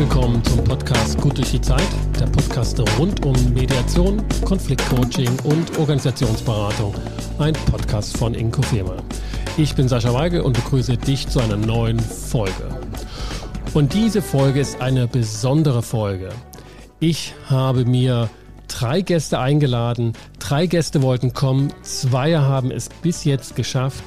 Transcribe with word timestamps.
willkommen 0.00 0.42
zum 0.44 0.64
Podcast 0.64 1.20
Gut 1.20 1.36
durch 1.36 1.50
die 1.50 1.60
Zeit, 1.60 1.86
der 2.18 2.24
Podcast 2.24 2.80
rund 2.98 3.22
um 3.26 3.34
Mediation, 3.52 4.22
Konfliktcoaching 4.46 5.28
und 5.44 5.78
Organisationsberatung. 5.78 6.94
Ein 7.38 7.52
Podcast 7.70 8.16
von 8.16 8.32
Inko 8.32 8.62
Firma. 8.62 8.96
Ich 9.58 9.74
bin 9.74 9.88
Sascha 9.88 10.14
Weigel 10.14 10.40
und 10.40 10.54
begrüße 10.54 10.96
dich 10.96 11.28
zu 11.28 11.40
einer 11.40 11.58
neuen 11.58 12.00
Folge. 12.00 12.80
Und 13.74 13.92
diese 13.92 14.22
Folge 14.22 14.60
ist 14.60 14.80
eine 14.80 15.06
besondere 15.06 15.82
Folge. 15.82 16.30
Ich 16.98 17.34
habe 17.50 17.84
mir 17.84 18.30
drei 18.68 19.02
Gäste 19.02 19.38
eingeladen. 19.38 20.14
Drei 20.38 20.64
Gäste 20.64 21.02
wollten 21.02 21.34
kommen. 21.34 21.74
Zwei 21.82 22.38
haben 22.38 22.70
es 22.70 22.88
bis 23.02 23.24
jetzt 23.24 23.54
geschafft. 23.54 24.02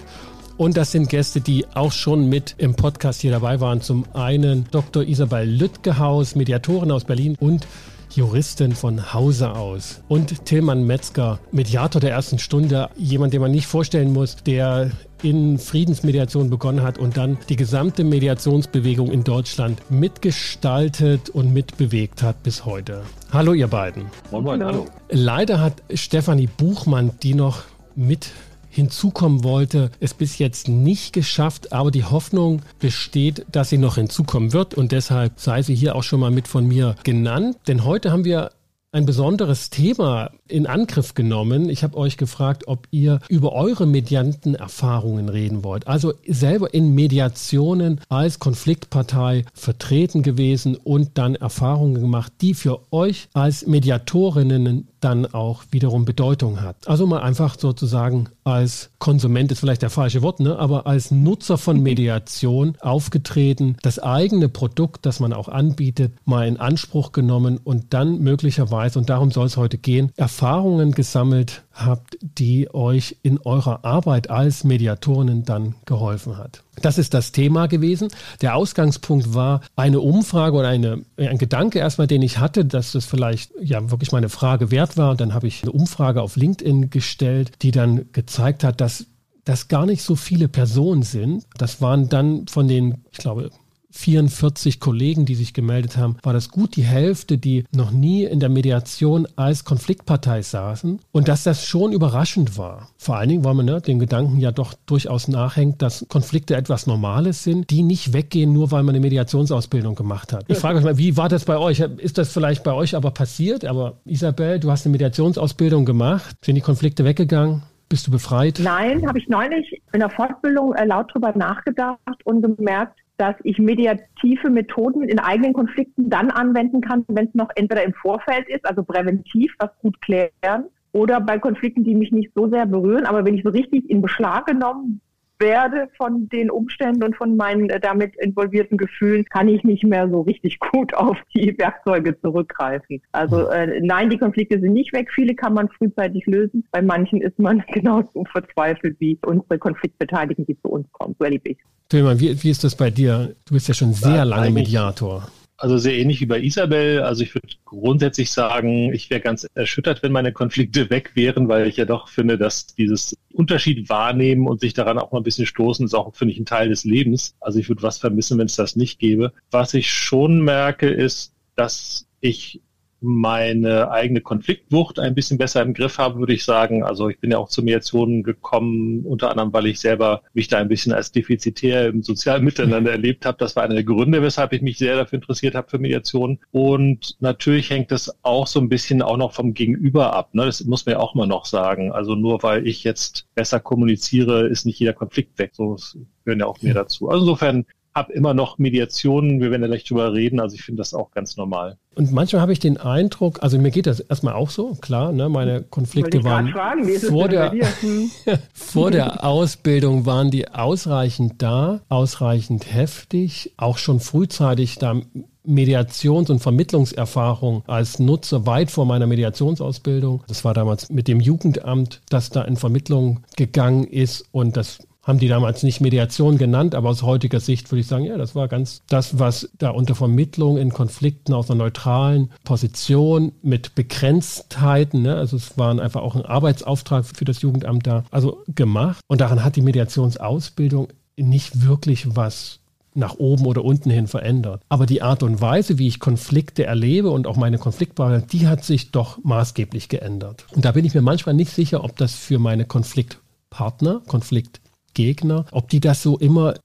Und 0.64 0.78
das 0.78 0.94
sind 0.94 1.10
Gäste, 1.10 1.42
die 1.42 1.66
auch 1.74 1.92
schon 1.92 2.30
mit 2.30 2.56
im 2.58 2.74
Podcast 2.74 3.20
hier 3.20 3.32
dabei 3.32 3.60
waren. 3.60 3.82
Zum 3.82 4.06
einen 4.14 4.66
Dr. 4.72 5.04
Isabel 5.04 5.46
Lüttgehaus, 5.46 6.36
Mediatorin 6.36 6.90
aus 6.90 7.04
Berlin 7.04 7.36
und 7.38 7.68
Juristin 8.16 8.72
von 8.72 9.14
Hause 9.14 9.52
aus. 9.52 10.02
Und 10.08 10.46
Tillmann 10.46 10.88
Metzger, 10.88 11.40
Mediator 11.52 12.00
der 12.00 12.12
ersten 12.12 12.40
Stunde, 12.40 12.90
jemand, 12.96 13.34
den 13.34 13.42
man 13.42 13.52
nicht 13.52 13.68
vorstellen 13.68 14.14
muss, 14.14 14.38
der 14.38 14.92
in 15.22 15.60
Friedensmediation 15.60 16.50
begonnen 16.50 16.82
hat 16.82 16.98
und 16.98 17.18
dann 17.18 17.38
die 17.50 17.58
gesamte 17.58 18.06
Mediationsbewegung 18.06 19.12
in 19.12 19.26
Deutschland 19.26 19.82
mitgestaltet 19.92 21.30
und 21.30 21.54
mitbewegt 21.54 22.24
hat 22.24 22.42
bis 22.42 22.64
heute. 22.64 23.02
Hallo 23.34 23.52
ihr 23.52 23.68
beiden. 23.68 24.06
Moin, 24.32 24.46
moin, 24.46 24.64
hallo. 24.64 24.86
Leider 25.10 25.60
hat 25.60 25.84
Stefanie 25.94 26.48
Buchmann, 26.48 27.12
die 27.22 27.34
noch 27.34 27.64
mit 27.96 28.32
hinzukommen 28.74 29.44
wollte, 29.44 29.92
es 30.00 30.14
bis 30.14 30.40
jetzt 30.40 30.68
nicht 30.68 31.14
geschafft, 31.14 31.72
aber 31.72 31.92
die 31.92 32.04
Hoffnung 32.04 32.62
besteht, 32.80 33.46
dass 33.52 33.70
sie 33.70 33.78
noch 33.78 33.96
hinzukommen 33.96 34.52
wird 34.52 34.74
und 34.74 34.92
deshalb 34.92 35.40
sei 35.40 35.62
sie 35.62 35.76
hier 35.76 35.96
auch 35.96 36.04
schon 36.04 36.20
mal 36.20 36.32
mit 36.32 36.48
von 36.48 36.68
mir 36.68 36.96
genannt. 37.04 37.58
Denn 37.68 37.86
heute 37.86 38.12
haben 38.12 38.26
wir 38.26 38.52
ein 38.92 39.06
besonderes 39.06 39.70
Thema 39.70 40.32
in 40.54 40.68
Angriff 40.68 41.16
genommen. 41.16 41.68
Ich 41.70 41.84
habe 41.84 41.98
euch 41.98 42.16
gefragt, 42.16 42.68
ob 42.68 42.88
ihr 42.92 43.20
über 43.28 43.54
eure 43.54 43.88
medianten 43.88 44.54
Erfahrungen 44.56 45.28
reden 45.28 45.64
wollt. 45.64 45.88
Also 45.88 46.14
selber 46.28 46.74
in 46.74 46.94
Mediationen 46.94 48.00
als 48.08 48.40
Konfliktpartei 48.40 49.46
vertreten 49.54 50.22
gewesen 50.22 50.76
und 50.76 51.18
dann 51.18 51.36
Erfahrungen 51.36 52.00
gemacht, 52.00 52.32
die 52.42 52.54
für 52.54 52.82
euch 52.92 53.30
als 53.34 53.66
Mediatorinnen 53.66 54.88
dann 55.04 55.26
auch 55.26 55.64
wiederum 55.72 56.06
Bedeutung 56.06 56.62
hat. 56.62 56.88
Also 56.88 57.06
mal 57.06 57.22
einfach 57.22 57.60
sozusagen 57.60 58.30
als 58.46 58.92
Konsument 59.00 59.52
ist 59.52 59.60
vielleicht 59.60 59.82
der 59.82 59.90
falsche 59.90 60.22
Wort, 60.22 60.40
ne? 60.40 60.58
aber 60.58 60.88
als 60.88 61.12
Nutzer 61.12 61.58
von 61.58 61.80
Mediation 61.84 62.76
aufgetreten, 62.80 63.78
das 63.82 64.00
eigene 64.00 64.50
Produkt, 64.50 65.06
das 65.06 65.20
man 65.20 65.34
auch 65.34 65.50
anbietet, 65.50 66.14
mal 66.26 66.48
in 66.48 66.58
Anspruch 66.58 67.12
genommen 67.12 67.60
und 67.64 67.94
dann 67.94 68.20
möglicherweise, 68.20 69.00
und 69.00 69.10
darum 69.10 69.32
soll 69.32 69.48
es 69.48 69.58
heute 69.58 69.78
gehen, 69.78 70.12
Erfahrungen 70.44 70.92
gesammelt 70.92 71.64
habt, 71.72 72.18
die 72.22 72.68
euch 72.74 73.16
in 73.24 73.40
eurer 73.46 73.86
Arbeit 73.86 74.30
als 74.30 74.66
Mediatoren 74.66 75.46
dann 75.46 75.76
geholfen 75.86 76.38
hat. 76.38 76.64
Das 76.82 76.98
ist 76.98 77.14
das 77.14 77.32
Thema 77.32 77.68
gewesen. 77.68 78.10
Der 78.42 78.58
Ausgangspunkt 78.58 79.34
war 79.34 79.62
eine 79.78 80.02
Umfrage 80.02 80.58
oder 80.58 80.68
eine, 80.68 81.02
ein 81.16 81.38
Gedanke 81.38 81.80
erstmal, 81.80 82.08
den 82.08 82.22
ich 82.22 82.40
hatte, 82.40 82.66
dass 82.66 82.92
das 82.92 83.06
vielleicht 83.06 83.54
ja 83.62 83.90
wirklich 83.90 84.12
meine 84.12 84.28
Frage 84.28 84.70
wert 84.70 84.98
war. 84.98 85.12
Und 85.12 85.22
dann 85.22 85.34
habe 85.34 85.48
ich 85.48 85.64
eine 85.64 85.72
Umfrage 85.72 86.22
auf 86.22 86.36
LinkedIn 86.36 86.90
gestellt, 86.90 87.54
die 87.62 87.72
dann 87.72 88.12
gezeigt 88.12 88.66
hat, 88.66 88.82
dass 88.82 89.06
das 89.46 89.70
gar 89.70 89.86
nicht 89.86 90.04
so 90.04 90.18
viele 90.18 90.50
Personen 90.50 91.04
sind. 91.04 91.46
Das 91.58 91.80
waren 91.80 92.10
dann 92.10 92.48
von 92.48 92.68
den, 92.68 93.06
ich 93.14 93.20
glaube, 93.20 93.50
44 93.94 94.80
Kollegen, 94.80 95.26
die 95.26 95.36
sich 95.36 95.54
gemeldet 95.54 95.98
haben, 95.98 96.18
war 96.24 96.34
das 96.34 96.50
gut 96.50 96.76
die 96.76 96.84
Hälfte, 96.84 97.38
die 97.38 97.64
noch 97.74 97.92
nie 97.92 98.24
in 98.24 98.40
der 98.40 98.50
Mediation 98.50 99.28
als 99.36 99.66
Konfliktpartei 99.66 100.42
saßen 100.42 101.00
und 101.12 101.28
dass 101.28 101.44
das 101.44 101.66
schon 101.66 101.94
überraschend 101.94 102.58
war. 102.58 102.90
Vor 102.98 103.18
allen 103.18 103.30
Dingen, 103.30 103.46
weil 103.46 103.54
man 103.54 103.68
ne, 103.68 103.82
den 103.82 104.00
Gedanken 104.00 104.40
ja 104.40 104.52
doch 104.52 104.74
durchaus 104.88 105.28
nachhängt, 105.28 105.82
dass 105.82 106.06
Konflikte 106.10 106.56
etwas 106.56 106.88
Normales 106.88 107.44
sind, 107.44 107.70
die 107.70 107.84
nicht 107.84 108.14
weggehen, 108.14 108.52
nur 108.52 108.72
weil 108.72 108.84
man 108.84 108.96
eine 108.96 109.02
Mediationsausbildung 109.02 109.96
gemacht 109.96 110.34
hat. 110.34 110.46
Ich 110.48 110.58
frage 110.58 110.80
euch 110.80 110.84
mal, 110.84 110.98
wie 110.98 111.16
war 111.16 111.30
das 111.30 111.46
bei 111.46 111.58
euch? 111.58 111.80
Ist 111.80 112.18
das 112.18 112.34
vielleicht 112.34 112.64
bei 112.64 112.74
euch 112.74 112.96
aber 112.96 113.12
passiert? 113.12 113.64
Aber 113.64 113.98
Isabel, 114.06 114.60
du 114.60 114.72
hast 114.72 114.86
eine 114.86 114.92
Mediationsausbildung 114.94 115.86
gemacht. 115.86 116.36
Sind 116.44 116.56
die 116.56 116.62
Konflikte 116.62 117.06
weggegangen? 117.06 117.62
Bist 117.90 118.08
du 118.08 118.12
befreit? 118.12 118.60
Nein, 118.64 119.08
habe 119.08 119.20
ich 119.20 119.28
neulich 119.28 119.82
in 119.94 120.00
der 120.00 120.10
Fortbildung 120.10 120.74
äh, 120.74 120.86
laut 120.86 121.14
drüber 121.14 121.32
nachgedacht 121.38 122.00
und 122.24 122.42
gemerkt, 122.42 122.98
dass 123.18 123.36
ich 123.44 123.60
mediative 123.60 124.50
Methoden 124.50 125.04
in 125.04 125.20
eigenen 125.20 125.54
Konflikten 125.54 126.10
dann 126.10 126.32
anwenden 126.32 126.82
kann, 126.82 127.06
wenn 127.08 127.28
es 127.28 127.34
noch 127.36 127.50
entweder 127.56 127.84
im 127.84 127.94
Vorfeld 127.94 128.48
ist, 128.50 128.66
also 128.66 128.84
präventiv, 128.84 129.54
was 129.60 129.70
gut 129.82 130.02
klären, 130.02 130.66
oder 130.94 131.20
bei 131.20 131.40
Konflikten, 131.40 131.84
die 131.84 131.96
mich 131.96 132.12
nicht 132.12 132.32
so 132.36 132.48
sehr 132.50 132.66
berühren. 132.66 133.06
Aber 133.06 133.26
wenn 133.26 133.36
ich 133.36 133.44
so 133.44 133.50
richtig 133.50 133.90
in 133.90 134.02
Beschlag 134.02 134.46
genommen 134.46 135.02
werde 135.44 135.90
von 135.98 136.30
den 136.30 136.50
Umständen 136.50 137.04
und 137.04 137.16
von 137.16 137.36
meinen 137.36 137.70
äh, 137.70 137.80
damit 137.80 138.16
involvierten 138.16 138.78
Gefühlen, 138.78 139.26
kann 139.26 139.48
ich 139.48 139.64
nicht 139.64 139.84
mehr 139.84 140.10
so 140.10 140.22
richtig 140.22 140.60
gut 140.72 140.94
auf 140.94 141.18
die 141.36 141.56
Werkzeuge 141.58 142.20
zurückgreifen. 142.22 143.02
Also 143.12 143.48
äh, 143.50 143.80
nein, 143.82 144.10
die 144.10 144.18
Konflikte 144.18 144.60
sind 144.60 144.74
nicht 144.74 144.94
weg. 144.94 145.10
Viele 145.14 145.36
kann 145.36 145.54
man 145.54 145.70
frühzeitig 145.70 146.26
lösen. 146.26 146.66
Bei 146.72 146.82
manchen 146.82 147.22
ist 147.22 147.38
man 147.38 147.64
genauso 147.74 148.24
verzweifelt 148.32 148.96
wie 149.00 149.20
unsere 149.26 149.60
Konfliktbeteiligten, 149.60 150.46
die 150.46 150.58
zu 150.62 150.70
uns 150.70 150.88
kommen. 150.94 151.16
So 151.20 151.26
erlebe 151.26 151.50
ich. 151.50 151.58
Tillmann, 151.90 152.20
wie, 152.20 152.42
wie 152.42 152.50
ist 152.50 152.64
das 152.64 152.76
bei 152.76 152.90
dir? 152.90 153.36
Du 153.46 153.54
bist 153.54 153.68
ja 153.68 153.74
schon 153.74 153.94
sehr 153.94 154.26
lange 154.26 154.50
Mediator. 154.50 155.28
Also 155.64 155.78
sehr 155.78 155.98
ähnlich 155.98 156.20
wie 156.20 156.26
bei 156.26 156.42
Isabel. 156.42 157.04
Also 157.04 157.24
ich 157.24 157.34
würde 157.34 157.48
grundsätzlich 157.64 158.34
sagen, 158.34 158.92
ich 158.92 159.10
wäre 159.10 159.22
ganz 159.22 159.48
erschüttert, 159.56 160.04
wenn 160.04 160.12
meine 160.12 160.34
Konflikte 160.34 160.90
weg 160.90 161.12
wären, 161.14 161.48
weil 161.48 161.68
ich 161.68 161.78
ja 161.78 161.86
doch 161.86 162.10
finde, 162.10 162.38
dass 162.38 162.68
dieses 162.68 163.16
Unterschied 163.32 163.88
wahrnehmen 163.88 164.46
und 164.46 164.60
sich 164.60 164.74
daran 164.74 165.00
auch 165.00 165.14
mal 165.14 165.22
ein 165.22 165.24
bisschen 165.24 165.46
stoßen, 165.46 165.86
ist 165.86 165.94
auch, 165.94 166.14
finde 166.14 166.34
ich, 166.34 166.38
ein 166.38 166.46
Teil 166.46 166.68
des 166.68 166.84
Lebens. 166.84 167.38
Also 167.40 167.60
ich 167.60 167.70
würde 167.70 167.82
was 167.82 167.98
vermissen, 167.98 168.38
wenn 168.38 168.48
es 168.48 168.58
das 168.58 168.76
nicht 168.76 169.00
gäbe. 169.00 169.32
Was 169.52 169.74
ich 169.74 169.90
schon 169.90 170.42
merke, 170.42 170.90
ist, 170.90 171.34
dass 171.56 172.08
ich 172.20 172.60
meine 173.04 173.92
eigene 173.92 174.22
Konfliktwucht 174.22 174.98
ein 174.98 175.14
bisschen 175.14 175.38
besser 175.38 175.62
im 175.62 175.74
Griff 175.74 175.98
habe, 175.98 176.20
würde 176.20 176.34
ich 176.34 176.46
sagen. 176.46 176.84
Also 176.84 177.10
ich 177.10 177.20
bin 177.20 177.32
ja 177.32 177.38
auch 177.38 177.50
zu 177.50 177.62
Mediationen 177.62 178.24
gekommen, 178.24 179.06
unter 179.06 179.30
anderem, 179.30 179.52
weil 179.52 179.68
ich 179.68 179.80
selber 179.80 180.22
mich 180.34 180.48
da 180.48 180.60
ein 180.60 180.70
bisschen 180.70 180.94
als 180.94 181.12
defizitär 181.12 181.88
im 181.88 182.02
sozialen 182.02 182.44
Miteinander 182.44 182.92
erlebt 182.92 183.26
habe. 183.26 183.38
Das 183.38 183.56
war 183.56 183.64
einer 183.64 183.76
der 183.76 183.84
Gründe, 183.84 184.22
weshalb 184.22 184.54
ich 184.54 184.62
mich 184.62 184.78
sehr 184.78 184.96
dafür 184.96 185.18
interessiert 185.18 185.56
habe 185.56 185.70
für 185.70 185.80
Mediation. 185.80 186.40
Und 186.52 187.18
natürlich 187.20 187.70
hängt 187.70 187.92
das 187.92 188.18
auch 188.24 188.48
so 188.48 188.60
ein 188.62 188.70
bisschen 188.70 189.02
auch 189.02 189.18
noch 189.18 189.34
vom 189.34 189.54
Gegenüber 189.54 190.14
ab. 190.14 190.34
Ne? 190.34 190.46
Das 190.46 190.64
muss 190.64 190.86
man 190.86 190.94
ja 190.94 191.00
auch 191.00 191.14
mal 191.14 191.28
noch 191.28 191.46
sagen. 191.46 191.92
Also 191.92 192.16
nur 192.16 192.42
weil 192.42 192.66
ich 192.66 192.86
jetzt 192.86 193.28
besser 193.36 193.60
kommuniziere, 193.60 194.48
ist 194.48 194.66
nicht 194.66 194.80
jeder 194.80 194.94
Konflikt 194.94 195.38
weg. 195.40 195.52
So 195.54 195.76
gehören 196.24 196.40
ja 196.40 196.46
auch 196.46 196.62
mehr 196.62 196.74
dazu. 196.74 197.10
Also 197.10 197.26
insofern 197.26 197.66
habe 197.96 198.14
immer 198.14 198.34
noch 198.34 198.58
Mediationen, 198.58 199.40
wir 199.40 199.52
werden 199.52 199.62
ja 199.62 199.68
gleich 199.68 199.84
drüber 199.84 200.14
reden, 200.14 200.40
also 200.40 200.56
ich 200.56 200.64
finde 200.64 200.80
das 200.80 200.94
auch 200.94 201.12
ganz 201.12 201.38
normal. 201.38 201.78
Und 201.96 202.12
manchmal 202.12 202.42
habe 202.42 202.52
ich 202.52 202.60
den 202.60 202.78
Eindruck, 202.78 203.44
also 203.44 203.60
mir 203.60 203.70
geht 203.70 203.86
das 203.86 204.00
erstmal 204.00 204.34
auch 204.34 204.50
so, 204.50 204.76
klar, 204.82 205.12
ne, 205.12 205.30
meine 205.30 205.62
Konflikte 205.62 206.24
waren 206.24 206.50
fragen, 206.50 206.88
vor, 207.00 207.28
der, 207.28 207.52
hm. 207.52 208.10
vor 208.54 208.90
der 208.90 209.24
Ausbildung 209.24 210.06
waren 210.06 210.32
die 210.32 210.50
ausreichend 210.50 211.42
da, 211.42 211.82
ausreichend 211.90 212.74
heftig, 212.74 213.54
auch 213.58 213.78
schon 213.78 214.00
frühzeitig 214.00 214.80
da 214.80 215.00
Mediations- 215.46 216.32
und 216.32 216.40
Vermittlungserfahrung 216.40 217.64
als 217.68 218.00
Nutzer 218.00 218.46
weit 218.46 218.72
vor 218.72 218.86
meiner 218.86 219.08
Mediationsausbildung. 219.08 220.24
Das 220.28 220.46
war 220.46 220.54
damals 220.54 220.90
mit 220.90 221.08
dem 221.08 221.20
Jugendamt, 221.20 222.02
das 222.10 222.30
da 222.30 222.44
in 222.44 222.56
Vermittlung 222.56 223.20
gegangen 223.36 223.84
ist 223.84 224.26
und 224.32 224.56
das 224.56 224.80
haben 225.04 225.20
die 225.20 225.28
damals 225.28 225.64
nicht 225.64 225.82
Mediation 225.82 226.38
genannt, 226.38 226.76
aber 226.76 226.90
aus 226.90 227.04
heutiger 227.04 227.42
Sicht 227.42 227.72
würde 227.72 227.82
ich 227.82 227.88
sagen, 227.88 228.06
ja, 228.06 228.18
das 228.18 228.36
war 228.36 228.48
ganz 228.48 228.82
das, 228.88 229.20
was 229.20 229.50
da 229.58 229.70
unter 229.70 229.96
Vermittlung 229.96 230.58
in 230.58 230.72
Konflikten 230.72 231.34
aus 231.34 231.52
einer 231.52 231.64
neutralen 231.64 232.32
Position 232.46 233.34
mit 233.42 233.76
Begrenztheiten, 233.76 235.02
ne, 235.02 235.16
also 235.16 235.36
es 235.36 235.58
waren 235.58 235.80
einfach 235.80 236.02
auch 236.02 236.16
ein 236.16 236.26
Arbeitsauftrag 236.26 237.06
für 237.06 237.26
das 237.26 237.42
Jugendamt 237.42 237.86
da, 237.86 238.06
also 238.12 238.44
gemacht. 238.48 239.02
Und 239.08 239.20
daran 239.22 239.44
hat 239.44 239.58
die 239.58 239.62
Mediationsausbildung 239.62 240.88
nicht 241.18 241.68
wirklich 241.68 242.16
was 242.16 242.60
nach 242.96 243.16
oben 243.16 243.46
oder 243.46 243.66
unten 243.66 243.90
hin 243.90 244.08
verändert. 244.08 244.62
Aber 244.70 244.86
die 244.86 245.02
Art 245.02 245.24
und 245.24 245.42
Weise, 245.42 245.80
wie 245.80 245.88
ich 245.88 246.00
Konflikte 246.00 246.66
erlebe 246.66 247.10
und 247.10 247.28
auch 247.28 247.38
meine 247.38 247.58
Konfliktbarkeit, 247.58 248.32
die 248.32 248.48
hat 248.48 248.64
sich 248.64 248.92
doch 248.92 249.18
maßgeblich 249.24 249.90
geändert. 249.90 250.46
Und 250.52 250.64
da 250.64 250.72
bin 250.72 250.86
ich 250.86 250.94
mir 250.94 251.02
manchmal 251.02 251.36
nicht 251.36 251.52
sicher, 251.52 251.84
ob 251.84 251.98
das 251.98 252.14
für 252.14 252.40
meine 252.40 252.66
Konfliktpartner, 252.66 254.02
Konflikt 254.08 254.63
Gegner, 254.94 255.46
ob 255.52 255.70
die 255.70 255.80
das 255.80 256.02
so 256.02 256.18
immer 256.18 256.56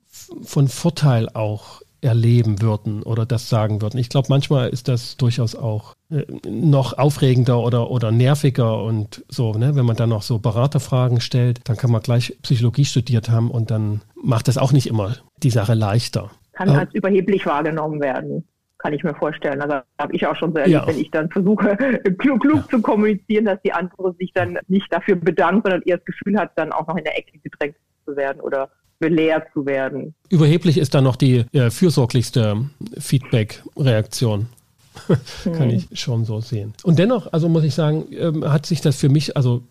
von 0.43 0.69
Vorteil 0.69 1.29
auch 1.29 1.83
erleben 2.01 2.63
würden 2.63 3.03
oder 3.03 3.27
das 3.27 3.49
sagen 3.49 3.83
würden. 3.83 3.99
Ich 3.99 4.09
glaube, 4.09 4.29
manchmal 4.31 4.69
ist 4.69 4.89
das 4.89 5.17
durchaus 5.17 5.55
auch 5.55 5.95
äh, 6.11 6.25
noch 6.49 6.97
aufregender 6.97 7.61
oder, 7.61 7.91
oder 7.91 8.13
nerviger 8.13 8.83
und 8.83 9.25
so, 9.29 9.53
ne? 9.55 9.75
wenn 9.75 9.85
man 9.85 9.97
dann 9.97 10.11
noch 10.11 10.23
so 10.23 10.39
Beraterfragen 10.39 11.21
stellt, 11.21 11.69
dann 11.69 11.77
kann 11.77 11.91
man 11.91 12.01
gleich 12.01 12.37
Psychologie 12.43 12.85
studiert 12.85 13.31
haben 13.31 13.51
und 13.51 13.71
dann 13.71 14.03
macht 14.15 14.49
das 14.49 14.59
auch 14.59 14.73
nicht 14.73 14.87
immer 14.87 15.17
die 15.43 15.51
Sache 15.51 15.75
leichter. 15.75 16.31
Kann 16.53 16.71
als 16.71 16.95
überheblich 16.95 17.47
wahrgenommen 17.47 18.01
werden. 18.01 18.45
kann 18.79 18.93
ich 18.93 19.03
mir 19.03 19.15
vorstellen. 19.15 19.61
Also 19.61 19.81
habe 19.99 20.15
ich 20.15 20.25
auch 20.27 20.37
schon 20.37 20.53
so 20.53 20.59
erlebt, 20.59 20.83
ja. 20.83 20.87
wenn 20.87 21.01
ich 21.01 21.11
dann 21.11 21.29
versuche, 21.31 21.77
klug, 22.19 22.41
klug 22.41 22.57
ja. 22.57 22.69
zu 22.71 22.81
kommunizieren, 22.81 23.45
dass 23.45 23.61
die 23.63 23.73
andere 23.73 24.15
sich 24.19 24.33
dann 24.33 24.59
nicht 24.69 24.93
dafür 24.93 25.17
bedankt, 25.17 25.67
sondern 25.67 25.83
eher 25.83 25.97
das 25.97 26.07
Gefühl 26.07 26.39
hat, 26.39 26.53
dann 26.57 26.73
auch 26.73 26.87
noch 26.87 26.97
in 26.97 27.05
der 27.05 27.19
Ecke 27.19 27.39
gedrängt 27.39 27.77
zu 28.09 28.17
werden 28.17 28.41
oder 28.41 28.71
belehrt 28.99 29.49
zu 29.53 29.67
werden. 29.67 30.15
Überheblich 30.29 30.79
ist 30.79 30.95
dann 30.95 31.05
noch 31.05 31.17
die 31.17 31.45
äh, 31.53 31.71
fürsorglichste 31.71 32.69
Feedback-Reaktion. 32.99 34.47
Kann 35.45 35.71
hm. 35.71 35.71
ich 35.71 35.89
schon 35.93 36.25
so 36.25 36.41
sehen. 36.41 36.73
Und 36.83 36.99
dennoch, 36.99 37.33
also 37.33 37.49
muss 37.49 37.63
ich 37.63 37.75
sagen, 37.75 38.07
ähm, 38.11 38.51
hat 38.51 38.67
sich 38.67 38.81
das 38.81 38.97
für 38.97 39.09
mich, 39.09 39.37
also 39.37 39.63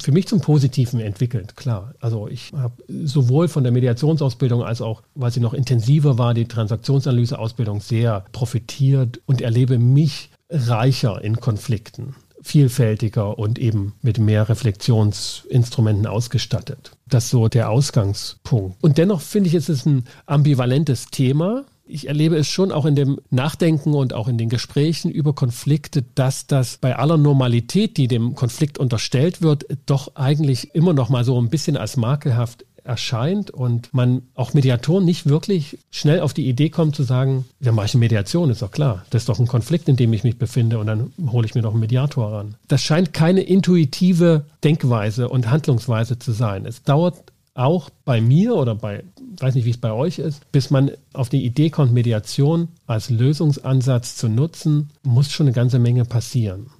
für 0.00 0.12
mich 0.12 0.26
zum 0.28 0.40
Positiven 0.40 1.00
entwickelt, 1.00 1.56
klar. 1.56 1.94
Also 2.00 2.28
ich 2.28 2.52
habe 2.56 2.74
sowohl 2.88 3.48
von 3.48 3.64
der 3.64 3.72
Mediationsausbildung 3.72 4.62
als 4.62 4.80
auch, 4.80 5.02
weil 5.14 5.32
sie 5.32 5.40
noch 5.40 5.52
intensiver 5.52 6.16
war, 6.16 6.32
die 6.32 6.46
Transaktionsanalyseausbildung 6.46 7.80
sehr 7.80 8.24
profitiert 8.32 9.20
und 9.26 9.42
erlebe 9.42 9.78
mich 9.78 10.30
reicher 10.48 11.22
in 11.22 11.36
Konflikten 11.36 12.14
vielfältiger 12.42 13.38
und 13.38 13.58
eben 13.58 13.94
mit 14.02 14.18
mehr 14.18 14.48
Reflexionsinstrumenten 14.48 16.06
ausgestattet. 16.06 16.92
Das 17.08 17.24
ist 17.24 17.30
so 17.30 17.48
der 17.48 17.70
Ausgangspunkt. 17.70 18.76
Und 18.82 18.98
dennoch 18.98 19.20
finde 19.20 19.48
ich, 19.48 19.54
es 19.54 19.68
ist 19.68 19.86
ein 19.86 20.04
ambivalentes 20.26 21.06
Thema, 21.06 21.64
ich 21.90 22.06
erlebe 22.06 22.36
es 22.36 22.48
schon 22.48 22.70
auch 22.72 22.86
in 22.86 22.94
dem 22.94 23.18
Nachdenken 23.30 23.94
und 23.94 24.14
auch 24.14 24.28
in 24.28 24.38
den 24.38 24.48
Gesprächen 24.48 25.10
über 25.10 25.34
Konflikte, 25.34 26.04
dass 26.14 26.46
das 26.46 26.78
bei 26.78 26.96
aller 26.96 27.16
Normalität, 27.16 27.96
die 27.96 28.06
dem 28.06 28.34
Konflikt 28.34 28.78
unterstellt 28.78 29.42
wird, 29.42 29.66
doch 29.86 30.14
eigentlich 30.14 30.74
immer 30.74 30.92
noch 30.92 31.08
mal 31.08 31.24
so 31.24 31.40
ein 31.40 31.50
bisschen 31.50 31.76
als 31.76 31.96
makelhaft 31.96 32.64
erscheint 32.84 33.50
und 33.50 33.92
man 33.92 34.22
auch 34.34 34.54
Mediatoren 34.54 35.04
nicht 35.04 35.26
wirklich 35.26 35.78
schnell 35.90 36.20
auf 36.20 36.34
die 36.34 36.48
Idee 36.48 36.70
kommt 36.70 36.96
zu 36.96 37.02
sagen, 37.02 37.44
wir 37.58 37.72
machen 37.72 38.00
Mediation, 38.00 38.50
ist 38.50 38.62
doch 38.62 38.70
klar. 38.70 39.04
Das 39.10 39.22
ist 39.22 39.28
doch 39.28 39.38
ein 39.38 39.46
Konflikt, 39.46 39.88
in 39.88 39.96
dem 39.96 40.12
ich 40.12 40.24
mich 40.24 40.38
befinde 40.38 40.78
und 40.78 40.86
dann 40.86 41.12
hole 41.30 41.46
ich 41.46 41.54
mir 41.54 41.62
doch 41.62 41.72
einen 41.72 41.80
Mediator 41.80 42.32
ran. 42.32 42.54
Das 42.68 42.82
scheint 42.82 43.12
keine 43.12 43.42
intuitive 43.42 44.44
Denkweise 44.64 45.28
und 45.28 45.50
Handlungsweise 45.50 46.18
zu 46.18 46.32
sein. 46.32 46.66
Es 46.66 46.82
dauert 46.82 47.22
auch 47.54 47.90
bei 48.04 48.20
mir 48.20 48.54
oder 48.54 48.74
bei, 48.74 49.04
weiß 49.38 49.54
nicht, 49.54 49.64
wie 49.64 49.70
es 49.70 49.78
bei 49.78 49.92
euch 49.92 50.18
ist, 50.18 50.50
bis 50.52 50.70
man 50.70 50.92
auf 51.12 51.28
die 51.28 51.44
Idee 51.44 51.70
kommt, 51.70 51.92
Mediation 51.92 52.68
als 52.86 53.10
Lösungsansatz 53.10 54.16
zu 54.16 54.28
nutzen, 54.28 54.90
muss 55.02 55.30
schon 55.30 55.46
eine 55.46 55.54
ganze 55.54 55.78
Menge 55.78 56.04
passieren. 56.04 56.70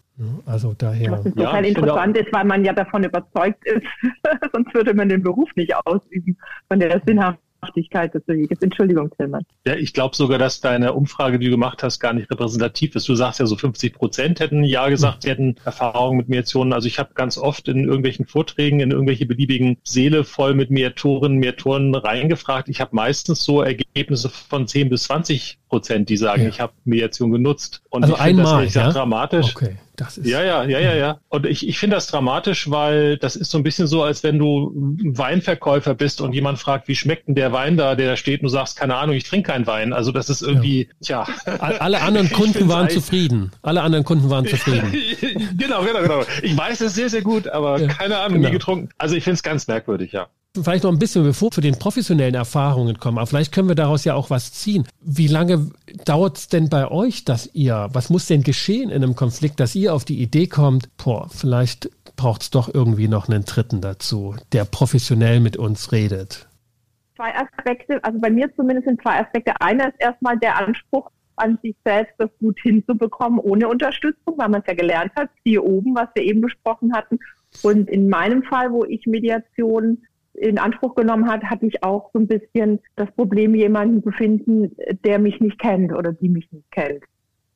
Also 0.46 0.74
daher. 0.76 1.12
Was 1.12 1.24
total 1.24 1.64
ja, 1.64 1.70
interessant 1.70 2.16
ist, 2.16 2.32
weil 2.32 2.44
man 2.44 2.64
ja 2.64 2.72
davon 2.72 3.04
überzeugt 3.04 3.64
ist, 3.64 3.86
sonst 4.52 4.74
würde 4.74 4.94
man 4.94 5.08
den 5.08 5.22
Beruf 5.22 5.48
nicht 5.56 5.74
ausüben, 5.86 6.36
von 6.68 6.80
der 6.80 7.00
Sinnhaftigkeit 7.06 7.50
Sinnhaftigkeit 7.60 8.14
des 8.14 8.26
Weges. 8.26 8.58
Entschuldigung, 8.60 9.10
Tillmann. 9.16 9.44
Ja, 9.66 9.74
ich 9.74 9.92
glaube 9.92 10.16
sogar, 10.16 10.38
dass 10.38 10.60
deine 10.60 10.92
Umfrage, 10.92 11.38
die 11.38 11.46
du 11.46 11.52
gemacht 11.52 11.82
hast, 11.82 12.00
gar 12.00 12.12
nicht 12.12 12.30
repräsentativ 12.30 12.94
ist. 12.96 13.08
Du 13.08 13.14
sagst 13.14 13.40
ja 13.40 13.46
so 13.46 13.56
50 13.56 13.94
Prozent 13.94 14.40
hätten 14.40 14.64
Ja 14.64 14.88
gesagt, 14.88 15.22
sie 15.22 15.30
hätten 15.30 15.56
Erfahrungen 15.64 16.18
mit 16.18 16.28
Mediationen. 16.28 16.72
Also 16.72 16.88
ich 16.88 16.98
habe 16.98 17.14
ganz 17.14 17.38
oft 17.38 17.68
in 17.68 17.84
irgendwelchen 17.84 18.26
Vorträgen, 18.26 18.80
in 18.80 18.90
irgendwelche 18.90 19.26
beliebigen 19.26 19.78
Seele 19.84 20.24
voll 20.24 20.54
mit 20.54 20.70
Mediatoren, 20.70 21.36
Mediatoren 21.36 21.94
reingefragt. 21.94 22.68
Ich 22.68 22.80
habe 22.80 22.94
meistens 22.96 23.44
so 23.44 23.62
Ergebnisse 23.62 24.28
von 24.28 24.66
10 24.66 24.88
bis 24.88 25.04
20 25.04 25.59
Prozent, 25.70 26.08
die 26.10 26.18
sagen, 26.18 26.42
ja. 26.42 26.48
ich 26.48 26.60
habe 26.60 26.72
Mediation 26.84 27.30
genutzt. 27.30 27.80
Und 27.88 28.02
also 28.02 28.16
ich 28.16 28.20
einmal, 28.20 28.64
das 28.64 28.74
ja? 28.74 28.90
dramatisch. 28.90 29.56
Okay. 29.56 29.76
Das 29.96 30.18
ist 30.18 30.26
ja, 30.26 30.42
ja, 30.42 30.64
ja, 30.64 30.78
ja, 30.80 30.94
ja. 30.94 31.18
Und 31.28 31.46
ich, 31.46 31.68
ich 31.68 31.78
finde 31.78 31.96
das 31.96 32.06
dramatisch, 32.06 32.70
weil 32.70 33.18
das 33.18 33.36
ist 33.36 33.50
so 33.50 33.58
ein 33.58 33.62
bisschen 33.62 33.86
so, 33.86 34.02
als 34.02 34.22
wenn 34.22 34.38
du 34.38 34.72
Weinverkäufer 34.74 35.94
bist 35.94 36.20
und 36.20 36.32
jemand 36.32 36.58
fragt, 36.58 36.88
wie 36.88 36.96
schmeckt 36.96 37.28
denn 37.28 37.34
der 37.34 37.52
Wein 37.52 37.76
da, 37.76 37.94
der 37.94 38.08
da 38.08 38.16
steht 38.16 38.40
und 38.40 38.44
du 38.44 38.48
sagst, 38.48 38.76
keine 38.76 38.96
Ahnung, 38.96 39.14
ich 39.14 39.24
trinke 39.24 39.52
keinen 39.52 39.66
Wein. 39.66 39.92
Also 39.92 40.10
das 40.10 40.28
ist 40.28 40.42
irgendwie, 40.42 40.88
ja. 41.00 41.24
tja. 41.24 41.56
Alle 41.58 42.00
anderen 42.00 42.30
Kunden 42.32 42.68
waren 42.68 42.88
zufrieden. 42.88 43.52
Alle 43.62 43.82
anderen 43.82 44.04
Kunden 44.04 44.28
waren 44.28 44.46
zufrieden. 44.48 44.92
genau, 45.56 45.82
genau, 45.82 46.02
genau. 46.02 46.22
Ich 46.42 46.56
weiß 46.56 46.80
es 46.80 46.94
sehr, 46.94 47.10
sehr 47.10 47.22
gut, 47.22 47.46
aber 47.48 47.78
ja, 47.78 47.88
keine 47.88 48.18
Ahnung, 48.18 48.38
genau. 48.38 48.48
nie 48.48 48.52
getrunken. 48.54 48.88
Also 48.98 49.14
ich 49.14 49.24
finde 49.24 49.34
es 49.34 49.42
ganz 49.42 49.68
merkwürdig, 49.68 50.12
ja 50.12 50.28
vielleicht 50.54 50.84
noch 50.84 50.92
ein 50.92 50.98
bisschen, 50.98 51.24
bevor 51.24 51.48
wir 51.48 51.52
zu 51.52 51.60
den 51.60 51.78
professionellen 51.78 52.34
Erfahrungen 52.34 52.98
kommen, 52.98 53.18
aber 53.18 53.26
vielleicht 53.26 53.52
können 53.52 53.68
wir 53.68 53.74
daraus 53.74 54.04
ja 54.04 54.14
auch 54.14 54.30
was 54.30 54.52
ziehen. 54.52 54.86
Wie 55.00 55.28
lange 55.28 55.70
dauert 56.04 56.38
es 56.38 56.48
denn 56.48 56.68
bei 56.68 56.90
euch, 56.90 57.24
dass 57.24 57.54
ihr, 57.54 57.88
was 57.92 58.10
muss 58.10 58.26
denn 58.26 58.42
geschehen 58.42 58.90
in 58.90 59.02
einem 59.02 59.14
Konflikt, 59.14 59.60
dass 59.60 59.74
ihr 59.74 59.94
auf 59.94 60.04
die 60.04 60.20
Idee 60.20 60.46
kommt, 60.46 60.88
boah, 60.96 61.28
vielleicht 61.30 61.90
braucht 62.16 62.42
es 62.42 62.50
doch 62.50 62.72
irgendwie 62.72 63.08
noch 63.08 63.28
einen 63.28 63.44
Dritten 63.44 63.80
dazu, 63.80 64.34
der 64.52 64.64
professionell 64.64 65.40
mit 65.40 65.56
uns 65.56 65.92
redet? 65.92 66.48
Zwei 67.16 67.34
Aspekte, 67.34 68.02
also 68.02 68.18
bei 68.18 68.30
mir 68.30 68.54
zumindest 68.56 68.88
sind 68.88 69.02
zwei 69.02 69.20
Aspekte. 69.20 69.52
Einer 69.60 69.88
ist 69.88 70.00
erstmal 70.00 70.38
der 70.38 70.56
Anspruch 70.56 71.10
an 71.36 71.58
sich 71.62 71.76
selbst, 71.84 72.14
das 72.18 72.30
gut 72.38 72.58
hinzubekommen, 72.60 73.38
ohne 73.38 73.68
Unterstützung, 73.68 74.34
weil 74.36 74.48
man 74.48 74.60
es 74.60 74.66
ja 74.66 74.74
gelernt 74.74 75.12
hat, 75.16 75.30
hier 75.44 75.64
oben, 75.64 75.94
was 75.94 76.08
wir 76.14 76.22
eben 76.22 76.40
besprochen 76.40 76.92
hatten. 76.92 77.18
Und 77.62 77.88
in 77.88 78.08
meinem 78.08 78.42
Fall, 78.42 78.72
wo 78.72 78.84
ich 78.84 79.06
Mediation 79.06 80.02
in 80.34 80.58
Anspruch 80.58 80.94
genommen 80.94 81.28
hat, 81.28 81.44
hatte 81.44 81.66
ich 81.66 81.82
auch 81.82 82.10
so 82.12 82.18
ein 82.18 82.26
bisschen 82.26 82.80
das 82.96 83.10
Problem, 83.12 83.54
jemanden 83.54 84.02
zu 84.02 84.10
finden, 84.10 84.76
der 85.04 85.18
mich 85.18 85.40
nicht 85.40 85.58
kennt 85.58 85.92
oder 85.92 86.12
die 86.12 86.28
mich 86.28 86.50
nicht 86.52 86.70
kennt. 86.70 87.04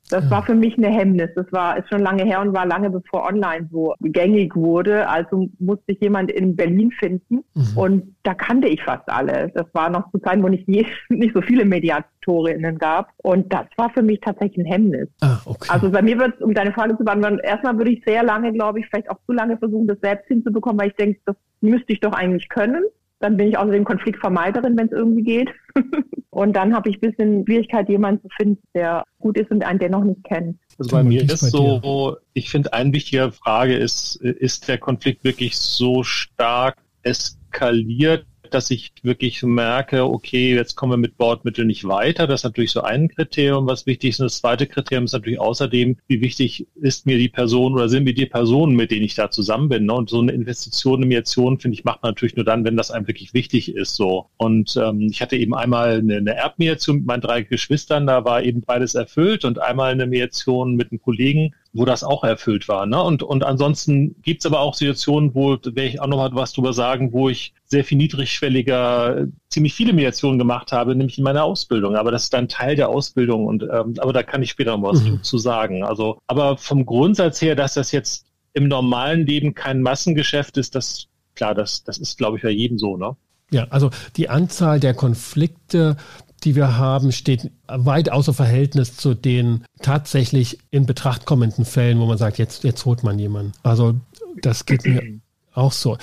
Das 0.09 0.23
ja. 0.25 0.31
war 0.31 0.43
für 0.43 0.55
mich 0.55 0.77
eine 0.77 0.89
Hemmnis. 0.89 1.29
Das 1.35 1.51
war 1.51 1.77
ist 1.77 1.89
schon 1.89 2.01
lange 2.01 2.23
her 2.23 2.41
und 2.41 2.53
war 2.53 2.65
lange 2.65 2.89
bevor 2.89 3.25
online 3.25 3.67
so 3.71 3.93
gängig 4.01 4.55
wurde. 4.55 5.07
Also 5.07 5.49
musste 5.59 5.93
ich 5.93 5.99
jemand 5.99 6.31
in 6.31 6.55
Berlin 6.55 6.91
finden 6.91 7.43
mhm. 7.53 7.77
und 7.77 8.15
da 8.23 8.33
kannte 8.33 8.67
ich 8.67 8.83
fast 8.83 9.07
alle. 9.09 9.51
Das 9.55 9.65
war 9.73 9.89
noch 9.89 10.11
zu 10.11 10.19
Zeiten, 10.19 10.43
wo 10.43 10.47
nicht, 10.47 10.67
je, 10.67 10.85
nicht 11.09 11.33
so 11.33 11.41
viele 11.41 11.65
Mediatorinnen 11.65 12.77
gab 12.77 13.11
und 13.17 13.51
das 13.51 13.65
war 13.77 13.89
für 13.91 14.03
mich 14.03 14.19
tatsächlich 14.21 14.65
ein 14.65 14.71
Hemmnis. 14.71 15.07
Ah, 15.21 15.39
okay. 15.45 15.69
Also 15.69 15.89
bei 15.89 16.01
mir 16.01 16.19
wird 16.19 16.41
um 16.41 16.53
deine 16.53 16.73
Frage 16.73 16.97
zu 16.97 17.03
beantworten, 17.03 17.39
erstmal 17.39 17.77
würde 17.77 17.91
ich 17.91 18.03
sehr 18.05 18.23
lange, 18.23 18.53
glaube 18.53 18.79
ich, 18.79 18.87
vielleicht 18.87 19.09
auch 19.09 19.19
zu 19.25 19.33
lange 19.33 19.57
versuchen, 19.57 19.87
das 19.87 19.97
selbst 20.01 20.27
hinzubekommen, 20.27 20.79
weil 20.79 20.89
ich 20.89 20.95
denke, 20.95 21.19
das 21.25 21.35
müsste 21.61 21.93
ich 21.93 21.99
doch 21.99 22.13
eigentlich 22.13 22.49
können. 22.49 22.83
Dann 23.25 23.37
bin 23.37 23.47
ich 23.47 23.57
außerdem 23.57 23.85
Konfliktvermeiderin, 23.85 24.77
wenn 24.77 24.85
es 24.85 24.91
irgendwie 24.91 25.23
geht. 25.23 25.49
und 26.29 26.55
dann 26.55 26.75
habe 26.75 26.91
ich 26.91 26.97
ein 26.97 27.09
bisschen 27.09 27.43
Schwierigkeit, 27.43 27.89
jemanden 27.89 28.21
zu 28.21 28.27
finden, 28.37 28.61
der 28.75 29.03
gut 29.17 29.35
ist 29.35 29.49
und 29.49 29.63
einen 29.63 29.79
dennoch 29.79 30.03
nicht 30.03 30.23
kennt. 30.25 30.59
Also 30.77 30.91
bei 30.91 31.03
mir 31.03 31.23
ist 31.23 31.39
so, 31.39 32.17
ich 32.33 32.51
finde, 32.51 32.71
eine 32.73 32.93
wichtige 32.93 33.31
Frage 33.31 33.75
ist, 33.75 34.17
ist 34.17 34.67
der 34.67 34.77
Konflikt 34.77 35.23
wirklich 35.23 35.57
so 35.57 36.03
stark 36.03 36.77
eskaliert, 37.01 38.27
dass 38.55 38.71
ich 38.71 38.93
wirklich 39.03 39.43
merke, 39.43 40.05
okay, 40.05 40.55
jetzt 40.55 40.75
kommen 40.75 40.93
wir 40.93 40.97
mit 40.97 41.17
Bordmitteln 41.17 41.67
nicht 41.67 41.83
weiter. 41.83 42.25
Das 42.25 42.39
ist 42.39 42.45
natürlich 42.45 42.71
so 42.71 42.81
ein 42.81 43.09
Kriterium, 43.09 43.67
was 43.67 43.85
wichtig 43.85 44.11
ist. 44.11 44.21
Und 44.21 44.27
das 44.27 44.39
zweite 44.39 44.65
Kriterium 44.65 45.05
ist 45.05 45.11
natürlich 45.11 45.39
außerdem, 45.39 45.97
wie 46.07 46.21
wichtig 46.21 46.65
ist 46.75 47.05
mir 47.05 47.17
die 47.17 47.27
Person 47.27 47.73
oder 47.73 47.89
sind 47.89 48.05
mir 48.05 48.13
die 48.13 48.25
Personen, 48.25 48.75
mit 48.75 48.91
denen 48.91 49.03
ich 49.03 49.13
da 49.13 49.29
zusammen 49.29 49.67
bin. 49.67 49.85
Ne? 49.85 49.93
Und 49.93 50.09
so 50.09 50.21
eine 50.21 50.31
Investition 50.31 51.03
in 51.03 51.09
Mediation, 51.09 51.59
finde 51.59 51.77
ich, 51.77 51.83
macht 51.83 52.01
man 52.01 52.11
natürlich 52.11 52.37
nur 52.37 52.45
dann, 52.45 52.63
wenn 52.63 52.77
das 52.77 52.91
einem 52.91 53.07
wirklich 53.07 53.33
wichtig 53.33 53.75
ist. 53.75 53.95
So. 53.95 54.29
Und 54.37 54.77
ähm, 54.77 55.01
ich 55.11 55.21
hatte 55.21 55.35
eben 55.35 55.53
einmal 55.53 55.99
eine, 55.99 56.15
eine 56.15 56.35
Erbmediation 56.35 56.97
mit 56.97 57.05
meinen 57.05 57.21
drei 57.21 57.41
Geschwistern, 57.41 58.07
da 58.07 58.23
war 58.23 58.41
eben 58.41 58.61
beides 58.61 58.95
erfüllt 58.95 59.43
und 59.43 59.59
einmal 59.59 59.91
eine 59.91 60.07
Mediation 60.07 60.75
mit 60.75 60.91
einem 60.91 61.01
Kollegen, 61.01 61.53
wo 61.75 61.83
das 61.83 62.05
auch 62.05 62.23
erfüllt 62.23 62.69
war. 62.69 62.85
Ne? 62.85 63.01
Und, 63.03 63.21
und 63.21 63.43
ansonsten 63.43 64.15
gibt's 64.21 64.45
aber 64.45 64.61
auch 64.61 64.73
Situationen, 64.73 65.35
wo, 65.35 65.51
werde 65.51 65.83
ich 65.83 65.99
auch 65.99 66.07
noch 66.07 66.17
mal 66.17 66.33
was 66.33 66.53
drüber 66.53 66.71
sagen, 66.71 67.11
wo 67.11 67.27
ich 67.27 67.53
sehr 67.65 67.83
viel 67.83 67.97
niedrigschwelliger 67.97 69.27
ziemlich 69.49 69.73
viele 69.73 69.91
Mediationen 69.91 70.39
gemacht 70.39 70.71
habe, 70.71 70.95
nämlich 70.95 71.17
in 71.17 71.25
meiner 71.25 71.43
Ausbildung. 71.43 71.97
Aber 71.97 72.11
das 72.11 72.23
ist 72.23 72.33
dann 72.33 72.47
Teil 72.47 72.77
der 72.77 72.87
Ausbildung 72.87 73.45
und 73.45 73.63
ähm, 73.63 73.95
aber 73.97 74.13
da 74.13 74.23
kann 74.23 74.41
ich 74.41 74.51
später 74.51 74.77
noch 74.77 74.89
was 74.89 75.03
mhm. 75.03 75.21
zu 75.21 75.37
sagen. 75.37 75.83
Also, 75.83 76.17
aber 76.27 76.57
vom 76.57 76.85
Grundsatz 76.85 77.41
her, 77.41 77.55
dass 77.55 77.73
das 77.73 77.91
jetzt 77.91 78.25
im 78.53 78.69
normalen 78.69 79.25
Leben 79.25 79.53
kein 79.53 79.81
Massengeschäft 79.81 80.55
ist, 80.57 80.75
das 80.75 81.07
klar, 81.35 81.53
das, 81.53 81.83
das 81.83 81.97
ist, 81.97 82.17
glaube 82.17 82.37
ich, 82.37 82.43
bei 82.43 82.51
jedem 82.51 82.79
so, 82.79 82.95
ne? 82.95 83.17
Ja, 83.51 83.67
also 83.69 83.91
die 84.15 84.29
Anzahl 84.29 84.79
der 84.79 84.93
Konflikte, 84.93 85.97
die 86.45 86.55
wir 86.55 86.77
haben, 86.77 87.11
steht 87.11 87.51
weit 87.67 88.11
außer 88.11 88.33
Verhältnis 88.33 88.95
zu 88.95 89.13
den 89.13 89.65
tatsächlich 89.81 90.59
in 90.69 90.85
Betracht 90.85 91.25
kommenden 91.25 91.65
Fällen, 91.65 91.99
wo 91.99 92.05
man 92.05 92.17
sagt, 92.17 92.37
jetzt, 92.37 92.63
jetzt 92.63 92.85
holt 92.85 93.03
man 93.03 93.19
jemanden. 93.19 93.53
Also 93.63 93.95
das 94.41 94.65
geht 94.65 94.85
mir 94.85 95.01
auch 95.53 95.71
so. 95.71 95.97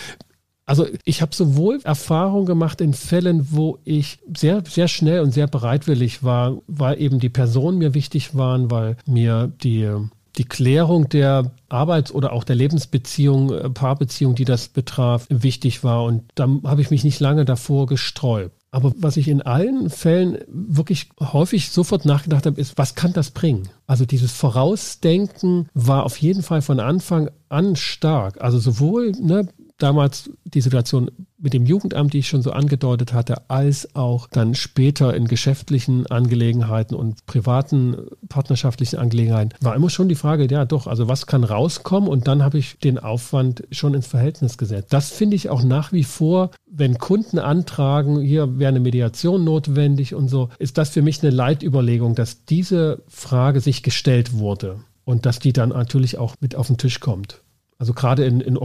Also 0.64 0.86
ich 1.04 1.22
habe 1.22 1.34
sowohl 1.34 1.80
Erfahrung 1.82 2.46
gemacht 2.46 2.80
in 2.80 2.94
Fällen, 2.94 3.48
wo 3.50 3.78
ich 3.84 4.20
sehr, 4.36 4.62
sehr 4.66 4.88
schnell 4.88 5.20
und 5.20 5.32
sehr 5.32 5.46
bereitwillig 5.46 6.22
war, 6.22 6.58
weil 6.66 7.00
eben 7.00 7.18
die 7.18 7.28
Personen 7.28 7.78
mir 7.78 7.94
wichtig 7.94 8.36
waren, 8.36 8.70
weil 8.70 8.96
mir 9.06 9.52
die, 9.62 9.90
die 10.36 10.44
Klärung 10.44 11.08
der 11.08 11.52
Arbeits- 11.68 12.12
oder 12.12 12.32
auch 12.32 12.44
der 12.44 12.56
Lebensbeziehung, 12.56 13.52
äh, 13.52 13.70
Paarbeziehung, 13.70 14.34
die 14.34 14.44
das 14.44 14.68
betraf, 14.68 15.26
wichtig 15.28 15.82
war. 15.82 16.04
Und 16.04 16.24
da 16.36 16.48
habe 16.64 16.80
ich 16.80 16.90
mich 16.90 17.04
nicht 17.04 17.20
lange 17.20 17.44
davor 17.44 17.86
gesträubt. 17.86 18.61
Aber 18.74 18.94
was 18.96 19.18
ich 19.18 19.28
in 19.28 19.42
allen 19.42 19.90
Fällen 19.90 20.38
wirklich 20.48 21.10
häufig 21.20 21.68
sofort 21.70 22.06
nachgedacht 22.06 22.46
habe, 22.46 22.58
ist, 22.58 22.78
was 22.78 22.94
kann 22.94 23.12
das 23.12 23.30
bringen? 23.30 23.68
Also 23.86 24.06
dieses 24.06 24.32
Vorausdenken 24.32 25.68
war 25.74 26.04
auf 26.04 26.16
jeden 26.16 26.42
Fall 26.42 26.62
von 26.62 26.80
Anfang 26.80 27.30
an 27.50 27.76
stark. 27.76 28.40
Also 28.40 28.58
sowohl 28.58 29.12
ne, 29.12 29.46
damals 29.82 30.30
die 30.44 30.60
Situation 30.60 31.10
mit 31.38 31.54
dem 31.54 31.66
Jugendamt, 31.66 32.12
die 32.12 32.20
ich 32.20 32.28
schon 32.28 32.42
so 32.42 32.52
angedeutet 32.52 33.12
hatte, 33.12 33.50
als 33.50 33.96
auch 33.96 34.28
dann 34.28 34.54
später 34.54 35.14
in 35.14 35.26
geschäftlichen 35.26 36.06
Angelegenheiten 36.06 36.94
und 36.94 37.26
privaten 37.26 37.96
partnerschaftlichen 38.28 38.98
Angelegenheiten, 38.98 39.52
war 39.60 39.74
immer 39.74 39.90
schon 39.90 40.08
die 40.08 40.14
Frage, 40.14 40.46
ja 40.48 40.64
doch, 40.64 40.86
also 40.86 41.08
was 41.08 41.26
kann 41.26 41.42
rauskommen? 41.42 42.08
Und 42.08 42.28
dann 42.28 42.42
habe 42.42 42.58
ich 42.58 42.78
den 42.78 42.98
Aufwand 42.98 43.64
schon 43.72 43.94
ins 43.94 44.06
Verhältnis 44.06 44.56
gesetzt. 44.56 44.92
Das 44.92 45.10
finde 45.10 45.34
ich 45.36 45.50
auch 45.50 45.64
nach 45.64 45.92
wie 45.92 46.04
vor, 46.04 46.52
wenn 46.70 46.98
Kunden 46.98 47.38
antragen, 47.38 48.20
hier 48.20 48.58
wäre 48.58 48.68
eine 48.68 48.80
Mediation 48.80 49.44
notwendig 49.44 50.14
und 50.14 50.28
so, 50.28 50.48
ist 50.58 50.78
das 50.78 50.90
für 50.90 51.02
mich 51.02 51.22
eine 51.22 51.30
Leitüberlegung, 51.30 52.14
dass 52.14 52.44
diese 52.44 53.02
Frage 53.08 53.60
sich 53.60 53.82
gestellt 53.82 54.34
wurde 54.38 54.80
und 55.04 55.26
dass 55.26 55.40
die 55.40 55.52
dann 55.52 55.70
natürlich 55.70 56.18
auch 56.18 56.36
mit 56.40 56.54
auf 56.54 56.68
den 56.68 56.78
Tisch 56.78 57.00
kommt. 57.00 57.42
Also 57.78 57.94
gerade 57.94 58.24
in, 58.24 58.40
in 58.40 58.56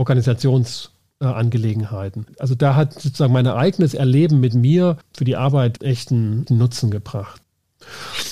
Organisationsangelegenheiten. 1.20 2.26
Also 2.38 2.54
da 2.54 2.74
hat 2.74 2.94
sozusagen 2.94 3.32
mein 3.32 3.46
eigenes 3.46 3.94
Erleben 3.94 4.40
mit 4.40 4.54
mir 4.54 4.98
für 5.16 5.24
die 5.24 5.36
Arbeit 5.36 5.82
echten 5.82 6.46
Nutzen 6.48 6.90
gebracht. 6.90 7.42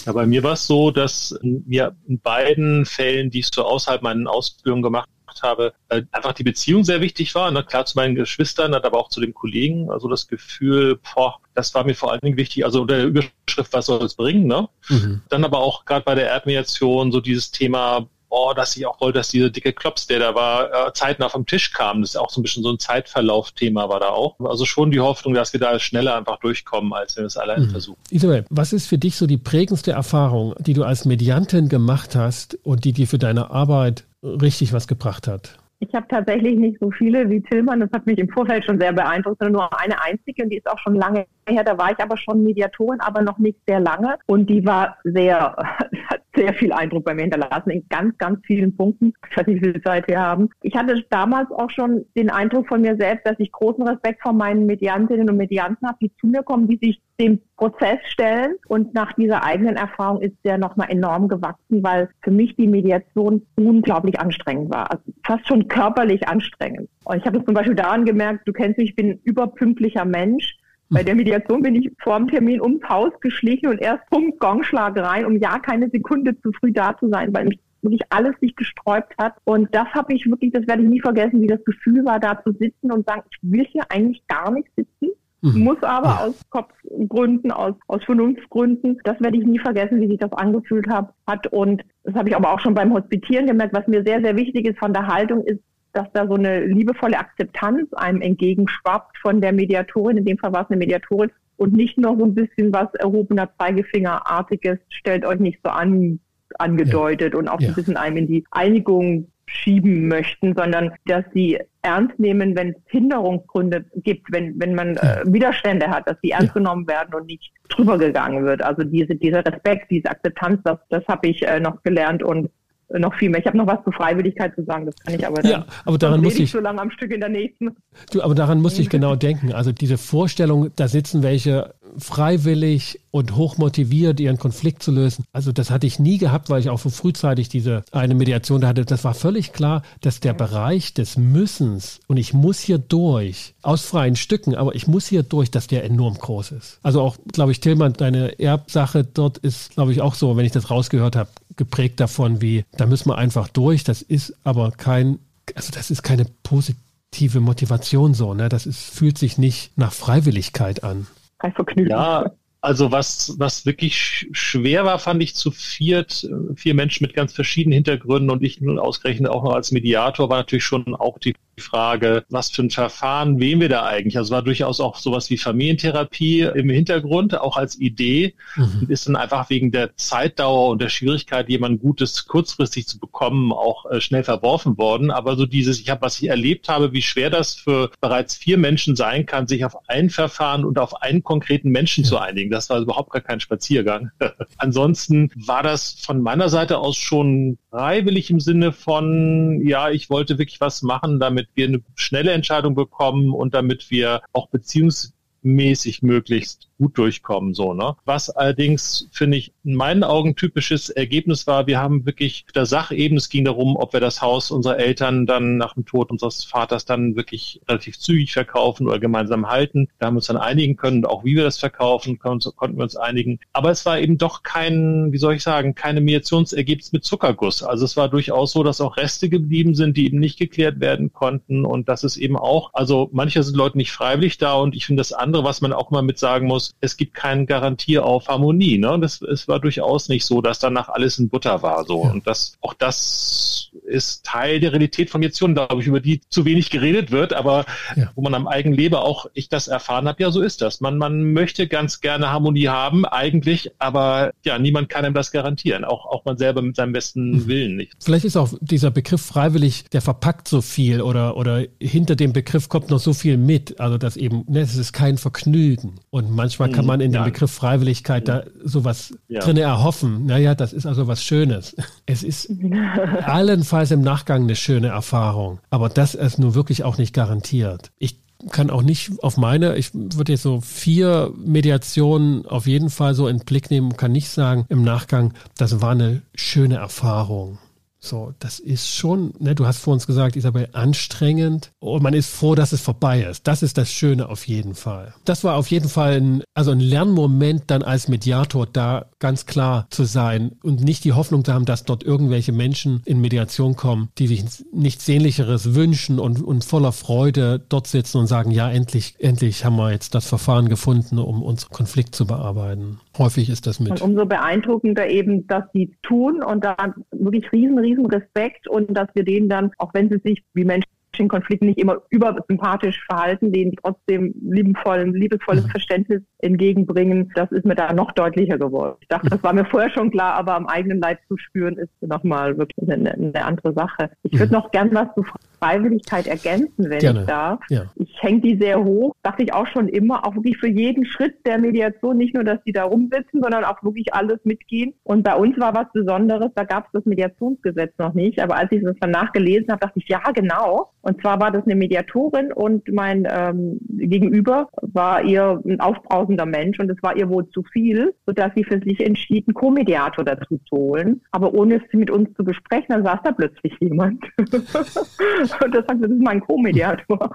Ja, 0.04 0.12
bei 0.12 0.26
mir 0.26 0.42
war 0.42 0.54
es 0.54 0.66
so, 0.66 0.90
dass 0.90 1.38
mir 1.42 1.96
in 2.06 2.20
beiden 2.20 2.84
Fällen, 2.84 3.30
die 3.30 3.40
ich 3.40 3.48
so 3.52 3.64
außerhalb 3.64 4.02
meiner 4.02 4.30
Ausbildung 4.30 4.82
gemacht 4.82 5.08
habe, 5.42 5.74
äh, 5.88 6.02
einfach 6.12 6.32
die 6.32 6.44
Beziehung 6.44 6.82
sehr 6.82 7.00
wichtig 7.00 7.34
war. 7.34 7.50
Ne? 7.50 7.62
Klar 7.62 7.84
zu 7.84 7.98
meinen 7.98 8.14
Geschwistern, 8.14 8.72
aber 8.74 8.98
auch 8.98 9.08
zu 9.08 9.20
den 9.20 9.34
Kollegen. 9.34 9.90
Also 9.90 10.08
das 10.08 10.28
Gefühl, 10.28 10.98
boah, 11.14 11.36
das 11.54 11.74
war 11.74 11.84
mir 11.84 11.94
vor 11.94 12.10
allen 12.10 12.20
Dingen 12.22 12.36
wichtig. 12.36 12.64
Also 12.64 12.82
unter 12.82 12.96
der 12.96 13.06
Überschrift, 13.06 13.72
was 13.72 13.86
soll 13.86 14.02
es 14.04 14.14
bringen? 14.14 14.46
Ne? 14.46 14.68
Mhm. 14.88 15.22
Dann 15.28 15.44
aber 15.44 15.58
auch 15.58 15.84
gerade 15.84 16.04
bei 16.04 16.14
der 16.14 16.28
Erdmediation 16.28 17.12
so 17.12 17.20
dieses 17.20 17.50
Thema, 17.50 18.08
oh, 18.28 18.52
dass 18.54 18.76
ich 18.76 18.86
auch 18.86 19.00
wollte, 19.00 19.18
dass 19.18 19.28
dieser 19.28 19.50
dicke 19.50 19.72
Klops, 19.72 20.06
der 20.06 20.18
da 20.18 20.34
war, 20.34 20.88
äh, 20.88 20.92
zeitnah 20.92 21.28
vom 21.28 21.46
Tisch 21.46 21.72
kam. 21.72 22.00
Das 22.00 22.10
ist 22.10 22.16
auch 22.16 22.30
so 22.30 22.40
ein 22.40 22.42
bisschen 22.42 22.62
so 22.62 22.70
ein 22.70 22.78
Zeitverlauf-Thema 22.78 23.88
war 23.88 24.00
da 24.00 24.08
auch. 24.08 24.38
Also 24.40 24.64
schon 24.64 24.90
die 24.90 25.00
Hoffnung, 25.00 25.34
dass 25.34 25.52
wir 25.52 25.60
da 25.60 25.78
schneller 25.78 26.16
einfach 26.16 26.38
durchkommen, 26.38 26.92
als 26.92 27.16
wenn 27.16 27.24
wir 27.24 27.28
es 27.28 27.36
allein 27.36 27.62
mhm. 27.62 27.70
versuchen. 27.70 27.98
Isabel, 28.10 28.44
was 28.50 28.72
ist 28.72 28.86
für 28.86 28.98
dich 28.98 29.16
so 29.16 29.26
die 29.26 29.38
prägendste 29.38 29.92
Erfahrung, 29.92 30.54
die 30.58 30.74
du 30.74 30.84
als 30.84 31.04
Mediantin 31.04 31.68
gemacht 31.68 32.14
hast 32.16 32.58
und 32.62 32.84
die 32.84 32.92
dir 32.92 33.06
für 33.06 33.18
deine 33.18 33.50
Arbeit 33.50 34.04
richtig 34.22 34.72
was 34.72 34.88
gebracht 34.88 35.28
hat? 35.28 35.58
Ich 35.78 35.94
habe 35.94 36.06
tatsächlich 36.08 36.56
nicht 36.56 36.78
so 36.80 36.90
viele 36.90 37.28
wie 37.28 37.42
Tillmann. 37.42 37.80
Das 37.80 37.90
hat 37.92 38.06
mich 38.06 38.18
im 38.18 38.30
Vorfeld 38.30 38.64
schon 38.64 38.80
sehr 38.80 38.92
beeindruckt, 38.92 39.38
sondern 39.40 39.52
nur 39.52 39.80
eine 39.80 40.00
einzige 40.02 40.44
und 40.44 40.50
die 40.50 40.56
ist 40.56 40.68
auch 40.70 40.78
schon 40.78 40.94
lange 40.94 41.26
her. 41.46 41.64
Da 41.64 41.76
war 41.76 41.92
ich 41.92 41.98
aber 41.98 42.16
schon 42.16 42.42
Mediatorin, 42.42 43.00
aber 43.00 43.20
noch 43.20 43.38
nicht 43.38 43.58
sehr 43.66 43.80
lange 43.80 44.16
und 44.26 44.48
die 44.48 44.64
war 44.64 44.96
sehr, 45.04 45.54
hat 46.08 46.22
sehr 46.36 46.54
viel 46.54 46.72
Eindruck 46.72 47.04
bei 47.04 47.14
mir 47.14 47.22
hinterlassen 47.22 47.70
in 47.70 47.88
ganz, 47.88 48.16
ganz 48.18 48.38
vielen 48.46 48.76
Punkten. 48.76 49.12
Ich 49.30 49.36
weiß 49.36 49.46
nicht, 49.46 49.62
wie 49.62 49.72
viel 49.72 49.82
Zeit 49.82 50.06
wir 50.08 50.20
haben. 50.20 50.50
Ich 50.62 50.74
hatte 50.76 51.04
damals 51.10 51.50
auch 51.50 51.70
schon 51.70 52.04
den 52.16 52.30
Eindruck 52.30 52.68
von 52.68 52.80
mir 52.80 52.96
selbst, 52.96 53.26
dass 53.26 53.36
ich 53.38 53.50
großen 53.50 53.86
Respekt 53.86 54.22
vor 54.22 54.32
meinen 54.32 54.66
Mediantinnen 54.66 55.28
und 55.28 55.36
Medianten 55.36 55.86
habe, 55.86 55.98
die 56.00 56.12
zu 56.20 56.26
mir 56.26 56.42
kommen, 56.42 56.68
die 56.68 56.78
sich 56.80 57.00
dem 57.18 57.40
Prozess 57.56 57.98
stellen. 58.06 58.56
Und 58.68 58.94
nach 58.94 59.12
dieser 59.14 59.42
eigenen 59.42 59.76
Erfahrung 59.76 60.20
ist 60.20 60.36
der 60.44 60.58
nochmal 60.58 60.90
enorm 60.90 61.28
gewachsen, 61.28 61.82
weil 61.82 62.10
für 62.22 62.30
mich 62.30 62.54
die 62.56 62.68
Mediation 62.68 63.42
unglaublich 63.56 64.20
anstrengend 64.20 64.70
war. 64.72 64.90
Also 64.90 65.02
fast 65.24 65.48
schon 65.48 65.68
körperlich 65.68 66.28
anstrengend. 66.28 66.88
Und 67.04 67.16
ich 67.16 67.24
habe 67.24 67.38
das 67.38 67.46
zum 67.46 67.54
Beispiel 67.54 67.74
daran 67.74 68.04
gemerkt, 68.04 68.46
du 68.46 68.52
kennst 68.52 68.78
mich, 68.78 68.90
ich 68.90 68.96
bin 68.96 69.10
ein 69.10 69.20
überpünktlicher 69.24 70.04
Mensch. 70.04 70.56
Bei 70.88 71.02
der 71.02 71.14
Mediation 71.14 71.62
bin 71.62 71.74
ich 71.74 71.90
vor 72.00 72.16
dem 72.18 72.28
Termin 72.28 72.60
ums 72.60 72.88
Haus 72.88 73.12
geschlichen 73.20 73.66
und 73.68 73.80
erst 73.80 74.08
Punkt 74.10 74.38
Gongschlag 74.38 74.96
rein, 74.96 75.24
um 75.24 75.36
ja 75.38 75.58
keine 75.58 75.90
Sekunde 75.90 76.40
zu 76.40 76.52
früh 76.52 76.72
da 76.72 76.96
zu 76.98 77.08
sein, 77.08 77.34
weil 77.34 77.46
mich 77.46 77.60
wirklich 77.82 78.02
alles 78.10 78.34
sich 78.40 78.54
gesträubt 78.54 79.14
hat. 79.18 79.34
Und 79.44 79.74
das 79.74 79.88
habe 79.88 80.14
ich 80.14 80.26
wirklich, 80.26 80.52
das 80.52 80.66
werde 80.66 80.82
ich 80.82 80.88
nie 80.88 81.00
vergessen, 81.00 81.42
wie 81.42 81.48
das 81.48 81.64
Gefühl 81.64 82.04
war, 82.04 82.20
da 82.20 82.42
zu 82.42 82.52
sitzen 82.52 82.92
und 82.92 83.06
sagen, 83.06 83.22
ich 83.30 83.38
will 83.42 83.66
hier 83.66 83.84
eigentlich 83.90 84.26
gar 84.28 84.50
nicht 84.52 84.68
sitzen 84.76 85.10
mhm. 85.46 85.64
muss 85.64 85.82
aber 85.82 86.22
aus 86.22 86.40
Kopfgründen, 86.50 87.50
aus, 87.52 87.74
aus 87.86 88.02
Vernunftgründen, 88.04 88.98
das 89.04 89.20
werde 89.20 89.38
ich 89.38 89.44
nie 89.44 89.58
vergessen, 89.58 90.00
wie 90.00 90.08
sich 90.08 90.18
das 90.18 90.32
angefühlt 90.32 90.88
hab, 90.88 91.14
hat. 91.26 91.46
Und 91.48 91.82
das 92.04 92.14
habe 92.14 92.28
ich 92.28 92.36
aber 92.36 92.52
auch 92.52 92.60
schon 92.60 92.74
beim 92.74 92.92
Hospitieren 92.92 93.46
gemerkt, 93.46 93.74
was 93.74 93.86
mir 93.86 94.02
sehr, 94.04 94.20
sehr 94.20 94.36
wichtig 94.36 94.66
ist 94.66 94.78
von 94.78 94.92
der 94.92 95.06
Haltung, 95.06 95.44
ist, 95.44 95.60
dass 95.96 96.10
da 96.12 96.26
so 96.26 96.34
eine 96.34 96.66
liebevolle 96.66 97.18
Akzeptanz 97.18 97.92
einem 97.94 98.20
entgegenschwappt 98.20 99.16
von 99.18 99.40
der 99.40 99.52
Mediatorin, 99.52 100.18
in 100.18 100.24
dem 100.24 100.38
Fall 100.38 100.52
war 100.52 100.62
es 100.64 100.70
eine 100.70 100.78
Mediatorin, 100.78 101.30
und 101.56 101.72
nicht 101.72 101.96
nur 101.96 102.16
so 102.18 102.24
ein 102.24 102.34
bisschen 102.34 102.72
was 102.72 102.92
erhobener 102.94 103.48
Zeigefingerartiges, 103.58 104.78
stellt 104.90 105.24
euch 105.24 105.40
nicht 105.40 105.58
so 105.64 105.70
an, 105.70 106.20
angedeutet 106.58 107.32
ja. 107.32 107.38
und 107.38 107.48
auch 107.48 107.60
ja. 107.60 107.68
ein 107.68 107.74
bisschen 107.74 107.96
einem 107.96 108.18
in 108.18 108.26
die 108.26 108.44
Einigung 108.50 109.28
schieben 109.46 110.08
möchten, 110.08 110.54
sondern 110.54 110.92
dass 111.06 111.24
sie 111.32 111.58
ernst 111.82 112.18
nehmen, 112.18 112.56
wenn 112.56 112.70
es 112.70 112.76
Hinderungsgründe 112.86 113.84
gibt, 113.96 114.30
wenn, 114.32 114.58
wenn 114.60 114.74
man 114.74 114.96
äh, 114.96 115.22
Widerstände 115.24 115.88
hat, 115.88 116.08
dass 116.08 116.16
sie 116.20 116.32
ernst 116.32 116.52
genommen 116.52 116.86
werden 116.88 117.14
und 117.14 117.26
nicht 117.26 117.52
drüber 117.68 117.96
gegangen 117.96 118.44
wird. 118.44 118.60
Also 118.60 118.82
diese, 118.82 119.14
dieser 119.14 119.46
Respekt, 119.46 119.90
diese 119.90 120.10
Akzeptanz, 120.10 120.60
das, 120.64 120.78
das 120.90 121.06
habe 121.06 121.28
ich 121.28 121.46
äh, 121.46 121.60
noch 121.60 121.82
gelernt 121.84 122.22
und 122.22 122.50
noch 122.90 123.14
viel 123.14 123.30
mehr. 123.30 123.40
Ich 123.40 123.46
habe 123.46 123.56
noch 123.56 123.66
was 123.66 123.82
zur 123.84 123.92
Freiwilligkeit 123.92 124.54
zu 124.54 124.64
sagen, 124.64 124.86
das 124.86 124.96
kann 124.96 125.14
ich 125.14 125.26
aber 125.26 125.42
dann. 125.42 125.50
Ja, 125.50 125.66
aber 125.84 125.98
daran 125.98 126.22
muss 126.22 126.38
ich 126.38 126.50
so 126.50 126.60
lange 126.60 126.80
am 126.80 126.90
Stück 126.90 127.10
in 127.12 127.20
der 127.20 127.28
nächsten. 127.28 127.76
Du, 128.12 128.22
aber 128.22 128.34
daran 128.34 128.60
muss 128.60 128.78
ich 128.78 128.88
genau 128.88 129.16
denken. 129.16 129.52
Also 129.52 129.72
diese 129.72 129.98
Vorstellung, 129.98 130.70
da 130.76 130.88
sitzen 130.88 131.22
welche 131.22 131.74
freiwillig 131.98 133.00
und 133.10 133.34
hochmotiviert, 133.36 134.20
ihren 134.20 134.38
Konflikt 134.38 134.82
zu 134.82 134.90
lösen. 134.90 135.24
Also 135.32 135.52
das 135.52 135.70
hatte 135.70 135.86
ich 135.86 135.98
nie 135.98 136.18
gehabt, 136.18 136.50
weil 136.50 136.60
ich 136.60 136.70
auch 136.70 136.78
so 136.78 136.90
frühzeitig 136.90 137.48
diese 137.48 137.84
eine 137.92 138.14
Mediation 138.14 138.60
da 138.60 138.68
hatte. 138.68 138.84
Das 138.84 139.04
war 139.04 139.14
völlig 139.14 139.52
klar, 139.52 139.82
dass 140.00 140.20
der 140.20 140.34
Bereich 140.34 140.94
des 140.94 141.16
Müssens 141.16 142.00
und 142.06 142.16
ich 142.16 142.34
muss 142.34 142.60
hier 142.60 142.78
durch, 142.78 143.54
aus 143.62 143.82
freien 143.82 144.16
Stücken, 144.16 144.54
aber 144.54 144.74
ich 144.74 144.86
muss 144.86 145.06
hier 145.06 145.22
durch, 145.22 145.50
dass 145.50 145.66
der 145.66 145.84
enorm 145.84 146.14
groß 146.14 146.52
ist. 146.52 146.78
Also 146.82 147.00
auch, 147.00 147.16
glaube 147.32 147.52
ich, 147.52 147.60
Tillmann, 147.60 147.94
deine 147.94 148.38
Erbsache 148.38 149.04
dort 149.04 149.38
ist, 149.38 149.72
glaube 149.72 149.92
ich, 149.92 150.00
auch 150.00 150.14
so, 150.14 150.36
wenn 150.36 150.44
ich 150.44 150.52
das 150.52 150.70
rausgehört 150.70 151.16
habe, 151.16 151.30
geprägt 151.56 152.00
davon, 152.00 152.40
wie, 152.40 152.64
da 152.76 152.86
müssen 152.86 153.08
wir 153.08 153.18
einfach 153.18 153.48
durch. 153.48 153.84
Das 153.84 154.02
ist 154.02 154.34
aber 154.44 154.70
kein, 154.70 155.18
also 155.54 155.72
das 155.72 155.90
ist 155.90 156.02
keine 156.02 156.26
positive 156.42 157.40
Motivation 157.40 158.14
so, 158.14 158.34
ne? 158.34 158.48
Das 158.48 158.66
ist, 158.66 158.80
fühlt 158.80 159.18
sich 159.18 159.38
nicht 159.38 159.70
nach 159.76 159.92
Freiwilligkeit 159.92 160.84
an. 160.84 161.06
Kein 161.38 161.52
Vergnügen. 161.52 161.90
Ja, 161.90 162.30
also 162.66 162.90
was, 162.90 163.36
was 163.38 163.64
wirklich 163.64 164.26
schwer 164.32 164.84
war, 164.84 164.98
fand 164.98 165.22
ich 165.22 165.36
zu 165.36 165.52
viert, 165.52 166.28
vier 166.56 166.74
Menschen 166.74 167.04
mit 167.06 167.14
ganz 167.14 167.32
verschiedenen 167.32 167.74
Hintergründen 167.74 168.28
und 168.28 168.42
ich 168.42 168.60
nun 168.60 168.80
ausgerechnet 168.80 169.30
auch 169.30 169.44
noch 169.44 169.52
als 169.52 169.70
Mediator 169.70 170.28
war 170.28 170.38
natürlich 170.38 170.64
schon 170.64 170.96
auch 170.96 171.20
die 171.20 171.36
Frage, 171.60 172.24
was 172.28 172.50
für 172.50 172.62
ein 172.62 172.70
Verfahren 172.70 173.40
wählen 173.40 173.60
wir 173.60 173.68
da 173.68 173.86
eigentlich? 173.86 174.18
Also 174.18 174.34
war 174.34 174.42
durchaus 174.42 174.80
auch 174.80 174.96
sowas 174.96 175.30
wie 175.30 175.38
Familientherapie 175.38 176.42
im 176.42 176.68
Hintergrund, 176.68 177.38
auch 177.38 177.56
als 177.56 177.78
Idee 177.78 178.34
mhm. 178.56 178.80
und 178.82 178.90
ist 178.90 179.06
dann 179.06 179.16
einfach 179.16 179.48
wegen 179.50 179.72
der 179.72 179.96
Zeitdauer 179.96 180.70
und 180.70 180.82
der 180.82 180.88
Schwierigkeit, 180.88 181.48
jemand 181.48 181.80
Gutes 181.80 182.26
kurzfristig 182.26 182.86
zu 182.86 182.98
bekommen, 182.98 183.52
auch 183.52 183.90
äh, 183.90 184.00
schnell 184.00 184.24
verworfen 184.24 184.76
worden. 184.76 185.10
Aber 185.10 185.36
so 185.36 185.46
dieses, 185.46 185.80
ich 185.80 185.90
habe, 185.90 186.02
was 186.02 186.20
ich 186.20 186.28
erlebt 186.28 186.68
habe, 186.68 186.92
wie 186.92 187.02
schwer 187.02 187.30
das 187.30 187.54
für 187.54 187.90
bereits 188.00 188.36
vier 188.36 188.58
Menschen 188.58 188.96
sein 188.96 189.26
kann, 189.26 189.46
sich 189.46 189.64
auf 189.64 189.76
ein 189.88 190.10
Verfahren 190.10 190.64
und 190.64 190.78
auf 190.78 191.02
einen 191.02 191.22
konkreten 191.22 191.70
Menschen 191.70 192.04
ja. 192.04 192.10
zu 192.10 192.18
einigen. 192.18 192.50
Das 192.56 192.70
war 192.70 192.80
überhaupt 192.80 193.10
gar 193.10 193.22
kein 193.22 193.40
Spaziergang. 193.40 194.10
Ansonsten 194.56 195.30
war 195.34 195.62
das 195.62 196.00
von 196.00 196.20
meiner 196.20 196.48
Seite 196.48 196.78
aus 196.78 196.96
schon 196.96 197.58
freiwillig 197.70 198.30
im 198.30 198.40
Sinne 198.40 198.72
von, 198.72 199.60
ja, 199.64 199.90
ich 199.90 200.10
wollte 200.10 200.38
wirklich 200.38 200.60
was 200.60 200.82
machen, 200.82 201.20
damit 201.20 201.48
wir 201.54 201.68
eine 201.68 201.82
schnelle 201.94 202.32
Entscheidung 202.32 202.74
bekommen 202.74 203.32
und 203.32 203.54
damit 203.54 203.90
wir 203.90 204.22
auch 204.32 204.48
beziehungsmäßig 204.48 206.02
möglichst 206.02 206.68
gut 206.78 206.98
durchkommen, 206.98 207.54
so, 207.54 207.74
ne? 207.74 207.96
Was 208.04 208.30
allerdings, 208.30 209.08
finde 209.10 209.38
ich, 209.38 209.52
in 209.64 209.74
meinen 209.74 210.04
Augen 210.04 210.36
typisches 210.36 210.90
Ergebnis 210.90 211.46
war, 211.46 211.66
wir 211.66 211.78
haben 211.78 212.06
wirklich 212.06 212.44
auf 212.46 212.52
der 212.52 212.66
Sachebene, 212.66 213.18
es 213.18 213.28
ging 213.28 213.44
darum, 213.44 213.76
ob 213.76 213.92
wir 213.92 214.00
das 214.00 214.20
Haus 214.20 214.50
unserer 214.50 214.78
Eltern 214.78 215.26
dann 215.26 215.56
nach 215.56 215.74
dem 215.74 215.86
Tod 215.86 216.10
unseres 216.10 216.44
Vaters 216.44 216.84
dann 216.84 217.16
wirklich 217.16 217.60
relativ 217.68 217.98
zügig 217.98 218.32
verkaufen 218.32 218.86
oder 218.86 218.98
gemeinsam 218.98 219.48
halten. 219.48 219.88
Da 219.98 220.06
haben 220.06 220.14
wir 220.14 220.18
uns 220.18 220.26
dann 220.26 220.36
einigen 220.36 220.76
können, 220.76 221.04
auch 221.04 221.24
wie 221.24 221.36
wir 221.36 221.44
das 221.44 221.58
verkaufen, 221.58 222.18
konnten, 222.18 222.52
wir 222.76 222.82
uns 222.82 222.96
einigen. 222.96 223.40
Aber 223.52 223.70
es 223.70 223.86
war 223.86 223.98
eben 223.98 224.18
doch 224.18 224.42
kein, 224.42 225.12
wie 225.12 225.18
soll 225.18 225.34
ich 225.34 225.42
sagen, 225.42 225.74
keine 225.74 226.00
Mediationsergebnis 226.00 226.92
mit 226.92 227.04
Zuckerguss. 227.04 227.62
Also 227.62 227.84
es 227.84 227.96
war 227.96 228.08
durchaus 228.08 228.52
so, 228.52 228.62
dass 228.62 228.80
auch 228.80 228.96
Reste 228.96 229.28
geblieben 229.28 229.74
sind, 229.74 229.96
die 229.96 230.06
eben 230.06 230.18
nicht 230.18 230.38
geklärt 230.38 230.80
werden 230.80 231.12
konnten 231.12 231.64
und 231.64 231.88
das 231.88 232.04
ist 232.04 232.16
eben 232.16 232.36
auch, 232.36 232.70
also 232.74 233.08
manche 233.12 233.42
sind 233.42 233.56
Leute 233.56 233.78
nicht 233.78 233.92
freiwillig 233.92 234.38
da 234.38 234.54
und 234.54 234.74
ich 234.74 234.86
finde 234.86 235.00
das 235.00 235.12
andere, 235.12 235.44
was 235.44 235.60
man 235.60 235.72
auch 235.72 235.90
mal 235.90 236.02
mit 236.02 236.18
sagen 236.18 236.46
muss, 236.46 236.65
es 236.80 236.96
gibt 236.96 237.14
keine 237.14 237.46
Garantie 237.46 237.98
auf 237.98 238.28
Harmonie. 238.28 238.78
Ne? 238.78 238.98
Das, 239.00 239.20
es 239.22 239.48
war 239.48 239.60
durchaus 239.60 240.08
nicht 240.08 240.24
so, 240.24 240.40
dass 240.42 240.58
danach 240.58 240.88
alles 240.88 241.18
in 241.18 241.28
Butter 241.28 241.62
war. 241.62 241.84
So. 241.84 242.04
Ja. 242.04 242.10
Und 242.10 242.26
das, 242.26 242.56
auch 242.60 242.74
das 242.74 243.55
ist 243.86 244.24
Teil 244.24 244.60
der 244.60 244.72
Realität 244.72 245.10
von 245.10 245.20
Mediation, 245.20 245.54
glaube 245.54 245.80
ich, 245.80 245.86
über 245.86 246.00
die 246.00 246.20
zu 246.28 246.44
wenig 246.44 246.70
geredet 246.70 247.10
wird, 247.10 247.32
aber 247.32 247.64
ja. 247.96 248.10
wo 248.14 248.22
man 248.22 248.34
am 248.34 248.46
eigenen 248.46 248.76
Leben 248.76 248.96
auch 248.96 249.26
ich 249.34 249.48
das 249.48 249.68
erfahren 249.68 250.08
habe, 250.08 250.22
ja, 250.22 250.30
so 250.30 250.42
ist 250.42 250.62
das. 250.62 250.80
Man, 250.80 250.98
man 250.98 251.32
möchte 251.32 251.66
ganz 251.68 252.00
gerne 252.00 252.30
Harmonie 252.30 252.68
haben, 252.68 253.04
eigentlich, 253.04 253.70
aber 253.78 254.32
ja, 254.44 254.58
niemand 254.58 254.88
kann 254.88 255.04
einem 255.04 255.14
das 255.14 255.30
garantieren, 255.30 255.84
auch, 255.84 256.06
auch 256.06 256.24
man 256.24 256.36
selber 256.38 256.62
mit 256.62 256.76
seinem 256.76 256.92
besten 256.92 257.30
mhm. 257.30 257.46
Willen 257.46 257.76
nicht. 257.76 257.92
Vielleicht 258.02 258.24
ist 258.24 258.36
auch 258.36 258.52
dieser 258.60 258.90
Begriff 258.90 259.22
freiwillig, 259.22 259.84
der 259.92 260.02
verpackt 260.02 260.48
so 260.48 260.60
viel 260.60 261.00
oder, 261.00 261.36
oder 261.36 261.64
hinter 261.80 262.16
dem 262.16 262.32
Begriff 262.32 262.68
kommt 262.68 262.90
noch 262.90 263.00
so 263.00 263.12
viel 263.12 263.36
mit, 263.36 263.80
also 263.80 263.98
dass 263.98 264.16
eben, 264.16 264.44
ne, 264.48 264.60
es 264.60 264.76
ist 264.76 264.92
kein 264.92 265.18
Vergnügen. 265.18 265.94
Und 266.10 266.30
manchmal 266.30 266.70
kann 266.70 266.84
mhm. 266.84 266.88
man 266.88 267.00
in 267.00 267.12
dem 267.12 267.24
Begriff 267.24 267.52
Freiwilligkeit 267.52 268.28
da 268.28 268.44
sowas 268.62 269.14
ja. 269.28 269.40
drin 269.40 269.56
erhoffen. 269.56 270.26
Naja, 270.26 270.54
das 270.54 270.72
ist 270.72 270.86
also 270.86 271.06
was 271.06 271.22
Schönes. 271.22 271.76
Es 272.06 272.22
ist 272.22 272.50
allenfalls 273.22 273.75
im 273.84 274.00
Nachgang 274.00 274.42
eine 274.42 274.56
schöne 274.56 274.88
Erfahrung, 274.88 275.60
aber 275.70 275.88
das 275.88 276.14
ist 276.14 276.38
nur 276.38 276.54
wirklich 276.54 276.84
auch 276.84 276.98
nicht 276.98 277.14
garantiert. 277.14 277.90
Ich 277.98 278.18
kann 278.50 278.70
auch 278.70 278.82
nicht 278.82 279.12
auf 279.22 279.36
meine, 279.36 279.76
ich 279.76 279.90
würde 279.94 280.32
jetzt 280.32 280.42
so 280.42 280.60
vier 280.60 281.32
Mediationen 281.36 282.46
auf 282.46 282.66
jeden 282.66 282.90
Fall 282.90 283.14
so 283.14 283.28
in 283.28 283.40
Blick 283.40 283.70
nehmen, 283.70 283.96
kann 283.96 284.12
nicht 284.12 284.30
sagen 284.30 284.66
im 284.68 284.82
Nachgang, 284.82 285.32
das 285.56 285.80
war 285.80 285.92
eine 285.92 286.22
schöne 286.34 286.76
Erfahrung. 286.76 287.58
So, 288.06 288.32
das 288.38 288.60
ist 288.60 288.88
schon, 288.88 289.32
ne, 289.40 289.56
du 289.56 289.66
hast 289.66 289.78
vor 289.78 289.92
uns 289.92 290.06
gesagt, 290.06 290.36
Isabel, 290.36 290.68
anstrengend 290.72 291.72
und 291.80 292.04
man 292.04 292.14
ist 292.14 292.30
froh, 292.30 292.54
dass 292.54 292.70
es 292.70 292.80
vorbei 292.80 293.22
ist. 293.22 293.48
Das 293.48 293.64
ist 293.64 293.78
das 293.78 293.90
Schöne 293.90 294.28
auf 294.28 294.46
jeden 294.46 294.76
Fall. 294.76 295.12
Das 295.24 295.42
war 295.42 295.56
auf 295.56 295.66
jeden 295.72 295.88
Fall 295.88 296.20
ein, 296.20 296.44
also 296.54 296.70
ein 296.70 296.78
Lernmoment 296.78 297.64
dann 297.66 297.82
als 297.82 298.06
Mediator 298.06 298.68
da 298.72 299.06
ganz 299.18 299.46
klar 299.46 299.88
zu 299.90 300.04
sein 300.04 300.52
und 300.62 300.84
nicht 300.84 301.02
die 301.02 301.14
Hoffnung 301.14 301.44
zu 301.44 301.52
haben, 301.52 301.64
dass 301.64 301.82
dort 301.82 302.04
irgendwelche 302.04 302.52
Menschen 302.52 303.02
in 303.06 303.20
Mediation 303.20 303.74
kommen, 303.74 304.08
die 304.18 304.28
sich 304.28 304.44
nichts 304.72 305.04
Sehnlicheres 305.04 305.74
wünschen 305.74 306.20
und, 306.20 306.40
und 306.40 306.64
voller 306.64 306.92
Freude 306.92 307.60
dort 307.68 307.88
sitzen 307.88 308.18
und 308.18 308.28
sagen, 308.28 308.52
ja, 308.52 308.70
endlich, 308.70 309.16
endlich 309.18 309.64
haben 309.64 309.74
wir 309.74 309.90
jetzt 309.90 310.14
das 310.14 310.28
Verfahren 310.28 310.68
gefunden, 310.68 311.18
um 311.18 311.42
unseren 311.42 311.72
Konflikt 311.72 312.14
zu 312.14 312.24
bearbeiten. 312.24 313.00
Häufig 313.18 313.48
ist 313.48 313.66
das 313.66 313.80
mit. 313.80 313.90
Und 313.90 314.02
umso 314.02 314.26
beeindruckender 314.26 315.08
eben, 315.08 315.46
dass 315.46 315.64
sie 315.72 315.96
tun 316.02 316.42
und 316.42 316.64
da 316.64 316.76
wirklich 317.10 317.50
riesen, 317.50 317.78
riesen 317.78 317.95
Respekt 318.04 318.68
und 318.68 318.92
dass 318.94 319.08
wir 319.14 319.24
denen 319.24 319.48
dann, 319.48 319.70
auch 319.78 319.94
wenn 319.94 320.10
sie 320.10 320.18
sich 320.22 320.44
wie 320.52 320.64
Menschen 320.64 320.90
in 321.18 321.28
Konflikten 321.28 321.66
nicht 321.66 321.78
immer 321.78 322.02
übersympathisch 322.10 323.04
verhalten, 323.06 323.52
denen 323.52 323.74
trotzdem 323.82 324.34
liebevollen, 324.42 325.14
liebesvolles 325.14 325.64
mhm. 325.64 325.70
Verständnis 325.70 326.22
entgegenbringen. 326.38 327.32
Das 327.34 327.50
ist 327.52 327.64
mir 327.64 327.74
da 327.74 327.92
noch 327.92 328.12
deutlicher 328.12 328.58
geworden. 328.58 328.96
Ich 329.00 329.08
dachte, 329.08 329.30
das 329.30 329.42
war 329.42 329.52
mir 329.52 329.64
vorher 329.64 329.90
schon 329.90 330.10
klar, 330.10 330.34
aber 330.34 330.54
am 330.54 330.66
eigenen 330.66 331.00
Leid 331.00 331.18
zu 331.28 331.36
spüren, 331.36 331.76
ist 331.78 331.90
nochmal 332.00 332.58
wirklich 332.58 332.90
eine, 332.90 333.12
eine 333.12 333.44
andere 333.44 333.72
Sache. 333.72 334.10
Ich 334.22 334.38
würde 334.38 334.54
mhm. 334.54 334.60
noch 334.60 334.70
gern 334.70 334.94
was 334.94 335.08
zu 335.14 335.22
Freiwilligkeit 335.66 336.26
ergänzen, 336.26 336.90
wenn 336.90 336.98
Gerne. 336.98 337.20
ich 337.20 337.26
darf. 337.26 337.60
Ja. 337.68 337.84
Ich 337.96 338.22
hänge 338.22 338.40
die 338.40 338.56
sehr 338.56 338.82
hoch, 338.82 339.14
dachte 339.22 339.42
ich 339.42 339.52
auch 339.52 339.66
schon 339.66 339.88
immer, 339.88 340.26
auch 340.26 340.34
wirklich 340.34 340.58
für 340.58 340.68
jeden 340.68 341.04
Schritt 341.04 341.34
der 341.46 341.58
Mediation, 341.58 342.16
nicht 342.16 342.34
nur, 342.34 342.44
dass 342.44 342.62
die 342.64 342.72
da 342.72 342.84
rumsitzen, 342.84 343.42
sondern 343.42 343.64
auch 343.64 343.82
wirklich 343.82 344.14
alles 344.14 344.38
mitgehen. 344.44 344.94
Und 345.02 345.22
bei 345.22 345.34
uns 345.34 345.58
war 345.58 345.74
was 345.74 345.90
Besonderes, 345.92 346.50
da 346.54 346.64
gab 346.64 346.86
es 346.86 346.92
das 346.92 347.04
Mediationsgesetz 347.04 347.92
noch 347.98 348.14
nicht, 348.14 348.40
aber 348.40 348.56
als 348.56 348.70
ich 348.72 348.82
das 348.82 348.96
dann 349.00 349.10
nachgelesen 349.10 349.68
habe, 349.70 349.80
dachte 349.80 349.98
ich, 349.98 350.08
ja, 350.08 350.22
genau. 350.32 350.90
Und 351.02 351.20
zwar 351.20 351.40
war 351.40 351.52
das 351.52 351.64
eine 351.64 351.76
Mediatorin 351.76 352.52
und 352.52 352.88
mein 352.92 353.28
ähm, 353.30 353.78
Gegenüber 353.90 354.68
war 354.82 355.22
ihr 355.22 355.62
ein 355.64 355.78
aufbrausender 355.80 356.46
Mensch 356.46 356.80
und 356.80 356.90
es 356.90 357.00
war 357.00 357.16
ihr 357.16 357.28
wohl 357.28 357.48
zu 357.50 357.62
viel, 357.62 358.12
sodass 358.26 358.50
sie 358.56 358.64
für 358.64 358.80
sich 358.80 359.00
entschieden, 359.00 359.54
Co-Mediator 359.54 360.24
dazu 360.24 360.58
zu 360.68 360.76
holen. 360.76 361.20
Aber 361.30 361.54
ohne 361.54 361.76
es 361.76 361.82
mit 361.92 362.10
uns 362.10 362.34
zu 362.34 362.42
besprechen, 362.42 362.86
dann 362.88 363.04
saß 363.04 363.20
da 363.22 363.32
plötzlich 363.32 363.74
jemand. 363.78 364.24
Und 365.64 365.74
das 365.74 365.84
sagte, 365.86 366.02
das 366.02 366.10
ist 366.10 366.22
mein 366.22 366.40
Co-Mediator. 366.40 367.30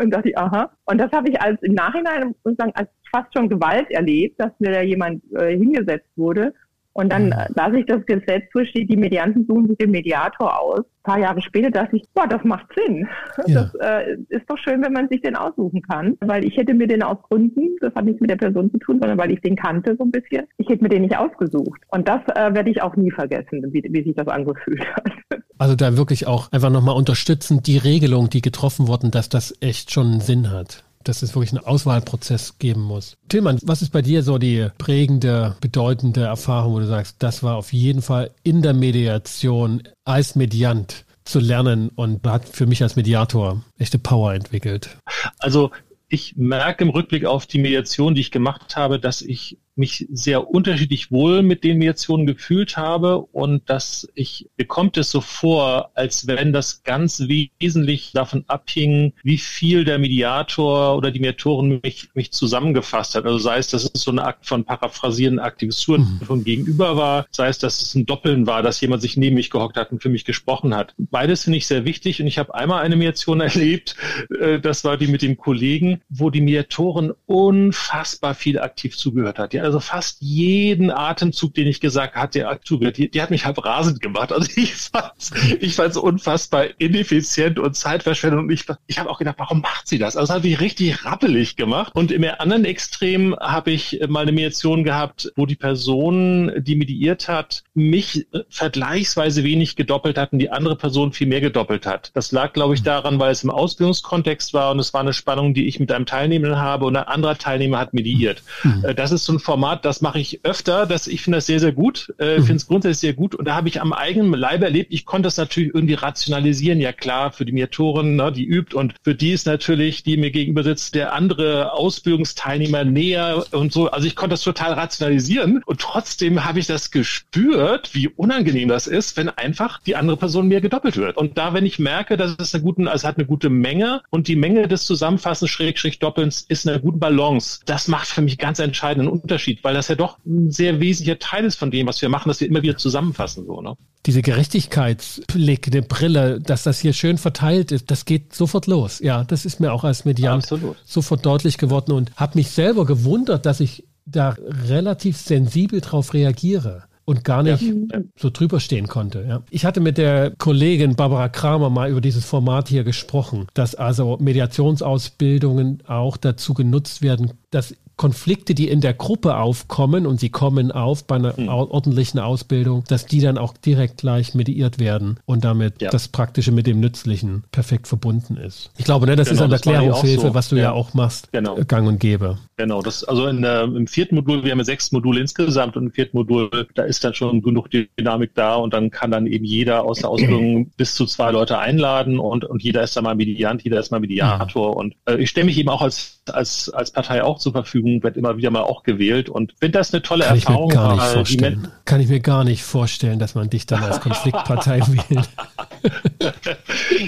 Und 0.00 0.10
dachte 0.10 0.30
ich, 0.30 0.38
aha. 0.38 0.70
Und 0.86 0.98
das 0.98 1.10
habe 1.12 1.28
ich 1.30 1.40
als 1.40 1.60
im 1.62 1.74
Nachhinein 1.74 2.34
sozusagen 2.44 2.72
als 2.74 2.88
fast 3.10 3.32
schon 3.34 3.48
Gewalt 3.48 3.90
erlebt, 3.90 4.40
dass 4.40 4.52
mir 4.58 4.72
da 4.72 4.82
jemand 4.82 5.22
äh, 5.32 5.56
hingesetzt 5.56 6.10
wurde. 6.16 6.54
Und 7.00 7.10
dann 7.10 7.26
mhm. 7.26 7.34
las 7.54 7.72
ich 7.74 7.86
das 7.86 8.04
Gesetz, 8.04 8.44
wo 8.52 8.62
steht, 8.62 8.90
die 8.90 8.96
Medianten 8.96 9.46
suchen 9.46 9.68
sich 9.68 9.78
den 9.78 9.90
Mediator 9.90 10.60
aus. 10.60 10.80
Ein 10.80 11.12
paar 11.12 11.18
Jahre 11.18 11.40
später 11.40 11.70
dachte 11.70 11.96
ich, 11.96 12.02
boah, 12.14 12.26
das 12.26 12.44
macht 12.44 12.66
Sinn. 12.74 13.08
Ja. 13.46 13.62
Das 13.62 13.74
äh, 13.80 14.16
ist 14.28 14.44
doch 14.48 14.58
schön, 14.58 14.82
wenn 14.82 14.92
man 14.92 15.08
sich 15.08 15.22
den 15.22 15.34
aussuchen 15.34 15.80
kann. 15.82 16.18
Weil 16.20 16.44
ich 16.44 16.56
hätte 16.58 16.74
mir 16.74 16.86
den 16.86 17.02
aus 17.02 17.16
Gründen, 17.22 17.76
das 17.80 17.94
hat 17.94 18.04
nichts 18.04 18.20
mit 18.20 18.28
der 18.28 18.36
Person 18.36 18.70
zu 18.70 18.78
tun, 18.78 18.98
sondern 19.00 19.18
weil 19.18 19.30
ich 19.30 19.40
den 19.40 19.56
kannte 19.56 19.96
so 19.98 20.04
ein 20.04 20.10
bisschen, 20.10 20.44
ich 20.58 20.68
hätte 20.68 20.82
mir 20.82 20.90
den 20.90 21.02
nicht 21.02 21.16
ausgesucht. 21.16 21.80
Und 21.88 22.06
das 22.06 22.20
äh, 22.34 22.52
werde 22.52 22.70
ich 22.70 22.82
auch 22.82 22.94
nie 22.96 23.10
vergessen, 23.10 23.64
wie, 23.72 23.82
wie 23.88 24.02
sich 24.04 24.14
das 24.14 24.28
angefühlt 24.28 24.84
hat. 24.94 25.10
Also 25.58 25.76
da 25.76 25.98
wirklich 25.98 26.26
auch 26.26 26.50
einfach 26.52 26.70
nochmal 26.70 26.96
unterstützen, 26.96 27.62
die 27.62 27.76
Regelung, 27.76 28.30
die 28.30 28.40
getroffen 28.40 28.88
wurden, 28.88 29.10
dass 29.10 29.28
das 29.28 29.54
echt 29.60 29.90
schon 29.90 30.06
einen 30.06 30.20
Sinn 30.20 30.50
hat 30.50 30.84
dass 31.04 31.22
es 31.22 31.34
wirklich 31.34 31.52
einen 31.52 31.64
Auswahlprozess 31.64 32.58
geben 32.58 32.82
muss. 32.82 33.16
Tillmann, 33.28 33.58
was 33.62 33.82
ist 33.82 33.92
bei 33.92 34.02
dir 34.02 34.22
so 34.22 34.38
die 34.38 34.68
prägende, 34.78 35.56
bedeutende 35.60 36.22
Erfahrung, 36.22 36.74
wo 36.74 36.78
du 36.80 36.86
sagst, 36.86 37.16
das 37.20 37.42
war 37.42 37.56
auf 37.56 37.72
jeden 37.72 38.02
Fall 38.02 38.30
in 38.42 38.62
der 38.62 38.74
Mediation 38.74 39.82
als 40.04 40.34
Mediant 40.36 41.04
zu 41.24 41.38
lernen 41.38 41.90
und 41.90 42.26
hat 42.26 42.48
für 42.48 42.66
mich 42.66 42.82
als 42.82 42.96
Mediator 42.96 43.62
echte 43.78 43.98
Power 43.98 44.34
entwickelt? 44.34 44.96
Also 45.38 45.70
ich 46.08 46.36
merke 46.36 46.84
im 46.84 46.90
Rückblick 46.90 47.24
auf 47.24 47.46
die 47.46 47.58
Mediation, 47.58 48.14
die 48.14 48.20
ich 48.20 48.30
gemacht 48.30 48.76
habe, 48.76 48.98
dass 48.98 49.22
ich 49.22 49.58
mich 49.76 50.06
sehr 50.12 50.50
unterschiedlich 50.50 51.10
wohl 51.10 51.42
mit 51.42 51.64
den 51.64 51.78
Mediationen 51.78 52.26
gefühlt 52.26 52.76
habe 52.76 53.18
und 53.18 53.68
dass 53.68 54.08
ich, 54.14 54.48
mir 54.56 54.66
kommt 54.66 54.96
es 54.96 55.10
so 55.10 55.20
vor, 55.20 55.90
als 55.94 56.26
wenn 56.26 56.52
das 56.52 56.82
ganz 56.82 57.20
wesentlich 57.28 58.12
davon 58.12 58.44
abhing, 58.46 59.12
wie 59.22 59.38
viel 59.38 59.84
der 59.84 59.98
Mediator 59.98 60.96
oder 60.96 61.10
die 61.10 61.20
Mediatorin 61.20 61.80
mich, 61.82 62.10
mich 62.14 62.32
zusammengefasst 62.32 63.14
hat. 63.14 63.24
Also 63.24 63.38
sei 63.38 63.58
es, 63.58 63.68
dass 63.68 63.84
es 63.84 64.02
so 64.02 64.10
eine 64.10 64.24
Akt 64.24 64.46
von 64.46 64.64
Paraphrasieren, 64.64 65.38
Aktivisuren 65.38 66.18
mhm. 66.20 66.26
von 66.26 66.44
Gegenüber 66.44 66.96
war, 66.96 67.26
sei 67.30 67.48
es, 67.48 67.58
dass 67.58 67.80
es 67.80 67.94
ein 67.94 68.06
Doppeln 68.06 68.46
war, 68.46 68.62
dass 68.62 68.80
jemand 68.80 69.02
sich 69.02 69.16
neben 69.16 69.36
mich 69.36 69.50
gehockt 69.50 69.76
hat 69.76 69.92
und 69.92 70.02
für 70.02 70.08
mich 70.08 70.24
gesprochen 70.24 70.74
hat. 70.74 70.94
Beides 70.98 71.44
finde 71.44 71.58
ich 71.58 71.66
sehr 71.66 71.84
wichtig 71.84 72.20
und 72.20 72.26
ich 72.26 72.38
habe 72.38 72.54
einmal 72.54 72.82
eine 72.82 72.96
Mediation 72.96 73.40
erlebt, 73.40 73.96
äh, 74.40 74.60
das 74.60 74.84
war 74.84 74.96
die 74.96 75.06
mit 75.06 75.22
dem 75.22 75.36
Kollegen, 75.36 76.02
wo 76.08 76.30
die 76.30 76.40
Mediatorin 76.40 77.12
unfassbar 77.26 78.34
viel 78.34 78.58
aktiv 78.58 78.96
zugehört 78.96 79.38
hat. 79.38 79.52
Die 79.52 79.59
also 79.60 79.80
fast 79.80 80.18
jeden 80.20 80.90
Atemzug, 80.90 81.54
den 81.54 81.66
ich 81.66 81.80
gesagt 81.80 82.16
hatte, 82.16 82.46
zugehört. 82.64 82.96
Die, 82.96 83.10
die 83.10 83.22
hat 83.22 83.30
mich 83.30 83.44
halb 83.44 83.64
rasend 83.64 84.00
gemacht. 84.00 84.32
Also 84.32 84.50
ich 84.56 84.74
fand 84.74 85.12
ich 85.60 85.74
fand's 85.74 85.96
unfassbar 85.96 86.66
ineffizient 86.78 87.58
und 87.58 87.76
Zeitverschwendung. 87.76 88.44
Und 88.44 88.50
ich, 88.50 88.64
ich 88.86 88.98
habe 88.98 89.10
auch 89.10 89.18
gedacht, 89.18 89.36
warum 89.38 89.60
macht 89.60 89.88
sie 89.88 89.98
das? 89.98 90.16
Also 90.16 90.28
das 90.28 90.36
hat 90.36 90.44
mich 90.44 90.60
richtig 90.60 91.04
rappelig 91.04 91.56
gemacht. 91.56 91.94
Und 91.94 92.12
im 92.12 92.24
anderen 92.24 92.64
Extrem 92.64 93.36
habe 93.36 93.70
ich 93.70 94.00
mal 94.08 94.20
eine 94.20 94.32
Mediation 94.32 94.84
gehabt, 94.84 95.32
wo 95.36 95.46
die 95.46 95.56
Person, 95.56 96.52
die 96.58 96.76
mediiert 96.76 97.28
hat, 97.28 97.62
mich 97.74 98.26
vergleichsweise 98.48 99.44
wenig 99.44 99.76
gedoppelt 99.76 100.18
hat 100.18 100.32
und 100.32 100.38
die 100.38 100.50
andere 100.50 100.76
Person 100.76 101.12
viel 101.12 101.26
mehr 101.26 101.40
gedoppelt 101.40 101.86
hat. 101.86 102.10
Das 102.14 102.32
lag, 102.32 102.52
glaube 102.52 102.74
ich, 102.74 102.82
daran, 102.82 103.18
weil 103.18 103.32
es 103.32 103.44
im 103.44 103.50
Ausbildungskontext 103.50 104.54
war 104.54 104.72
und 104.72 104.78
es 104.78 104.92
war 104.94 105.00
eine 105.00 105.12
Spannung, 105.12 105.54
die 105.54 105.66
ich 105.66 105.80
mit 105.80 105.92
einem 105.92 106.06
Teilnehmenden 106.06 106.58
habe 106.58 106.86
und 106.86 106.96
ein 106.96 107.04
anderer 107.04 107.36
Teilnehmer 107.36 107.78
hat 107.78 107.94
mediiert. 107.94 108.42
Mhm. 108.62 108.84
Äh, 108.84 108.94
das 108.94 109.12
ist 109.12 109.24
so 109.24 109.32
ein 109.32 109.38
Format, 109.50 109.84
das 109.84 110.00
mache 110.00 110.20
ich 110.20 110.44
öfter. 110.44 110.86
Das, 110.86 111.08
ich 111.08 111.22
finde 111.22 111.38
das 111.38 111.46
sehr, 111.46 111.58
sehr 111.58 111.72
gut. 111.72 112.14
Äh, 112.20 112.38
mhm. 112.38 112.44
Finde 112.44 112.56
es 112.58 112.68
grundsätzlich 112.68 113.00
sehr 113.00 113.14
gut. 113.14 113.34
Und 113.34 113.46
da 113.46 113.56
habe 113.56 113.66
ich 113.66 113.80
am 113.80 113.92
eigenen 113.92 114.32
Leib 114.32 114.62
erlebt, 114.62 114.92
ich 114.92 115.04
konnte 115.04 115.26
das 115.26 115.38
natürlich 115.38 115.74
irgendwie 115.74 115.94
rationalisieren. 115.94 116.80
Ja 116.80 116.92
klar, 116.92 117.32
für 117.32 117.44
die 117.44 117.50
Mediatorin, 117.50 118.14
ne, 118.14 118.30
die 118.30 118.44
übt 118.44 118.76
und 118.76 118.94
für 119.02 119.16
die 119.16 119.32
ist 119.32 119.46
natürlich, 119.46 120.04
die 120.04 120.16
mir 120.16 120.30
gegenüber 120.30 120.62
sitzt, 120.62 120.94
der 120.94 121.14
andere 121.14 121.72
Ausbildungsteilnehmer 121.72 122.84
näher 122.84 123.44
und 123.50 123.72
so. 123.72 123.90
Also 123.90 124.06
ich 124.06 124.14
konnte 124.14 124.34
das 124.34 124.42
total 124.42 124.74
rationalisieren. 124.74 125.64
Und 125.66 125.80
trotzdem 125.80 126.44
habe 126.44 126.60
ich 126.60 126.68
das 126.68 126.92
gespürt, 126.92 127.92
wie 127.92 128.06
unangenehm 128.06 128.68
das 128.68 128.86
ist, 128.86 129.16
wenn 129.16 129.30
einfach 129.30 129.80
die 129.80 129.96
andere 129.96 130.16
Person 130.16 130.46
mir 130.46 130.60
gedoppelt 130.60 130.96
wird. 130.96 131.16
Und 131.16 131.38
da, 131.38 131.54
wenn 131.54 131.66
ich 131.66 131.80
merke, 131.80 132.16
dass 132.16 132.36
es 132.38 132.54
eine 132.54 132.62
gute, 132.62 132.88
also 132.88 133.08
hat 133.08 133.16
eine 133.16 133.26
gute 133.26 133.50
Menge 133.50 134.02
und 134.10 134.28
die 134.28 134.36
Menge 134.36 134.68
des 134.68 134.84
Zusammenfassens 134.84 135.50
Schrägstrich 135.50 135.98
Doppelns 135.98 136.42
ist 136.42 136.68
eine 136.68 136.78
gute 136.78 136.98
Balance. 136.98 137.62
Das 137.66 137.88
macht 137.88 138.06
für 138.06 138.22
mich 138.22 138.38
ganz 138.38 138.60
entscheidenden 138.60 139.10
Unterschied 139.10 139.39
Unterschied, 139.40 139.64
weil 139.64 139.74
das 139.74 139.88
ja 139.88 139.94
doch 139.94 140.18
ein 140.26 140.50
sehr 140.50 140.80
wesentlicher 140.80 141.18
Teil 141.18 141.44
ist 141.44 141.56
von 141.56 141.70
dem, 141.70 141.86
was 141.86 142.00
wir 142.02 142.08
machen, 142.08 142.28
dass 142.28 142.40
wir 142.40 142.48
immer 142.48 142.62
wieder 142.62 142.76
zusammenfassen. 142.76 143.46
So, 143.46 143.60
ne? 143.60 143.74
Diese 144.06 144.22
Gerechtigkeitsblick, 144.22 145.68
eine 145.68 145.82
Brille, 145.82 146.40
dass 146.40 146.62
das 146.64 146.80
hier 146.80 146.92
schön 146.92 147.18
verteilt 147.18 147.72
ist, 147.72 147.90
das 147.90 148.04
geht 148.04 148.34
sofort 148.34 148.66
los. 148.66 149.00
Ja, 149.00 149.24
das 149.24 149.44
ist 149.44 149.60
mir 149.60 149.72
auch 149.72 149.84
als 149.84 150.04
Mediant 150.04 150.44
Absolut. 150.44 150.76
sofort 150.84 151.24
deutlich 151.24 151.58
geworden 151.58 151.92
und 151.92 152.12
habe 152.16 152.38
mich 152.38 152.50
selber 152.50 152.84
gewundert, 152.84 153.46
dass 153.46 153.60
ich 153.60 153.84
da 154.04 154.36
relativ 154.68 155.16
sensibel 155.16 155.80
drauf 155.80 156.14
reagiere 156.14 156.84
und 157.10 157.24
gar 157.24 157.42
nicht 157.42 157.62
ja. 157.62 158.00
so 158.16 158.30
drüber 158.30 158.60
stehen 158.60 158.86
konnte. 158.86 159.24
Ja. 159.28 159.42
Ich 159.50 159.64
hatte 159.64 159.80
mit 159.80 159.98
der 159.98 160.30
Kollegin 160.38 160.94
Barbara 160.94 161.28
Kramer 161.28 161.68
mal 161.68 161.90
über 161.90 162.00
dieses 162.00 162.24
Format 162.24 162.68
hier 162.68 162.84
gesprochen, 162.84 163.48
dass 163.52 163.74
also 163.74 164.16
Mediationsausbildungen 164.20 165.82
auch 165.88 166.16
dazu 166.16 166.54
genutzt 166.54 167.02
werden, 167.02 167.32
dass 167.50 167.74
Konflikte, 168.00 168.54
die 168.54 168.66
in 168.68 168.80
der 168.80 168.94
Gruppe 168.94 169.36
aufkommen 169.36 170.06
und 170.06 170.20
sie 170.20 170.30
kommen 170.30 170.72
auf 170.72 171.04
bei 171.04 171.16
einer 171.16 171.36
hm. 171.36 171.48
ordentlichen 171.50 172.18
Ausbildung, 172.18 172.82
dass 172.88 173.04
die 173.04 173.20
dann 173.20 173.36
auch 173.36 173.52
direkt 173.52 173.98
gleich 173.98 174.34
mediiert 174.34 174.78
werden 174.78 175.20
und 175.26 175.44
damit 175.44 175.82
ja. 175.82 175.90
das 175.90 176.08
Praktische 176.08 176.50
mit 176.50 176.66
dem 176.66 176.80
Nützlichen 176.80 177.44
perfekt 177.52 177.88
verbunden 177.88 178.38
ist. 178.38 178.70
Ich 178.78 178.86
glaube, 178.86 179.04
ne, 179.04 179.16
das 179.16 179.28
genau, 179.28 179.40
ist 179.40 179.44
eine 179.44 179.54
Erklärungshilfe, 179.56 180.28
so. 180.28 180.34
was 180.34 180.48
du 180.48 180.56
ja. 180.56 180.62
ja. 180.62 180.72
auch 180.72 180.94
machst, 180.94 181.30
genau. 181.30 181.58
Äh, 181.58 181.66
gang 181.66 181.86
und 181.88 182.00
gäbe. 182.00 182.38
Genau, 182.56 182.80
das 182.80 183.04
also 183.04 183.26
in 183.26 183.42
der, 183.42 183.64
im 183.64 183.86
vierten 183.86 184.14
Modul, 184.14 184.44
wir 184.44 184.52
haben 184.52 184.58
ja 184.60 184.64
sechs 184.64 184.92
Module 184.92 185.20
insgesamt 185.20 185.76
und 185.76 185.84
im 185.84 185.92
vierten 185.92 186.16
Modul, 186.16 186.48
da 186.74 186.84
ist 186.84 187.04
dann 187.04 187.12
schon 187.12 187.42
genug 187.42 187.68
Dynamik 187.70 188.34
da 188.34 188.54
und 188.54 188.72
dann 188.72 188.90
kann 188.90 189.10
dann 189.10 189.26
eben 189.26 189.44
jeder 189.44 189.84
aus 189.84 189.98
der 189.98 190.08
Ausbildung 190.08 190.70
bis 190.78 190.94
zu 190.94 191.04
zwei 191.04 191.32
Leute 191.32 191.58
einladen 191.58 192.18
und, 192.18 192.46
und 192.46 192.62
jeder 192.62 192.82
ist 192.82 192.96
dann 192.96 193.04
mal 193.04 193.14
Mediant, 193.14 193.62
jeder 193.62 193.78
ist 193.78 193.90
mal 193.90 194.00
Mediator. 194.00 194.70
Mhm. 194.70 194.76
Und 194.78 194.94
äh, 195.04 195.16
ich 195.16 195.28
stelle 195.28 195.44
mich 195.44 195.58
eben 195.58 195.68
auch 195.68 195.82
als, 195.82 196.22
als, 196.32 196.70
als 196.70 196.92
Partei 196.92 197.22
auch 197.22 197.38
zur 197.38 197.52
Verfügung, 197.52 197.89
wird 198.02 198.16
immer 198.16 198.36
wieder 198.36 198.50
mal 198.50 198.62
auch 198.62 198.82
gewählt 198.82 199.28
und 199.28 199.54
finde 199.58 199.78
das 199.78 199.92
eine 199.92 200.02
tolle 200.02 200.24
kann 200.24 200.36
Erfahrung. 200.36 200.70
Ich 200.70 200.76
mir 200.76 200.82
gar 200.82 200.94
nicht 200.94 201.04
vorstellen. 201.04 201.68
Kann 201.84 202.00
ich 202.00 202.08
mir 202.08 202.20
gar 202.20 202.44
nicht 202.44 202.62
vorstellen, 202.62 203.18
dass 203.18 203.34
man 203.34 203.50
dich 203.50 203.66
dann 203.66 203.82
als 203.82 204.00
Konfliktpartei 204.00 204.80
wählt. 204.80 205.28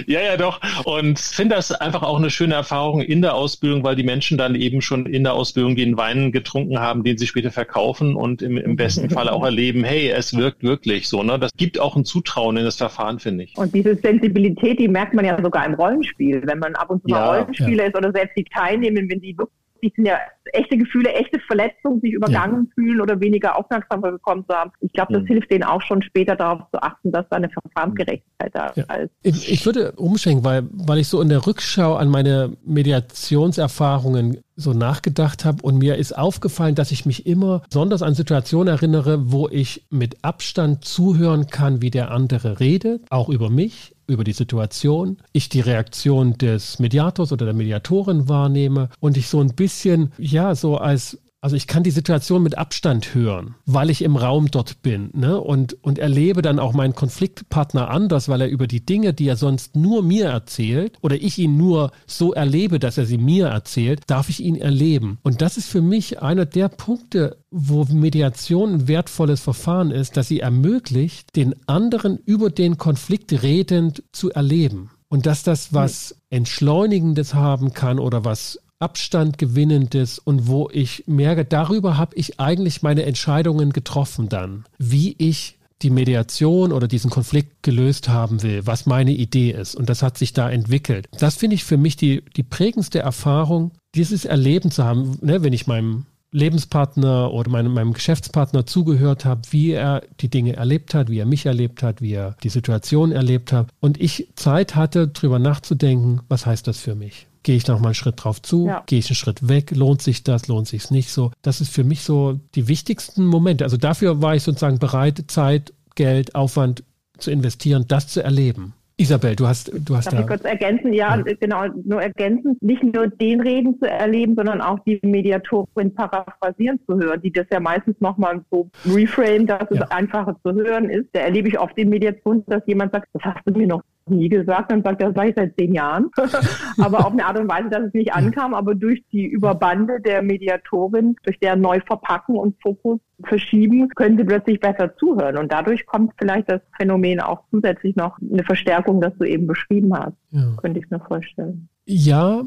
ja, 0.07 0.21
ja, 0.21 0.37
doch. 0.37 0.61
Und 0.85 1.19
finde 1.19 1.57
das 1.57 1.73
einfach 1.73 2.03
auch 2.03 2.17
eine 2.19 2.31
schöne 2.31 2.55
Erfahrung 2.55 3.01
in 3.01 3.23
der 3.23 3.35
Ausbildung, 3.35 3.85
weil 3.85 3.97
die 3.97 4.03
Menschen 4.03 4.39
dann 4.39 4.55
eben 4.55 4.81
schon 4.83 5.07
in 5.07 5.25
der 5.25 5.35
Ausbildung 5.35 5.77
den 5.77 5.97
Wein 5.97 6.33
getrunken 6.33 6.79
haben, 6.79 7.05
den 7.05 7.19
sie 7.19 7.27
später 7.27 7.51
verkaufen 7.51 8.15
und 8.17 8.43
im, 8.43 8.57
im 8.57 8.77
besten 8.77 9.11
Fall 9.11 9.29
auch 9.29 9.45
erleben, 9.45 9.85
hey, 9.85 10.11
es 10.11 10.37
wirkt 10.37 10.63
wirklich 10.63 11.09
so. 11.09 11.23
Ne? 11.23 11.39
Das 11.39 11.53
gibt 11.57 11.79
auch 11.79 11.97
ein 11.97 12.05
Zutrauen 12.05 12.57
in 12.57 12.65
das 12.65 12.77
Verfahren, 12.77 13.19
finde 13.19 13.45
ich. 13.45 13.57
Und 13.57 13.75
diese 13.75 13.95
Sensibilität, 13.97 14.79
die 14.79 14.89
merkt 14.89 15.15
man 15.15 15.25
ja 15.25 15.41
sogar 15.41 15.67
im 15.67 15.75
Rollenspiel. 15.75 16.43
Wenn 16.45 16.59
man 16.59 16.75
ab 16.75 16.91
und 16.91 17.03
zu 17.03 17.09
ja, 17.09 17.17
mal 17.17 17.39
Rollenspieler 17.41 17.85
ja. 17.85 17.89
ist 17.89 17.97
oder 17.97 18.13
selbst 18.13 18.37
die 18.37 18.45
teilnehmen, 18.45 19.09
wenn 19.09 19.21
die 19.21 19.37
wirklich 19.37 19.62
die 19.83 19.93
sind 19.95 20.07
ja 20.07 20.19
echte 20.53 20.77
Gefühle, 20.77 21.13
echte 21.13 21.41
Verletzungen, 21.41 22.01
sich 22.01 22.13
übergangen 22.13 22.67
ja. 22.67 22.75
fühlen 22.75 23.01
oder 23.01 23.21
weniger 23.21 23.59
Aufmerksamkeit 23.59 24.13
bekommen 24.13 24.45
zu 24.49 24.55
haben. 24.55 24.71
Ich 24.81 24.93
glaube, 24.93 25.13
das 25.13 25.23
mhm. 25.23 25.27
hilft 25.27 25.51
denen 25.51 25.65
auch 25.65 25.83
schon 25.83 26.03
später 26.03 26.37
darauf 26.37 26.61
zu 26.71 26.83
achten, 26.83 27.11
dass 27.11 27.27
da 27.31 27.37
eine 27.37 27.51
Verfahrensgerechtigkeit 27.51 28.55
da 28.55 28.73
ja. 28.75 28.85
ist. 28.95 29.11
Ich, 29.23 29.51
ich, 29.51 29.67
würde 29.67 29.93
umschenken, 29.93 30.45
weil, 30.45 30.65
weil 30.73 30.99
ich 30.99 31.09
so 31.09 31.21
in 31.21 31.29
der 31.29 31.47
Rückschau 31.47 31.95
an 31.95 32.09
meine 32.09 32.57
Mediationserfahrungen 32.65 34.39
so 34.55 34.73
nachgedacht 34.73 35.45
habe 35.45 35.63
und 35.63 35.79
mir 35.79 35.97
ist 35.97 36.17
aufgefallen, 36.17 36.75
dass 36.75 36.91
ich 36.91 37.07
mich 37.07 37.27
immer 37.27 37.63
besonders 37.69 38.03
an 38.03 38.15
Situationen 38.15 38.69
erinnere, 38.69 39.33
wo 39.33 39.49
ich 39.49 39.87
mit 39.91 40.23
Abstand 40.23 40.85
zuhören 40.85 41.47
kann, 41.47 41.81
wie 41.81 41.91
der 41.91 42.11
andere 42.11 42.61
redet, 42.61 43.03
auch 43.11 43.29
über 43.29 43.51
mich 43.51 43.92
über 44.07 44.25
die 44.25 44.33
Situation, 44.33 45.19
ich 45.33 45.49
die 45.49 45.61
Reaktion 45.61 46.35
des 46.35 46.79
Mediators 46.79 47.33
oder 47.33 47.47
der 47.47 47.55
Mediatorin 47.55 48.29
wahrnehme 48.29 48.89
und 49.01 49.17
ich 49.17 49.29
so 49.29 49.41
ein 49.41 49.55
bisschen, 49.55 50.13
ja, 50.19 50.55
so 50.55 50.77
als 50.77 51.19
also 51.43 51.57
ich 51.57 51.67
kann 51.67 51.83
die 51.83 51.91
Situation 51.91 52.45
mit 52.45 52.57
Abstand 52.57 53.15
hören, 53.15 53.57
weil 53.67 53.91
ich 53.91 54.03
im 54.03 54.15
Raum 54.15 54.53
dort 54.53 54.81
bin 54.81 55.11
ne? 55.13 55.41
und, 55.41 55.77
und 55.83 55.99
erlebe 55.99 56.41
dann 56.41 56.61
auch 56.61 56.73
meinen 56.73 56.95
Konfliktpartner 56.95 57.91
anders, 57.91 58.29
weil 58.29 58.43
er 58.43 58.49
über 58.49 58.69
die 58.69 58.87
Dinge, 58.87 59.13
die 59.13 59.27
er 59.27 59.37
sonst 59.37 59.75
nur 59.75 60.05
mir 60.05 60.27
erzählt 60.27 60.97
oder 61.01 61.17
ich 61.17 61.39
ihn 61.39 61.57
nur 61.57 61.91
so 62.07 62.33
erlebe, 62.33 62.79
dass 62.79 62.97
er 62.97 63.07
sie 63.07 63.19
mir 63.19 63.49
erzählt, 63.49 64.03
darf 64.07 64.29
ich 64.29 64.39
ihn 64.39 64.55
erleben. 64.55 65.19
Und 65.23 65.43
das 65.43 65.57
ist 65.57 65.67
für 65.67 65.83
mich 65.83 66.23
einer 66.23 66.47
der 66.47 66.69
Punkte, 66.69 67.39
wo 67.51 67.85
Mediation 67.87 68.75
ein 68.75 68.89
wertvolles 68.89 69.41
Verfahren 69.41 69.91
ist, 69.91 70.17
dass 70.17 70.29
sie 70.29 70.39
ermöglicht, 70.39 71.35
den 71.35 71.57
anderen 71.67 72.19
über 72.25 72.51
den 72.51 72.79
Konflikt 72.79 73.43
redend 73.43 74.05
zu 74.13 74.31
erleben. 74.31 74.91
Und 75.09 75.27
dass 75.27 75.43
das 75.43 75.75
was 75.75 76.17
Entschleunigendes 76.31 77.35
haben 77.35 77.75
kann 77.75 77.99
oder 77.99 78.25
was 78.25 78.62
Abstand 78.83 79.39
gewinnendes 79.39 80.19
und 80.19 80.49
wo 80.49 80.69
ich 80.71 81.05
merke, 81.07 81.45
darüber 81.45 81.97
habe 81.97 82.17
ich 82.17 82.39
eigentlich 82.41 82.83
meine 82.83 83.05
Entscheidungen 83.05 83.73
getroffen 83.73 84.29
dann, 84.29 84.65
wie 84.79 85.15
ich 85.19 85.59
die 85.83 85.91
Mediation 85.91 86.73
oder 86.73 86.89
diesen 86.89 87.11
Konflikt 87.11 87.63
gelöst 87.63 88.09
haben 88.09 88.43
will, 88.43 88.67
was 88.67 88.87
meine 88.87 89.13
Idee 89.13 89.51
ist. 89.51 89.75
Und 89.75 89.89
das 89.89 90.03
hat 90.03 90.17
sich 90.17 90.33
da 90.33 90.51
entwickelt. 90.51 91.09
Das 91.19 91.37
finde 91.37 91.55
ich 91.55 91.65
für 91.65 91.77
mich 91.77 91.97
die, 91.97 92.23
die 92.37 92.43
prägendste 92.43 93.01
Erfahrung, 93.01 93.73
dieses 93.95 94.25
Erleben 94.25 94.71
zu 94.71 94.85
haben, 94.85 95.19
ne, 95.23 95.43
wenn 95.43 95.53
ich 95.53 95.67
meinem 95.67 96.07
Lebenspartner 96.33 97.33
oder 97.33 97.51
meinem, 97.51 97.75
meinem 97.75 97.93
Geschäftspartner 97.93 98.65
zugehört 98.65 99.25
habe, 99.25 99.43
wie 99.51 99.73
er 99.73 100.03
die 100.21 100.31
Dinge 100.31 100.57
erlebt 100.57 100.95
hat, 100.95 101.11
wie 101.11 101.19
er 101.19 101.27
mich 101.27 101.45
erlebt 101.45 101.83
hat, 101.83 102.01
wie 102.01 102.15
er 102.15 102.37
die 102.43 102.49
Situation 102.49 103.13
erlebt 103.13 103.53
hat. 103.53 103.69
Und 103.81 104.01
ich 104.01 104.29
Zeit 104.35 104.75
hatte, 104.75 105.09
darüber 105.09 105.39
nachzudenken, 105.39 106.21
was 106.29 106.47
heißt 106.47 106.67
das 106.67 106.79
für 106.79 106.95
mich? 106.95 107.27
Gehe 107.43 107.57
ich 107.57 107.67
noch 107.67 107.81
mal 107.81 107.89
einen 107.89 107.95
Schritt 107.95 108.23
drauf 108.23 108.41
zu? 108.41 108.67
Ja. 108.67 108.83
Gehe 108.87 108.99
ich 108.99 109.09
einen 109.09 109.17
Schritt 109.17 109.49
weg? 109.49 109.73
Lohnt 109.73 110.03
sich 110.03 110.23
das? 110.23 110.49
Lohnt 110.49 110.69
sich 110.69 110.85
es 110.85 110.91
nicht 110.91 111.11
so? 111.11 111.33
Das 111.43 111.61
ist 111.61 111.73
für 111.73 111.85
mich 111.85 112.03
so 112.03 112.39
die 112.55 112.69
wichtigsten 112.69 113.27
Momente. 113.27 113.65
Also 113.65 113.77
dafür 113.77 114.23
war 114.23 114.35
ich 114.37 114.43
sozusagen 114.43 114.79
bereit, 114.79 115.25
Zeit, 115.29 115.73
Geld, 115.95 116.35
Aufwand 116.35 116.85
zu 117.19 117.31
investieren, 117.31 117.85
das 117.89 118.09
zu 118.09 118.23
erleben. 118.23 118.75
Isabel, 118.99 119.35
du 119.35 119.47
hast, 119.47 119.73
du 119.75 119.97
hast 119.97 120.07
Darf 120.07 120.15
da. 120.15 120.21
ich 120.21 120.27
kurz 120.27 120.45
ergänzen? 120.45 120.93
Ja, 120.93 121.17
ja, 121.17 121.23
genau, 121.41 121.65
nur 121.85 122.03
ergänzen. 122.03 122.57
Nicht 122.61 122.83
nur 122.83 123.09
den 123.09 123.41
Reden 123.41 123.79
zu 123.81 123.89
erleben, 123.89 124.35
sondern 124.37 124.61
auch 124.61 124.79
die 124.81 125.01
Mediatorin 125.03 125.95
paraphrasieren 125.95 126.79
zu 126.87 126.99
hören, 126.99 127.21
die 127.21 127.33
das 127.33 127.47
ja 127.51 127.59
meistens 127.59 127.97
nochmal 128.01 128.45
so 128.51 128.71
reframe, 128.87 129.47
dass 129.47 129.67
ja. 129.71 129.83
es 129.83 129.91
einfacher 129.91 130.37
zu 130.45 130.53
hören 130.53 130.91
ist. 130.91 131.09
Da 131.13 131.21
erlebe 131.21 131.49
ich 131.49 131.59
oft 131.59 131.77
in 131.79 131.89
Mediation, 131.89 132.45
dass 132.47 132.63
jemand 132.67 132.93
sagt, 132.93 133.09
das 133.15 133.23
hast 133.25 133.41
du 133.47 133.53
mir 133.59 133.67
noch 133.67 133.83
nie 134.09 134.29
gesagt, 134.29 134.71
dann 134.71 134.83
sagt 134.83 135.01
er, 135.01 135.09
das 135.09 135.17
sage 135.17 135.31
ich 135.31 135.37
seit 135.37 135.57
zehn 135.57 135.75
Jahren. 135.75 136.11
aber 136.79 137.07
auf 137.07 137.13
eine 137.13 137.25
Art 137.25 137.39
und 137.39 137.49
Weise, 137.49 137.69
dass 137.71 137.85
es 137.85 137.95
nicht 137.95 138.13
ankam, 138.13 138.55
aber 138.55 138.75
durch 138.75 139.03
die 139.13 139.27
Überbande 139.27 140.01
der 140.01 140.23
Mediatorin, 140.23 141.17
durch 141.25 141.39
der 141.41 141.57
Neuverpacken 141.57 142.37
und 142.37 142.61
Fokus 142.63 143.01
verschieben, 143.25 143.89
können 143.91 144.19
sie 144.19 144.25
plötzlich 144.25 144.61
besser 144.61 144.95
zuhören. 144.97 145.39
Und 145.39 145.53
dadurch 145.53 145.87
kommt 145.87 146.13
vielleicht 146.19 146.51
das 146.51 146.61
Phänomen 146.77 147.21
auch 147.21 147.43
zusätzlich 147.51 147.97
noch 147.97 148.19
eine 148.21 148.45
Verstärkung, 148.45 149.01
das 149.01 149.13
du 149.19 149.25
eben 149.25 149.47
beschrieben 149.47 149.93
hast. 149.95 150.17
Ja. 150.31 150.55
Könnte 150.57 150.81
ich 150.81 150.91
mir 150.91 151.01
vorstellen. 151.01 151.69
Ja, 151.87 152.43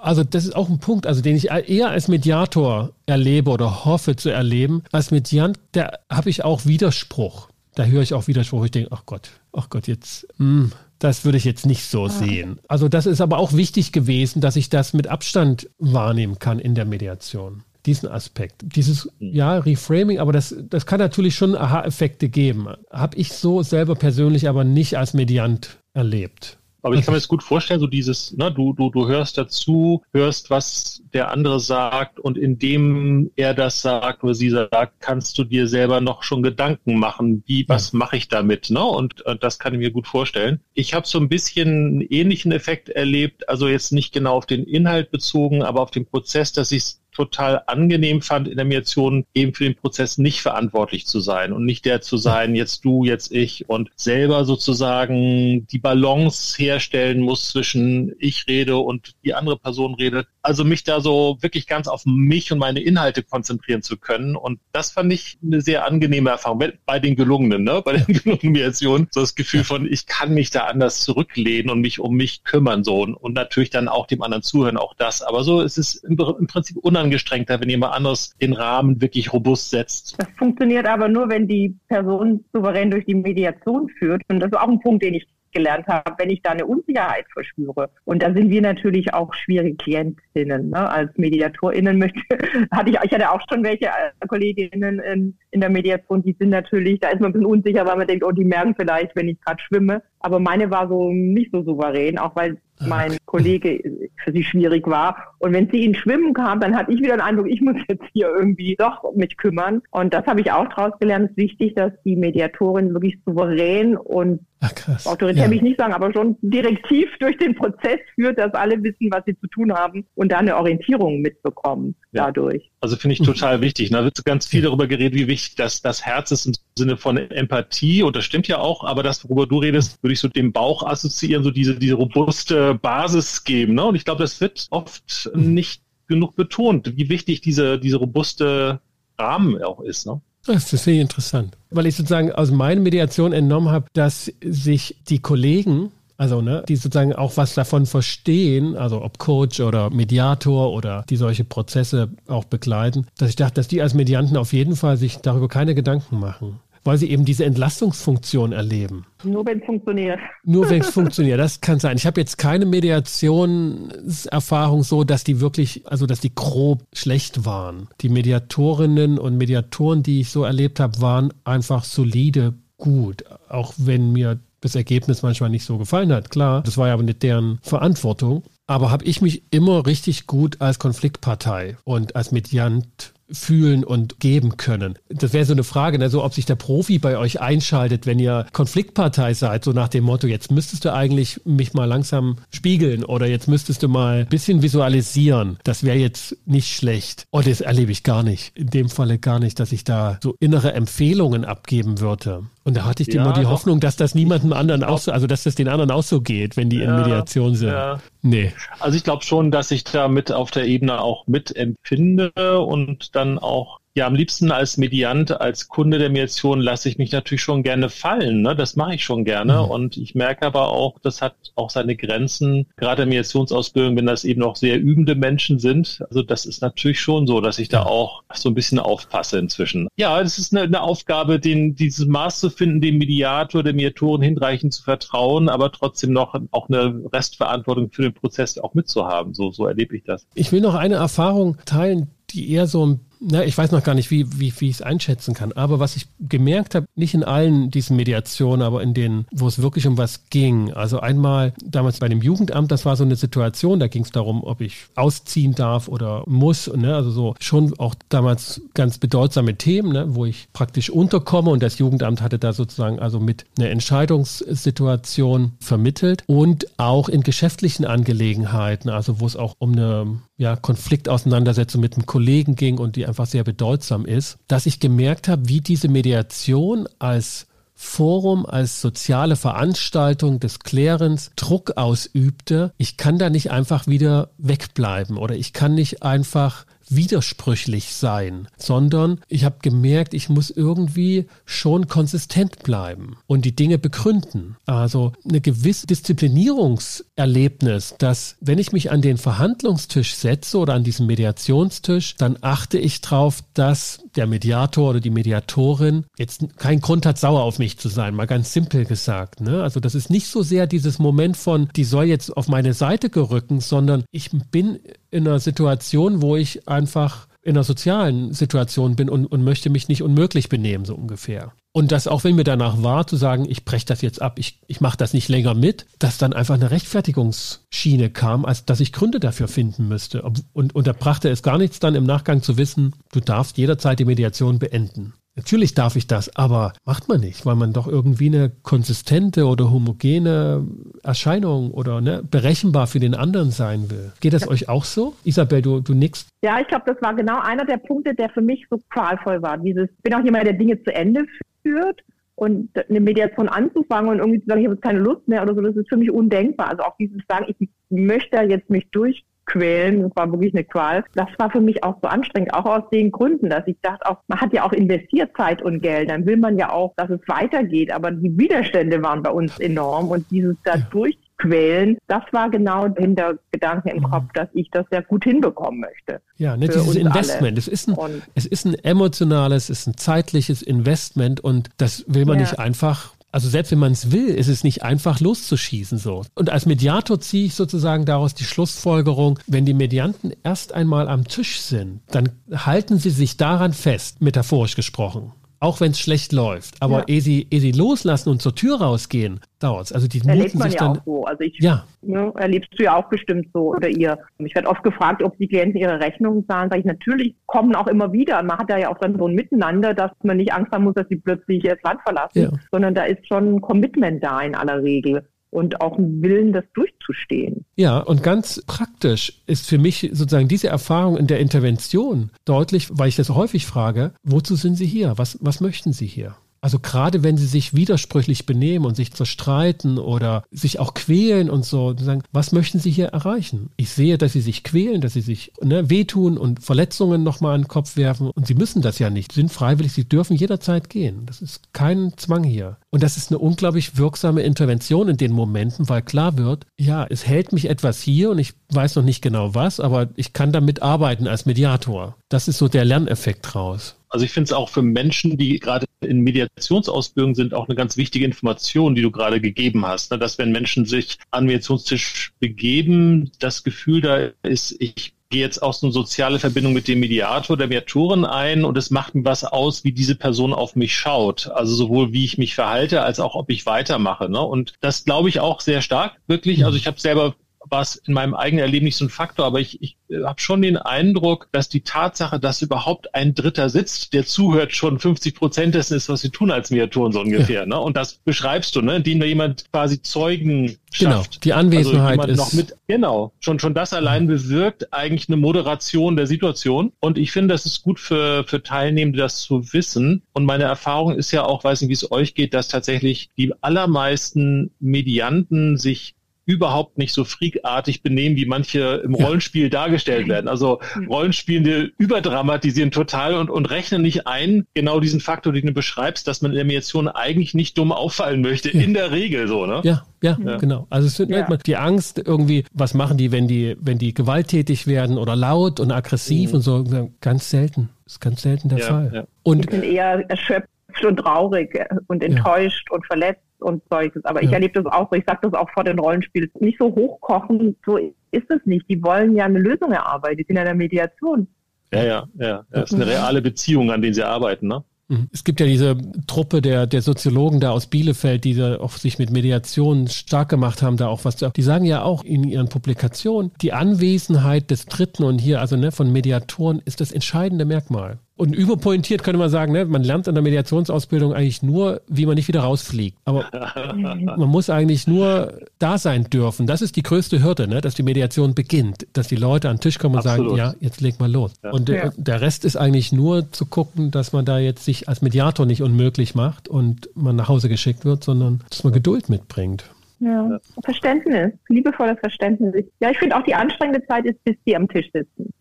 also 0.00 0.24
das 0.24 0.44
ist 0.44 0.56
auch 0.56 0.68
ein 0.68 0.78
Punkt, 0.78 1.06
also 1.06 1.20
den 1.20 1.36
ich 1.36 1.50
eher 1.50 1.88
als 1.88 2.08
Mediator 2.08 2.92
erlebe 3.06 3.50
oder 3.50 3.84
hoffe 3.84 4.16
zu 4.16 4.30
erleben. 4.30 4.82
Als 4.92 5.10
Mediant, 5.10 5.58
da 5.72 5.92
habe 6.08 6.30
ich 6.30 6.44
auch 6.44 6.66
Widerspruch. 6.66 7.48
Da 7.74 7.84
höre 7.84 8.02
ich 8.02 8.14
auch 8.14 8.26
Widerspruch. 8.26 8.64
Ich 8.64 8.70
denke, 8.70 8.90
ach 8.92 9.04
Gott, 9.06 9.30
ach 9.52 9.68
Gott, 9.70 9.86
jetzt, 9.86 10.26
mh, 10.38 10.46
hm, 10.46 10.72
das 11.00 11.24
würde 11.24 11.38
ich 11.38 11.44
jetzt 11.44 11.66
nicht 11.66 11.84
so 11.84 12.04
ah. 12.04 12.08
sehen. 12.08 12.60
Also 12.68 12.88
das 12.88 13.06
ist 13.06 13.20
aber 13.20 13.38
auch 13.38 13.54
wichtig 13.54 13.90
gewesen, 13.90 14.40
dass 14.40 14.54
ich 14.54 14.68
das 14.68 14.92
mit 14.92 15.08
Abstand 15.08 15.68
wahrnehmen 15.78 16.38
kann 16.38 16.60
in 16.60 16.76
der 16.76 16.84
Mediation. 16.84 17.64
Diesen 17.86 18.08
Aspekt, 18.10 18.62
dieses, 18.76 19.10
hm. 19.18 19.32
ja, 19.32 19.58
Reframing, 19.58 20.20
aber 20.20 20.32
das, 20.32 20.54
das 20.68 20.86
kann 20.86 21.00
natürlich 21.00 21.34
schon 21.34 21.56
Aha-Effekte 21.56 22.28
geben. 22.28 22.68
Habe 22.90 23.16
ich 23.16 23.32
so 23.32 23.62
selber 23.62 23.96
persönlich 23.96 24.48
aber 24.48 24.62
nicht 24.64 24.98
als 24.98 25.14
Mediant 25.14 25.78
erlebt. 25.94 26.59
Aber 26.82 26.94
ich 26.94 27.04
kann 27.04 27.12
mir 27.12 27.18
das 27.18 27.28
gut 27.28 27.42
vorstellen, 27.42 27.80
so 27.80 27.86
dieses, 27.86 28.36
ne, 28.36 28.52
du, 28.52 28.72
du, 28.72 28.90
du 28.90 29.08
hörst 29.08 29.38
dazu, 29.38 30.02
hörst, 30.12 30.50
was 30.50 31.02
der 31.12 31.30
andere 31.30 31.60
sagt 31.60 32.20
und 32.20 32.38
indem 32.38 33.30
er 33.36 33.54
das 33.54 33.82
sagt 33.82 34.22
oder 34.24 34.34
sie 34.34 34.50
sagt, 34.50 35.00
kannst 35.00 35.38
du 35.38 35.44
dir 35.44 35.66
selber 35.68 36.00
noch 36.00 36.22
schon 36.22 36.42
Gedanken 36.42 36.98
machen, 36.98 37.42
wie, 37.46 37.64
was 37.68 37.92
mache 37.92 38.16
ich 38.16 38.28
damit, 38.28 38.70
ne? 38.70 38.84
Und, 38.84 39.22
und 39.22 39.42
das 39.42 39.58
kann 39.58 39.74
ich 39.74 39.80
mir 39.80 39.90
gut 39.90 40.06
vorstellen. 40.06 40.60
Ich 40.74 40.94
habe 40.94 41.06
so 41.06 41.18
ein 41.18 41.28
bisschen 41.28 41.68
einen 41.68 42.00
ähnlichen 42.02 42.52
Effekt 42.52 42.88
erlebt, 42.88 43.48
also 43.48 43.68
jetzt 43.68 43.92
nicht 43.92 44.12
genau 44.12 44.34
auf 44.34 44.46
den 44.46 44.64
Inhalt 44.64 45.10
bezogen, 45.10 45.62
aber 45.62 45.80
auf 45.80 45.90
den 45.90 46.06
Prozess, 46.06 46.52
dass 46.52 46.72
ich 46.72 46.99
total 47.12 47.62
angenehm 47.66 48.22
fand 48.22 48.48
in 48.48 48.56
der 48.56 48.64
Mediation, 48.64 49.24
eben 49.34 49.54
für 49.54 49.64
den 49.64 49.74
Prozess 49.74 50.18
nicht 50.18 50.40
verantwortlich 50.40 51.06
zu 51.06 51.20
sein 51.20 51.52
und 51.52 51.64
nicht 51.64 51.84
der 51.84 52.00
zu 52.00 52.16
sein, 52.16 52.54
jetzt 52.54 52.84
du, 52.84 53.04
jetzt 53.04 53.32
ich 53.32 53.68
und 53.68 53.90
selber 53.96 54.44
sozusagen 54.44 55.66
die 55.66 55.78
Balance 55.78 56.56
herstellen 56.56 57.20
muss 57.20 57.48
zwischen 57.50 58.14
ich 58.18 58.46
rede 58.46 58.76
und 58.76 59.14
die 59.24 59.34
andere 59.34 59.58
Person 59.58 59.94
redet. 59.94 60.26
Also 60.42 60.64
mich 60.64 60.84
da 60.84 61.00
so 61.00 61.36
wirklich 61.40 61.66
ganz 61.66 61.88
auf 61.88 62.06
mich 62.06 62.52
und 62.52 62.58
meine 62.58 62.80
Inhalte 62.80 63.22
konzentrieren 63.22 63.82
zu 63.82 63.98
können. 63.98 64.36
Und 64.36 64.60
das 64.72 64.90
fand 64.92 65.12
ich 65.12 65.38
eine 65.42 65.60
sehr 65.60 65.84
angenehme 65.84 66.30
Erfahrung 66.30 66.62
bei 66.86 66.98
den 66.98 67.16
gelungenen, 67.16 67.64
ne? 67.64 67.82
bei 67.84 67.98
den 67.98 68.06
gelungenen 68.14 68.52
Mediationen. 68.52 69.08
So 69.10 69.20
das 69.20 69.34
Gefühl 69.34 69.64
von, 69.64 69.86
ich 69.90 70.06
kann 70.06 70.32
mich 70.32 70.50
da 70.50 70.64
anders 70.64 71.00
zurücklehnen 71.00 71.70
und 71.70 71.80
mich 71.80 72.00
um 72.00 72.14
mich 72.14 72.44
kümmern 72.44 72.84
so 72.84 73.02
und 73.02 73.34
natürlich 73.34 73.70
dann 73.70 73.88
auch 73.88 74.06
dem 74.06 74.22
anderen 74.22 74.42
zuhören, 74.42 74.76
auch 74.76 74.94
das. 74.94 75.22
Aber 75.22 75.44
so 75.44 75.60
ist 75.60 75.76
es 75.76 75.96
im, 75.96 76.18
im 76.18 76.46
Prinzip 76.46 76.76
unangenehm 76.78 76.99
unangestrengter, 77.00 77.60
wenn 77.60 77.68
jemand 77.68 77.94
anderes 77.94 78.36
den 78.40 78.52
Rahmen 78.52 79.00
wirklich 79.00 79.32
robust 79.32 79.70
setzt. 79.70 80.16
Das 80.18 80.28
funktioniert 80.36 80.86
aber 80.86 81.08
nur, 81.08 81.28
wenn 81.28 81.48
die 81.48 81.76
Person 81.88 82.44
souverän 82.52 82.90
durch 82.90 83.06
die 83.06 83.14
Mediation 83.14 83.88
führt. 83.98 84.22
Und 84.28 84.40
das 84.40 84.50
ist 84.50 84.58
auch 84.58 84.68
ein 84.68 84.80
Punkt, 84.80 85.02
den 85.02 85.14
ich 85.14 85.26
gelernt 85.52 85.86
habe, 85.88 86.14
wenn 86.18 86.30
ich 86.30 86.42
da 86.42 86.50
eine 86.50 86.64
Unsicherheit 86.64 87.26
verspüre. 87.32 87.90
Und 88.04 88.22
da 88.22 88.32
sind 88.32 88.50
wir 88.50 88.62
natürlich 88.62 89.12
auch 89.12 89.34
schwierige 89.34 89.76
Klientinnen. 89.76 90.70
Ne? 90.70 90.88
Als 90.88 91.10
MediatorInnen 91.16 91.98
möchte, 91.98 92.20
hatte 92.70 92.90
ich, 92.90 92.98
ich 93.02 93.12
hatte 93.12 93.30
auch 93.30 93.40
schon 93.50 93.64
welche 93.64 93.86
äh, 93.86 94.26
Kolleginnen 94.28 95.00
in, 95.00 95.36
in 95.50 95.60
der 95.60 95.70
Mediation, 95.70 96.22
die 96.22 96.36
sind 96.38 96.50
natürlich, 96.50 97.00
da 97.00 97.08
ist 97.08 97.20
man 97.20 97.30
ein 97.30 97.32
bisschen 97.32 97.46
unsicher, 97.46 97.84
weil 97.84 97.96
man 97.96 98.06
denkt, 98.06 98.24
oh, 98.24 98.30
die 98.30 98.44
merken 98.44 98.76
vielleicht, 98.78 99.16
wenn 99.16 99.28
ich 99.28 99.40
gerade 99.40 99.60
schwimme. 99.60 100.02
Aber 100.20 100.38
meine 100.38 100.70
war 100.70 100.88
so 100.88 101.10
nicht 101.10 101.50
so 101.50 101.64
souverän, 101.64 102.18
auch 102.18 102.36
weil 102.36 102.58
mein 102.86 103.16
Kollege 103.26 103.80
für 104.22 104.32
sie 104.32 104.44
schwierig 104.44 104.86
war. 104.86 105.34
Und 105.38 105.52
wenn 105.52 105.70
sie 105.70 105.84
in 105.84 105.94
Schwimmen 105.94 106.34
kam, 106.34 106.60
dann 106.60 106.76
hatte 106.76 106.92
ich 106.92 107.00
wieder 107.00 107.16
den 107.16 107.20
Eindruck, 107.20 107.48
ich 107.48 107.60
muss 107.60 107.76
jetzt 107.88 108.04
hier 108.12 108.28
irgendwie 108.28 108.76
doch 108.76 109.02
mich 109.14 109.36
kümmern. 109.36 109.82
Und 109.90 110.14
das 110.14 110.26
habe 110.26 110.40
ich 110.40 110.50
auch 110.50 110.68
daraus 110.68 110.98
gelernt. 110.98 111.26
Es 111.26 111.30
ist 111.30 111.36
wichtig, 111.36 111.74
dass 111.74 111.92
die 112.04 112.16
Mediatorin 112.16 112.92
wirklich 112.92 113.18
souverän 113.24 113.96
und 113.96 114.40
Ach, 114.60 114.74
krass. 114.74 115.06
autoritär 115.06 115.44
ja. 115.44 115.50
will 115.50 115.56
ich 115.56 115.62
nicht 115.62 115.78
sagen, 115.78 115.94
aber 115.94 116.12
schon 116.12 116.36
direktiv 116.42 117.08
durch 117.18 117.36
den 117.38 117.54
Prozess 117.54 117.98
führt, 118.14 118.38
dass 118.38 118.52
alle 118.52 118.82
wissen, 118.82 119.10
was 119.10 119.24
sie 119.24 119.38
zu 119.38 119.46
tun 119.46 119.72
haben 119.72 120.04
und 120.14 120.32
da 120.32 120.38
eine 120.38 120.56
Orientierung 120.56 121.20
mitbekommen 121.22 121.94
ja. 122.12 122.26
dadurch. 122.26 122.70
Also 122.80 122.96
finde 122.96 123.14
ich 123.14 123.22
total 123.22 123.62
wichtig. 123.62 123.90
Da 123.90 124.04
wird 124.04 124.22
ganz 124.24 124.46
viel 124.46 124.62
darüber 124.62 124.86
geredet, 124.86 125.14
wie 125.14 125.28
wichtig 125.28 125.56
das, 125.56 125.80
das 125.80 126.04
Herz 126.04 126.30
ist 126.30 126.46
im 126.46 126.52
Sinne 126.76 126.96
von 126.98 127.16
Empathie. 127.16 128.02
Und 128.02 128.16
das 128.16 128.24
stimmt 128.24 128.48
ja 128.48 128.58
auch, 128.58 128.84
aber 128.84 129.02
das, 129.02 129.24
worüber 129.24 129.46
du 129.46 129.58
redest, 129.58 130.02
würde 130.02 130.12
ich 130.12 130.20
so 130.20 130.28
dem 130.28 130.52
Bauch 130.52 130.86
assoziieren, 130.86 131.42
so 131.42 131.50
diese, 131.50 131.78
diese 131.78 131.94
robuste 131.94 132.69
Basis 132.74 133.44
geben. 133.44 133.74
Ne? 133.74 133.84
Und 133.84 133.94
ich 133.94 134.04
glaube, 134.04 134.22
das 134.22 134.40
wird 134.40 134.66
oft 134.70 135.30
nicht 135.34 135.82
genug 136.06 136.36
betont, 136.36 136.96
wie 136.96 137.08
wichtig 137.08 137.40
diese, 137.40 137.78
diese 137.78 137.96
robuste 137.96 138.80
Rahmen 139.18 139.62
auch 139.62 139.80
ist. 139.80 140.06
Ne? 140.06 140.20
Das 140.46 140.72
ist 140.72 140.84
sehr 140.84 141.00
interessant, 141.00 141.56
weil 141.70 141.86
ich 141.86 141.96
sozusagen 141.96 142.32
aus 142.32 142.50
meiner 142.50 142.80
Mediation 142.80 143.32
entnommen 143.32 143.70
habe, 143.70 143.86
dass 143.92 144.32
sich 144.42 144.96
die 145.08 145.18
Kollegen, 145.18 145.92
also 146.16 146.40
ne, 146.40 146.64
die 146.66 146.76
sozusagen 146.76 147.12
auch 147.12 147.36
was 147.36 147.54
davon 147.54 147.84
verstehen, 147.84 148.74
also 148.74 149.02
ob 149.02 149.18
Coach 149.18 149.60
oder 149.60 149.90
Mediator 149.90 150.72
oder 150.72 151.04
die 151.10 151.16
solche 151.16 151.44
Prozesse 151.44 152.08
auch 152.26 152.44
begleiten, 152.44 153.06
dass 153.18 153.28
ich 153.28 153.36
dachte, 153.36 153.54
dass 153.54 153.68
die 153.68 153.82
als 153.82 153.92
Medianten 153.92 154.36
auf 154.38 154.52
jeden 154.54 154.76
Fall 154.76 154.96
sich 154.96 155.18
darüber 155.18 155.48
keine 155.48 155.74
Gedanken 155.74 156.18
machen 156.18 156.58
weil 156.84 156.98
sie 156.98 157.10
eben 157.10 157.24
diese 157.24 157.44
Entlastungsfunktion 157.44 158.52
erleben. 158.52 159.06
Nur 159.22 159.46
wenn 159.46 159.60
es 159.60 159.66
funktioniert. 159.66 160.18
Nur 160.44 160.68
wenn 160.70 160.80
es 160.80 160.90
funktioniert, 160.90 161.38
das 161.38 161.60
kann 161.60 161.78
sein. 161.78 161.96
Ich 161.96 162.06
habe 162.06 162.20
jetzt 162.20 162.38
keine 162.38 162.66
Mediationserfahrung 162.66 164.82
so, 164.82 165.04
dass 165.04 165.22
die 165.24 165.40
wirklich, 165.40 165.86
also 165.86 166.06
dass 166.06 166.20
die 166.20 166.34
grob 166.34 166.82
schlecht 166.92 167.44
waren. 167.44 167.88
Die 168.00 168.08
Mediatorinnen 168.08 169.18
und 169.18 169.36
Mediatoren, 169.36 170.02
die 170.02 170.20
ich 170.20 170.30
so 170.30 170.44
erlebt 170.44 170.80
habe, 170.80 171.00
waren 171.00 171.32
einfach 171.44 171.84
solide 171.84 172.54
gut, 172.78 173.24
auch 173.48 173.74
wenn 173.76 174.12
mir 174.12 174.40
das 174.60 174.74
Ergebnis 174.74 175.22
manchmal 175.22 175.50
nicht 175.50 175.64
so 175.64 175.78
gefallen 175.78 176.12
hat. 176.12 176.30
Klar, 176.30 176.62
das 176.62 176.76
war 176.76 176.88
ja 176.88 176.94
aber 176.94 177.02
nicht 177.02 177.22
deren 177.22 177.58
Verantwortung. 177.62 178.42
Aber 178.66 178.90
habe 178.90 179.04
ich 179.04 179.20
mich 179.20 179.42
immer 179.50 179.86
richtig 179.86 180.26
gut 180.26 180.60
als 180.60 180.78
Konfliktpartei 180.78 181.76
und 181.84 182.14
als 182.14 182.30
Mediant 182.30 183.14
fühlen 183.32 183.84
und 183.84 184.20
geben 184.20 184.56
können. 184.56 184.98
Das 185.08 185.32
wäre 185.32 185.44
so 185.44 185.52
eine 185.52 185.64
Frage, 185.64 185.98
ne? 185.98 186.10
so 186.10 186.24
ob 186.24 186.34
sich 186.34 186.46
der 186.46 186.56
Profi 186.56 186.98
bei 186.98 187.16
euch 187.16 187.40
einschaltet, 187.40 188.06
wenn 188.06 188.18
ihr 188.18 188.46
Konfliktpartei 188.52 189.34
seid, 189.34 189.64
so 189.64 189.72
nach 189.72 189.88
dem 189.88 190.04
Motto, 190.04 190.26
jetzt 190.26 190.50
müsstest 190.50 190.84
du 190.84 190.92
eigentlich 190.92 191.40
mich 191.44 191.74
mal 191.74 191.84
langsam 191.84 192.36
spiegeln 192.50 193.04
oder 193.04 193.26
jetzt 193.26 193.48
müsstest 193.48 193.82
du 193.82 193.88
mal 193.88 194.20
ein 194.20 194.28
bisschen 194.28 194.62
visualisieren. 194.62 195.58
Das 195.64 195.82
wäre 195.82 195.98
jetzt 195.98 196.36
nicht 196.46 196.74
schlecht. 196.74 197.26
Und 197.30 197.46
oh, 197.46 197.48
das 197.48 197.60
erlebe 197.60 197.92
ich 197.92 198.02
gar 198.02 198.22
nicht. 198.22 198.56
In 198.56 198.68
dem 198.68 198.88
Falle 198.88 199.18
gar 199.18 199.38
nicht, 199.38 199.60
dass 199.60 199.72
ich 199.72 199.84
da 199.84 200.18
so 200.22 200.34
innere 200.40 200.72
Empfehlungen 200.72 201.44
abgeben 201.44 202.00
würde. 202.00 202.44
Und 202.62 202.76
da 202.76 202.84
hatte 202.84 203.02
ich 203.02 203.12
ja, 203.12 203.22
immer 203.22 203.32
die 203.32 203.42
doch. 203.42 203.50
Hoffnung, 203.50 203.80
dass 203.80 203.96
das 203.96 204.14
niemandem 204.14 204.52
anderen 204.52 204.84
auch 204.84 204.98
so, 204.98 205.12
also 205.12 205.26
dass 205.26 205.44
das 205.44 205.54
den 205.54 205.68
anderen 205.68 205.90
auch 205.90 206.02
so 206.02 206.20
geht, 206.20 206.56
wenn 206.56 206.68
die 206.68 206.78
ja, 206.78 206.84
in 206.84 206.96
Mediation 206.96 207.54
sind. 207.54 207.70
Ja. 207.70 208.00
Nee. 208.22 208.52
Also 208.78 208.96
ich 208.96 209.04
glaube 209.04 209.24
schon, 209.24 209.50
dass 209.50 209.70
ich 209.70 209.84
da 209.84 210.08
mit 210.08 210.30
auf 210.30 210.50
der 210.50 210.66
Ebene 210.66 211.00
auch 211.00 211.26
mitempfinde 211.26 212.60
und 212.60 213.16
dann 213.16 213.38
auch 213.38 213.79
ja, 213.94 214.06
am 214.06 214.14
liebsten 214.14 214.52
als 214.52 214.76
Mediant, 214.76 215.40
als 215.40 215.68
Kunde 215.68 215.98
der 215.98 216.10
Mediation 216.10 216.60
lasse 216.60 216.88
ich 216.88 216.98
mich 216.98 217.10
natürlich 217.10 217.42
schon 217.42 217.64
gerne 217.64 217.88
fallen. 217.88 218.42
Ne? 218.42 218.54
Das 218.54 218.76
mache 218.76 218.94
ich 218.94 219.04
schon 219.04 219.24
gerne. 219.24 219.54
Mhm. 219.54 219.70
Und 219.70 219.96
ich 219.96 220.14
merke 220.14 220.46
aber 220.46 220.68
auch, 220.68 220.98
das 221.00 221.20
hat 221.20 221.34
auch 221.56 221.70
seine 221.70 221.96
Grenzen, 221.96 222.66
gerade 222.76 223.02
in 223.02 223.08
der 223.08 223.18
Mediationsausbildung, 223.18 223.96
wenn 223.96 224.06
das 224.06 224.24
eben 224.24 224.42
auch 224.44 224.54
sehr 224.54 224.78
übende 224.78 225.16
Menschen 225.16 225.58
sind. 225.58 226.04
Also 226.08 226.22
das 226.22 226.46
ist 226.46 226.62
natürlich 226.62 227.00
schon 227.00 227.26
so, 227.26 227.40
dass 227.40 227.58
ich 227.58 227.68
da 227.68 227.82
auch 227.82 228.22
so 228.32 228.48
ein 228.48 228.54
bisschen 228.54 228.78
aufpasse 228.78 229.38
inzwischen. 229.38 229.88
Ja, 229.96 230.20
es 230.20 230.38
ist 230.38 230.52
eine, 230.52 230.62
eine 230.62 230.82
Aufgabe, 230.82 231.40
den, 231.40 231.74
dieses 231.74 232.06
Maß 232.06 232.38
zu 232.38 232.50
finden, 232.50 232.80
dem 232.80 232.98
Mediator, 232.98 233.64
der 233.64 233.74
Mediatoren 233.74 234.22
hinreichend 234.22 234.72
zu 234.72 234.84
vertrauen, 234.84 235.48
aber 235.48 235.72
trotzdem 235.72 236.12
noch 236.12 236.40
auch 236.52 236.68
eine 236.68 237.02
Restverantwortung 237.12 237.90
für 237.90 238.02
den 238.02 238.14
Prozess 238.14 238.56
auch 238.58 238.74
mitzuhaben. 238.74 239.34
So, 239.34 239.50
so 239.50 239.66
erlebe 239.66 239.96
ich 239.96 240.04
das. 240.04 240.28
Ich 240.34 240.52
will 240.52 240.60
noch 240.60 240.74
eine 240.74 240.94
Erfahrung 240.94 241.56
teilen, 241.64 242.10
die 242.30 242.52
eher 242.52 242.68
so 242.68 242.86
ein 242.86 243.00
na, 243.20 243.44
ich 243.44 243.56
weiß 243.56 243.70
noch 243.70 243.84
gar 243.84 243.94
nicht, 243.94 244.10
wie, 244.10 244.40
wie, 244.40 244.52
wie 244.58 244.70
ich 244.70 244.76
es 244.76 244.82
einschätzen 244.82 245.34
kann. 245.34 245.52
Aber 245.52 245.78
was 245.78 245.94
ich 245.94 246.06
gemerkt 246.18 246.74
habe, 246.74 246.86
nicht 246.94 247.12
in 247.12 247.22
allen 247.22 247.70
diesen 247.70 247.96
Mediationen, 247.96 248.62
aber 248.62 248.82
in 248.82 248.94
denen, 248.94 249.26
wo 249.30 249.46
es 249.46 249.60
wirklich 249.60 249.86
um 249.86 249.98
was 249.98 250.24
ging. 250.30 250.72
Also 250.72 251.00
einmal 251.00 251.52
damals 251.62 251.98
bei 251.98 252.08
dem 252.08 252.22
Jugendamt, 252.22 252.70
das 252.70 252.86
war 252.86 252.96
so 252.96 253.04
eine 253.04 253.16
Situation, 253.16 253.78
da 253.78 253.88
ging 253.88 254.04
es 254.04 254.10
darum, 254.10 254.42
ob 254.42 254.62
ich 254.62 254.86
ausziehen 254.94 255.54
darf 255.54 255.88
oder 255.88 256.24
muss. 256.26 256.68
Ne? 256.74 256.94
Also 256.94 257.10
so 257.10 257.34
schon 257.40 257.78
auch 257.78 257.94
damals 258.08 258.62
ganz 258.72 258.96
bedeutsame 258.96 259.56
Themen, 259.56 259.92
ne? 259.92 260.14
wo 260.14 260.24
ich 260.24 260.48
praktisch 260.54 260.88
unterkomme 260.88 261.50
und 261.50 261.62
das 261.62 261.78
Jugendamt 261.78 262.22
hatte 262.22 262.38
da 262.38 262.54
sozusagen 262.54 263.00
also 263.00 263.20
mit 263.20 263.44
einer 263.58 263.68
Entscheidungssituation 263.68 265.52
vermittelt 265.60 266.24
und 266.26 266.66
auch 266.78 267.10
in 267.10 267.22
geschäftlichen 267.22 267.84
Angelegenheiten, 267.84 268.88
also 268.88 269.20
wo 269.20 269.26
es 269.26 269.36
auch 269.36 269.56
um 269.58 269.72
eine 269.72 270.20
ja, 270.40 270.56
Konfliktauseinandersetzung 270.56 271.82
mit 271.82 271.94
einem 271.94 272.06
Kollegen 272.06 272.56
ging 272.56 272.78
und 272.78 272.96
die 272.96 273.06
einfach 273.06 273.26
sehr 273.26 273.44
bedeutsam 273.44 274.06
ist, 274.06 274.38
dass 274.48 274.64
ich 274.64 274.80
gemerkt 274.80 275.28
habe, 275.28 275.50
wie 275.50 275.60
diese 275.60 275.88
Mediation 275.88 276.88
als 276.98 277.46
Forum 277.74 278.46
als 278.46 278.80
soziale 278.80 279.36
Veranstaltung 279.36 280.40
des 280.40 280.60
Klärens 280.60 281.30
Druck 281.36 281.76
ausübte. 281.76 282.72
Ich 282.78 282.96
kann 282.96 283.18
da 283.18 283.28
nicht 283.28 283.50
einfach 283.50 283.86
wieder 283.86 284.30
wegbleiben 284.38 285.18
oder 285.18 285.34
ich 285.34 285.52
kann 285.52 285.74
nicht 285.74 286.02
einfach 286.02 286.64
widersprüchlich 286.90 287.94
sein, 287.94 288.48
sondern 288.56 289.20
ich 289.28 289.44
habe 289.44 289.58
gemerkt, 289.62 290.14
ich 290.14 290.28
muss 290.28 290.50
irgendwie 290.50 291.26
schon 291.44 291.88
konsistent 291.88 292.62
bleiben 292.62 293.16
und 293.26 293.44
die 293.44 293.54
Dinge 293.54 293.78
begründen. 293.78 294.56
Also 294.66 295.12
eine 295.28 295.40
gewisse 295.40 295.86
Disziplinierungserlebnis, 295.86 297.94
dass 297.98 298.36
wenn 298.40 298.58
ich 298.58 298.72
mich 298.72 298.90
an 298.90 299.02
den 299.02 299.18
Verhandlungstisch 299.18 300.14
setze 300.14 300.58
oder 300.58 300.74
an 300.74 300.84
diesen 300.84 301.06
Mediationstisch, 301.06 302.16
dann 302.16 302.38
achte 302.40 302.78
ich 302.78 303.00
darauf, 303.00 303.40
dass 303.54 304.00
der 304.16 304.26
Mediator 304.26 304.90
oder 304.90 305.00
die 305.00 305.10
Mediatorin 305.10 306.06
jetzt 306.18 306.44
keinen 306.58 306.80
Grund 306.80 307.06
hat, 307.06 307.18
sauer 307.18 307.42
auf 307.42 307.58
mich 307.58 307.78
zu 307.78 307.88
sein, 307.88 308.14
mal 308.14 308.26
ganz 308.26 308.52
simpel 308.52 308.84
gesagt. 308.84 309.40
Ne? 309.40 309.62
Also 309.62 309.80
das 309.80 309.94
ist 309.94 310.10
nicht 310.10 310.26
so 310.26 310.42
sehr 310.42 310.66
dieses 310.66 310.98
Moment 310.98 311.36
von, 311.36 311.68
die 311.76 311.84
soll 311.84 312.04
jetzt 312.04 312.36
auf 312.36 312.48
meine 312.48 312.74
Seite 312.74 313.10
gerücken, 313.10 313.60
sondern 313.60 314.04
ich 314.10 314.30
bin 314.50 314.80
in 315.10 315.26
einer 315.26 315.40
Situation, 315.40 316.22
wo 316.22 316.36
ich 316.36 316.68
einfach 316.68 317.26
in 317.42 317.56
einer 317.56 317.64
sozialen 317.64 318.34
Situation 318.34 318.96
bin 318.96 319.08
und, 319.08 319.26
und 319.26 319.42
möchte 319.42 319.70
mich 319.70 319.88
nicht 319.88 320.02
unmöglich 320.02 320.48
benehmen, 320.48 320.84
so 320.84 320.94
ungefähr. 320.94 321.52
Und 321.72 321.92
das 321.92 322.08
auch 322.08 322.24
wenn 322.24 322.34
mir 322.34 322.44
danach 322.44 322.82
war, 322.82 323.06
zu 323.06 323.16
sagen, 323.16 323.46
ich 323.48 323.64
breche 323.64 323.86
das 323.86 324.02
jetzt 324.02 324.20
ab, 324.20 324.38
ich, 324.38 324.60
ich 324.66 324.80
mache 324.80 324.96
das 324.96 325.14
nicht 325.14 325.28
länger 325.28 325.54
mit, 325.54 325.86
dass 325.98 326.18
dann 326.18 326.32
einfach 326.32 326.56
eine 326.56 326.70
Rechtfertigungsschiene 326.70 328.10
kam, 328.10 328.44
als 328.44 328.64
dass 328.64 328.80
ich 328.80 328.92
Gründe 328.92 329.20
dafür 329.20 329.48
finden 329.48 329.88
müsste. 329.88 330.22
Und, 330.22 330.74
und 330.74 330.86
da 330.86 330.92
brachte 330.92 331.30
es 331.30 331.42
gar 331.42 331.58
nichts 331.58 331.78
dann 331.78 331.94
im 331.94 332.04
Nachgang 332.04 332.42
zu 332.42 332.58
wissen, 332.58 332.94
du 333.12 333.20
darfst 333.20 333.56
jederzeit 333.56 333.98
die 334.00 334.04
Mediation 334.04 334.58
beenden. 334.58 335.14
Natürlich 335.36 335.74
darf 335.74 335.96
ich 335.96 336.06
das, 336.06 336.34
aber 336.36 336.72
macht 336.84 337.08
man 337.08 337.20
nicht, 337.20 337.46
weil 337.46 337.54
man 337.54 337.72
doch 337.72 337.86
irgendwie 337.86 338.26
eine 338.26 338.50
konsistente 338.62 339.46
oder 339.46 339.70
homogene 339.70 340.66
Erscheinung 341.02 341.70
oder 341.70 342.00
ne, 342.00 342.22
berechenbar 342.28 342.86
für 342.88 342.98
den 342.98 343.14
anderen 343.14 343.50
sein 343.50 343.90
will. 343.90 344.12
Geht 344.20 344.32
das 344.32 344.42
ja. 344.42 344.48
euch 344.48 344.68
auch 344.68 344.84
so? 344.84 345.14
Isabel, 345.24 345.62
du, 345.62 345.80
du 345.80 345.94
nix? 345.94 346.26
Ja, 346.42 346.60
ich 346.60 346.66
glaube, 346.66 346.84
das 346.86 347.00
war 347.00 347.14
genau 347.14 347.40
einer 347.40 347.64
der 347.64 347.76
Punkte, 347.76 348.14
der 348.14 348.28
für 348.30 348.42
mich 348.42 348.66
so 348.70 348.78
qualvoll 348.90 349.40
war. 349.40 349.56
Dieses, 349.56 349.88
ich 349.88 350.02
bin 350.02 350.14
auch 350.14 350.24
jemand, 350.24 350.46
der 350.46 350.54
Dinge 350.54 350.82
zu 350.82 350.92
Ende 350.92 351.24
führt 351.62 352.02
und 352.34 352.70
eine 352.88 353.00
Mediation 353.00 353.48
anzufangen 353.48 354.10
und 354.10 354.18
irgendwie 354.18 354.40
zu 354.40 354.46
sagen, 354.46 354.60
ich 354.60 354.66
habe 354.66 354.74
jetzt 354.74 354.82
keine 354.82 354.98
Lust 354.98 355.28
mehr 355.28 355.42
oder 355.42 355.54
so, 355.54 355.60
das 355.60 355.76
ist 355.76 355.88
für 355.88 355.96
mich 355.96 356.10
undenkbar. 356.10 356.70
Also 356.70 356.82
auch 356.82 356.96
dieses 356.98 357.20
Sagen, 357.28 357.46
ich 357.48 357.68
möchte 357.88 358.36
jetzt 358.36 358.68
mich 358.68 358.88
durch 358.90 359.24
quälen. 359.50 360.02
Das 360.02 360.12
war 360.14 360.30
wirklich 360.32 360.54
eine 360.54 360.64
Qual. 360.64 361.04
Das 361.14 361.28
war 361.38 361.50
für 361.50 361.60
mich 361.60 361.82
auch 361.84 361.96
so 362.00 362.08
anstrengend, 362.08 362.54
auch 362.54 362.64
aus 362.64 362.88
den 362.90 363.10
Gründen, 363.10 363.50
dass 363.50 363.66
ich 363.66 363.76
dachte, 363.82 364.08
auch, 364.08 364.18
man 364.28 364.40
hat 364.40 364.52
ja 364.52 364.64
auch 364.64 364.72
investiert 364.72 365.30
Zeit 365.36 365.62
und 365.62 365.80
Geld. 365.80 366.10
Dann 366.10 366.24
will 366.26 366.36
man 366.36 366.58
ja 366.58 366.70
auch, 366.70 366.94
dass 366.96 367.10
es 367.10 367.20
weitergeht. 367.26 367.92
Aber 367.92 368.10
die 368.10 368.36
Widerstände 368.38 369.02
waren 369.02 369.22
bei 369.22 369.30
uns 369.30 369.58
enorm 369.58 370.08
und 370.08 370.30
dieses 370.30 370.56
da 370.64 370.76
durchquälen, 370.76 371.98
das 372.06 372.22
war 372.32 372.50
genau 372.50 372.88
der 372.88 373.04
Hintergedanke 373.04 373.90
im 373.90 374.02
Kopf, 374.04 374.26
dass 374.34 374.48
ich 374.52 374.70
das 374.70 374.86
sehr 374.90 375.02
gut 375.02 375.24
hinbekommen 375.24 375.80
möchte. 375.80 376.20
Ja, 376.36 376.56
ne, 376.56 376.68
dieses 376.68 376.94
Investment. 376.94 377.58
Es 377.58 377.68
ist, 377.68 377.88
ein, 377.88 378.22
es 378.34 378.46
ist 378.46 378.64
ein 378.66 378.74
emotionales, 378.74 379.68
es 379.68 379.80
ist 379.80 379.86
ein 379.88 379.96
zeitliches 379.96 380.62
Investment 380.62 381.40
und 381.40 381.70
das 381.78 382.04
will 382.06 382.24
man 382.24 382.36
ja. 382.36 382.42
nicht 382.42 382.58
einfach 382.58 383.14
also 383.32 383.48
selbst 383.48 383.70
wenn 383.72 383.78
man 383.78 383.92
es 383.92 384.10
will, 384.10 384.28
ist 384.28 384.48
es 384.48 384.64
nicht 384.64 384.82
einfach 384.82 385.20
loszuschießen 385.20 385.98
so. 385.98 386.24
Und 386.34 386.50
als 386.50 386.66
Mediator 386.66 387.20
ziehe 387.20 387.46
ich 387.46 387.54
sozusagen 387.54 388.04
daraus 388.04 388.34
die 388.34 388.44
Schlussfolgerung, 388.44 389.38
wenn 389.46 389.64
die 389.64 389.74
Medianten 389.74 390.32
erst 390.42 390.72
einmal 390.72 391.08
am 391.08 391.26
Tisch 391.26 391.60
sind, 391.60 392.00
dann 392.10 392.30
halten 392.52 392.98
sie 392.98 393.10
sich 393.10 393.36
daran 393.36 393.72
fest, 393.72 394.20
metaphorisch 394.20 394.74
gesprochen. 394.76 395.32
Auch 395.60 395.80
wenn 395.80 395.90
es 395.90 396.00
schlecht 396.00 396.32
läuft. 396.32 396.76
Aber 396.80 397.00
ja. 397.00 397.04
ehe, 397.08 397.20
sie, 397.20 397.46
ehe 397.50 397.60
sie 397.60 397.72
loslassen 397.72 398.30
und 398.30 398.40
zur 398.40 398.54
Tür 398.54 398.80
rausgehen, 398.80 399.40
dauert 399.58 399.86
es. 399.86 399.92
Also 399.92 400.08
die 400.08 400.20
Erlebt 400.26 400.54
man 400.54 400.70
sich 400.70 400.80
ja 400.80 400.88
dann, 400.88 400.98
auch 400.98 401.04
so. 401.04 401.24
Also 401.24 401.44
ich, 401.44 401.58
ja. 401.60 401.84
Ne, 402.00 402.32
erlebst 402.36 402.70
du 402.76 402.82
ja 402.82 402.96
auch 402.96 403.08
bestimmt 403.10 403.48
so 403.52 403.74
oder 403.74 403.88
ihr. 403.88 404.18
Ich 404.38 404.54
werde 404.54 404.68
oft 404.68 404.82
gefragt, 404.82 405.22
ob 405.22 405.36
die 405.36 405.48
Klienten 405.48 405.78
ihre 405.78 406.00
Rechnungen 406.00 406.46
zahlen. 406.48 406.70
Sag 406.70 406.80
ich, 406.80 406.86
natürlich 406.86 407.34
kommen 407.44 407.74
auch 407.76 407.86
immer 407.86 408.12
wieder. 408.12 408.42
Man 408.42 408.58
hat 408.58 408.70
da 408.70 408.78
ja 408.78 408.90
auch 408.90 408.98
dann 408.98 409.18
so 409.18 409.28
ein 409.28 409.34
Miteinander, 409.34 409.92
dass 409.92 410.10
man 410.22 410.38
nicht 410.38 410.52
Angst 410.52 410.72
haben 410.72 410.84
muss, 410.84 410.94
dass 410.94 411.08
sie 411.08 411.16
plötzlich 411.16 411.62
das 411.62 411.82
Land 411.82 412.00
verlassen, 412.02 412.42
ja. 412.42 412.50
sondern 412.72 412.94
da 412.94 413.04
ist 413.04 413.26
schon 413.28 413.56
ein 413.56 413.60
Commitment 413.60 414.24
da 414.24 414.40
in 414.40 414.54
aller 414.54 414.82
Regel 414.82 415.26
und 415.50 415.80
auch 415.80 415.98
einen 415.98 416.22
Willen, 416.22 416.52
das 416.52 416.64
durchzustehen. 416.74 417.64
Ja, 417.76 417.98
und 417.98 418.22
ganz 418.22 418.62
praktisch 418.66 419.42
ist 419.46 419.68
für 419.68 419.78
mich 419.78 420.08
sozusagen 420.12 420.48
diese 420.48 420.68
Erfahrung 420.68 421.16
in 421.16 421.26
der 421.26 421.40
Intervention 421.40 422.30
deutlich, 422.44 422.88
weil 422.90 423.08
ich 423.08 423.16
das 423.16 423.30
häufig 423.30 423.66
frage, 423.66 424.12
wozu 424.22 424.56
sind 424.56 424.76
Sie 424.76 424.86
hier? 424.86 425.14
Was, 425.16 425.38
was 425.40 425.60
möchten 425.60 425.92
Sie 425.92 426.06
hier? 426.06 426.36
Also 426.60 426.78
gerade 426.78 427.22
wenn 427.22 427.36
sie 427.36 427.46
sich 427.46 427.74
widersprüchlich 427.74 428.46
benehmen 428.46 428.84
und 428.84 428.94
sich 428.94 429.12
zerstreiten 429.12 429.98
oder 429.98 430.44
sich 430.50 430.78
auch 430.78 430.94
quälen 430.94 431.48
und 431.48 431.64
so, 431.64 431.96
sagen, 431.96 432.22
was 432.32 432.52
möchten 432.52 432.78
sie 432.78 432.90
hier 432.90 433.06
erreichen? 433.06 433.70
Ich 433.76 433.90
sehe, 433.90 434.18
dass 434.18 434.32
sie 434.32 434.40
sich 434.40 434.62
quälen, 434.62 435.00
dass 435.00 435.14
sie 435.14 435.22
sich 435.22 435.52
ne, 435.62 435.88
wehtun 435.88 436.36
und 436.36 436.62
Verletzungen 436.62 437.22
nochmal 437.22 437.54
an 437.54 437.62
den 437.62 437.68
Kopf 437.68 437.96
werfen 437.96 438.30
und 438.30 438.46
sie 438.46 438.54
müssen 438.54 438.82
das 438.82 438.98
ja 438.98 439.08
nicht. 439.10 439.32
Sie 439.32 439.40
sind 439.40 439.52
freiwillig, 439.52 439.92
sie 439.92 440.08
dürfen 440.08 440.36
jederzeit 440.36 440.90
gehen. 440.90 441.24
Das 441.26 441.40
ist 441.40 441.72
kein 441.72 442.12
Zwang 442.16 442.44
hier. 442.44 442.76
Und 442.90 443.02
das 443.02 443.16
ist 443.16 443.30
eine 443.30 443.38
unglaublich 443.38 443.96
wirksame 443.96 444.42
Intervention 444.42 445.08
in 445.08 445.16
den 445.16 445.32
Momenten, 445.32 445.88
weil 445.88 446.02
klar 446.02 446.36
wird, 446.36 446.66
ja, 446.78 447.06
es 447.08 447.26
hält 447.26 447.52
mich 447.52 447.70
etwas 447.70 448.00
hier 448.00 448.30
und 448.30 448.38
ich 448.38 448.52
weiß 448.72 448.96
noch 448.96 449.04
nicht 449.04 449.22
genau 449.22 449.54
was, 449.54 449.80
aber 449.80 450.08
ich 450.16 450.32
kann 450.32 450.52
damit 450.52 450.82
arbeiten 450.82 451.26
als 451.26 451.46
Mediator. 451.46 452.16
Das 452.28 452.48
ist 452.48 452.58
so 452.58 452.68
der 452.68 452.84
Lerneffekt 452.84 453.54
draus. 453.54 453.96
Also 454.10 454.24
ich 454.24 454.32
finde 454.32 454.46
es 454.46 454.52
auch 454.52 454.68
für 454.68 454.82
Menschen, 454.82 455.38
die 455.38 455.58
gerade 455.60 455.86
in 456.00 456.20
Mediationsausbildung 456.20 457.34
sind, 457.34 457.54
auch 457.54 457.68
eine 457.68 457.76
ganz 457.76 457.96
wichtige 457.96 458.24
Information, 458.24 458.94
die 458.94 459.02
du 459.02 459.10
gerade 459.10 459.40
gegeben 459.40 459.86
hast. 459.86 460.10
Ne? 460.10 460.18
Dass 460.18 460.36
wenn 460.36 460.50
Menschen 460.50 460.84
sich 460.84 461.18
an 461.30 461.46
Mediationstisch 461.46 462.32
begeben, 462.40 463.30
das 463.38 463.62
Gefühl 463.62 464.00
da 464.00 464.30
ist, 464.42 464.74
ich 464.80 465.14
gehe 465.30 465.40
jetzt 465.40 465.62
auch 465.62 465.72
so 465.72 465.86
eine 465.86 465.92
soziale 465.92 466.40
Verbindung 466.40 466.72
mit 466.72 466.88
dem 466.88 466.98
Mediator, 466.98 467.56
der 467.56 467.68
Mediatorin 467.68 468.24
ein 468.24 468.64
und 468.64 468.76
es 468.76 468.90
macht 468.90 469.14
mir 469.14 469.24
was 469.24 469.44
aus, 469.44 469.84
wie 469.84 469.92
diese 469.92 470.16
Person 470.16 470.52
auf 470.52 470.74
mich 470.74 470.94
schaut. 470.94 471.48
Also 471.48 471.74
sowohl 471.74 472.12
wie 472.12 472.24
ich 472.24 472.36
mich 472.36 472.56
verhalte, 472.56 473.02
als 473.02 473.20
auch 473.20 473.36
ob 473.36 473.48
ich 473.48 473.64
weitermache. 473.64 474.28
Ne? 474.28 474.40
Und 474.40 474.74
das 474.80 475.04
glaube 475.04 475.28
ich 475.28 475.38
auch 475.38 475.60
sehr 475.60 475.82
stark, 475.82 476.16
wirklich. 476.26 476.64
Also 476.64 476.76
ich 476.76 476.88
habe 476.88 477.00
selber 477.00 477.36
war 477.68 477.82
es 477.82 477.96
in 477.96 478.14
meinem 478.14 478.34
eigenen 478.34 478.64
Erleben 478.64 478.84
nicht 478.84 478.96
so 478.96 479.04
ein 479.04 479.10
Faktor, 479.10 479.44
aber 479.44 479.60
ich, 479.60 479.82
ich 479.82 479.96
äh, 480.08 480.24
habe 480.24 480.40
schon 480.40 480.62
den 480.62 480.76
Eindruck, 480.76 481.48
dass 481.52 481.68
die 481.68 481.82
Tatsache, 481.82 482.40
dass 482.40 482.62
überhaupt 482.62 483.14
ein 483.14 483.34
Dritter 483.34 483.68
sitzt, 483.68 484.12
der 484.14 484.24
zuhört, 484.24 484.74
schon 484.74 484.98
50 484.98 485.34
Prozent 485.34 485.74
dessen 485.74 485.96
ist, 485.96 486.08
was 486.08 486.22
wir 486.22 486.32
tun 486.32 486.50
als 486.50 486.70
Mediatoren 486.70 487.12
so 487.12 487.20
ungefähr. 487.20 487.60
Ja. 487.60 487.66
Ne? 487.66 487.78
Und 487.78 487.96
das 487.96 488.14
beschreibst 488.14 488.74
du, 488.76 488.82
ne? 488.82 488.96
indem 488.96 489.20
da 489.20 489.26
jemand 489.26 489.70
quasi 489.72 490.00
Zeugen 490.00 490.78
genau, 490.98 491.10
schafft. 491.16 491.32
Genau, 491.32 491.42
die 491.42 491.52
Anwesenheit 491.52 492.20
also 492.20 492.32
ist... 492.32 492.38
Noch 492.38 492.52
mit, 492.54 492.76
genau, 492.86 493.32
schon, 493.40 493.58
schon 493.58 493.74
das 493.74 493.92
allein 493.92 494.26
bewirkt 494.26 494.92
eigentlich 494.92 495.28
eine 495.28 495.36
Moderation 495.36 496.16
der 496.16 496.26
Situation. 496.26 496.92
Und 497.00 497.18
ich 497.18 497.30
finde, 497.30 497.54
das 497.54 497.66
ist 497.66 497.82
gut 497.82 498.00
für, 498.00 498.44
für 498.46 498.62
Teilnehmende, 498.62 499.18
das 499.18 499.42
zu 499.42 499.72
wissen. 499.72 500.22
Und 500.32 500.46
meine 500.46 500.64
Erfahrung 500.64 501.14
ist 501.14 501.30
ja 501.30 501.44
auch, 501.44 501.62
weiß 501.62 501.82
nicht, 501.82 501.90
wie 501.90 501.94
es 501.94 502.10
euch 502.10 502.34
geht, 502.34 502.54
dass 502.54 502.68
tatsächlich 502.68 503.28
die 503.36 503.52
allermeisten 503.60 504.70
Medianten 504.80 505.76
sich 505.76 506.14
überhaupt 506.50 506.98
nicht 506.98 507.14
so 507.14 507.24
freakartig 507.24 508.02
benehmen, 508.02 508.34
wie 508.34 508.44
manche 508.44 509.00
im 509.04 509.14
Rollenspiel 509.14 509.64
ja. 509.64 509.68
dargestellt 509.68 510.26
werden. 510.26 510.48
Also 510.48 510.80
Rollenspielende 511.08 511.92
überdramatisieren 511.96 512.90
total 512.90 513.34
und, 513.34 513.50
und 513.50 513.70
rechnen 513.70 514.02
nicht 514.02 514.26
ein, 514.26 514.66
genau 514.74 514.98
diesen 514.98 515.20
Faktor, 515.20 515.52
den 515.52 515.66
du 515.66 515.72
beschreibst, 515.72 516.26
dass 516.26 516.42
man 516.42 516.50
in 516.50 516.56
der 516.56 516.64
Mediation 516.64 517.06
eigentlich 517.06 517.54
nicht 517.54 517.78
dumm 517.78 517.92
auffallen 517.92 518.40
möchte. 518.40 518.76
Ja. 518.76 518.82
In 518.82 518.94
der 518.94 519.12
Regel 519.12 519.46
so, 519.46 519.64
ne? 519.64 519.80
Ja, 519.84 520.02
ja, 520.22 520.36
ja. 520.44 520.56
genau. 520.56 520.88
Also 520.90 521.06
es 521.06 521.18
wird 521.20 521.30
ja. 521.30 521.46
die 521.56 521.76
Angst 521.76 522.18
irgendwie, 522.18 522.64
was 522.72 522.94
machen 522.94 523.16
die, 523.16 523.30
wenn 523.30 523.46
die, 523.46 523.76
wenn 523.80 523.98
die 523.98 524.12
gewalttätig 524.12 524.88
werden 524.88 525.18
oder 525.18 525.36
laut 525.36 525.78
und 525.78 525.92
aggressiv 525.92 526.50
mhm. 526.50 526.56
und 526.56 526.62
so, 526.62 527.10
ganz 527.20 527.50
selten. 527.50 527.90
Das 528.04 528.14
ist 528.14 528.20
ganz 528.20 528.42
selten 528.42 528.68
der 528.68 528.78
Fall. 528.78 529.28
Und 529.44 529.70
die 529.70 529.76
sind 529.76 529.84
eher 529.84 530.28
erschöpft 530.28 530.68
und 531.04 531.16
traurig 531.16 531.78
und 532.06 532.22
enttäuscht 532.22 532.90
und 532.90 533.06
verletzt 533.06 533.42
und 533.60 533.82
solches. 533.90 534.24
Aber 534.24 534.42
ja. 534.42 534.48
ich 534.48 534.52
erlebe 534.52 534.82
das 534.82 534.92
auch 534.92 535.08
so. 535.10 535.16
Ich 535.16 535.24
sage 535.26 535.40
das 535.42 535.54
auch 535.54 535.70
vor 535.70 535.84
den 535.84 535.98
Rollenspielen. 535.98 536.50
Nicht 536.60 536.78
so 536.78 536.86
hochkochen, 536.94 537.76
so 537.84 537.96
ist 537.96 538.50
es 538.50 538.64
nicht. 538.64 538.88
Die 538.88 539.02
wollen 539.02 539.36
ja 539.36 539.44
eine 539.44 539.58
Lösung 539.58 539.92
erarbeiten. 539.92 540.38
Die 540.38 540.44
sind 540.44 540.56
ja 540.56 540.62
in 540.62 540.66
der 540.66 540.74
Mediation. 540.74 541.46
Ja, 541.92 542.04
ja, 542.04 542.28
ja. 542.38 542.64
Das 542.70 542.92
ist 542.92 542.94
eine 542.94 543.06
reale 543.06 543.42
Beziehung, 543.42 543.90
an 543.90 544.00
denen 544.00 544.14
sie 544.14 544.22
arbeiten, 544.22 544.68
ne? 544.68 544.84
Mhm. 545.10 545.28
Es 545.32 545.42
gibt 545.42 545.58
ja 545.58 545.66
diese 545.66 545.96
Truppe 546.28 546.62
der, 546.62 546.86
der 546.86 547.02
Soziologen 547.02 547.58
da 547.58 547.72
aus 547.72 547.88
Bielefeld, 547.88 548.44
die 548.44 548.54
da 548.54 548.78
auch 548.78 548.92
sich 548.92 549.18
mit 549.18 549.30
Mediation 549.30 550.06
stark 550.06 550.48
gemacht 550.48 550.82
haben, 550.82 550.96
da 550.96 551.08
auch 551.08 551.24
was. 551.24 551.36
Die 551.36 551.62
sagen 551.62 551.84
ja 551.84 552.02
auch 552.02 552.24
in 552.24 552.44
ihren 552.44 552.68
Publikationen, 552.68 553.50
die 553.60 553.72
Anwesenheit 553.72 554.70
des 554.70 554.86
Dritten 554.86 555.24
und 555.24 555.40
hier 555.40 555.60
also 555.60 555.76
ne, 555.76 555.90
von 555.90 556.12
Mediatoren 556.12 556.80
ist 556.84 557.00
das 557.00 557.10
entscheidende 557.10 557.64
Merkmal. 557.64 558.18
Und 558.40 558.56
überpointiert 558.56 559.22
könnte 559.22 559.36
man 559.36 559.50
sagen, 559.50 559.70
ne, 559.74 559.84
man 559.84 560.02
lernt 560.02 560.26
in 560.26 560.34
der 560.34 560.42
Mediationsausbildung 560.42 561.34
eigentlich 561.34 561.62
nur, 561.62 562.00
wie 562.08 562.24
man 562.24 562.36
nicht 562.36 562.48
wieder 562.48 562.60
rausfliegt. 562.62 563.18
Aber 563.26 563.44
man 563.94 564.48
muss 564.48 564.70
eigentlich 564.70 565.06
nur 565.06 565.60
da 565.78 565.98
sein 565.98 566.24
dürfen. 566.24 566.66
Das 566.66 566.80
ist 566.80 566.96
die 566.96 567.02
größte 567.02 567.42
Hürde, 567.42 567.68
ne, 567.68 567.82
dass 567.82 567.96
die 567.96 568.02
Mediation 568.02 568.54
beginnt, 568.54 569.06
dass 569.12 569.28
die 569.28 569.36
Leute 569.36 569.68
an 569.68 569.76
den 569.76 569.82
Tisch 569.82 569.98
kommen 569.98 570.14
und 570.14 570.26
Absolut. 570.26 570.56
sagen, 570.56 570.58
ja, 570.58 570.74
jetzt 570.80 571.02
leg 571.02 571.20
mal 571.20 571.30
los. 571.30 571.52
Ja. 571.62 571.70
Und 571.70 571.90
ja. 571.90 572.12
der 572.16 572.40
Rest 572.40 572.64
ist 572.64 572.76
eigentlich 572.76 573.12
nur 573.12 573.52
zu 573.52 573.66
gucken, 573.66 574.10
dass 574.10 574.32
man 574.32 574.46
da 574.46 574.58
jetzt 574.58 574.86
sich 574.86 575.06
als 575.06 575.20
Mediator 575.20 575.66
nicht 575.66 575.82
unmöglich 575.82 576.34
macht 576.34 576.66
und 576.66 577.10
man 577.14 577.36
nach 577.36 577.50
Hause 577.50 577.68
geschickt 577.68 578.06
wird, 578.06 578.24
sondern 578.24 578.64
dass 578.70 578.84
man 578.84 578.94
Geduld 578.94 579.28
mitbringt. 579.28 579.84
Ja. 580.20 580.58
Verständnis, 580.82 581.52
liebevolles 581.68 582.18
Verständnis. 582.20 582.86
Ja, 583.00 583.10
ich 583.10 583.18
finde 583.18 583.36
auch 583.36 583.44
die 583.44 583.54
anstrengende 583.54 584.02
Zeit 584.06 584.24
ist, 584.24 584.42
bis 584.44 584.56
die 584.66 584.74
am 584.74 584.88
Tisch 584.88 585.10
sitzen. 585.12 585.52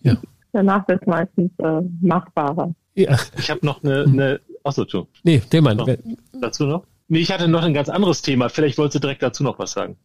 Ja. 0.00 0.16
Danach 0.52 0.86
wird 0.88 1.02
es 1.02 1.06
meistens 1.06 1.50
äh, 1.58 1.80
machbarer. 2.00 2.74
Ja. 2.94 3.16
Ich 3.38 3.50
habe 3.50 3.64
noch 3.64 3.82
eine, 3.82 4.04
eine 4.04 4.40
achso, 4.64 4.84
tu. 4.84 5.06
Nee, 5.22 5.42
der 5.52 5.62
Mann. 5.62 5.80
Dazu 6.40 6.66
noch? 6.66 6.84
Nee, 7.08 7.20
ich 7.20 7.32
hatte 7.32 7.48
noch 7.48 7.62
ein 7.62 7.74
ganz 7.74 7.88
anderes 7.88 8.22
Thema. 8.22 8.48
Vielleicht 8.48 8.78
wolltest 8.78 8.96
du 8.96 9.00
direkt 9.00 9.22
dazu 9.22 9.42
noch 9.42 9.58
was 9.58 9.72
sagen. 9.72 9.96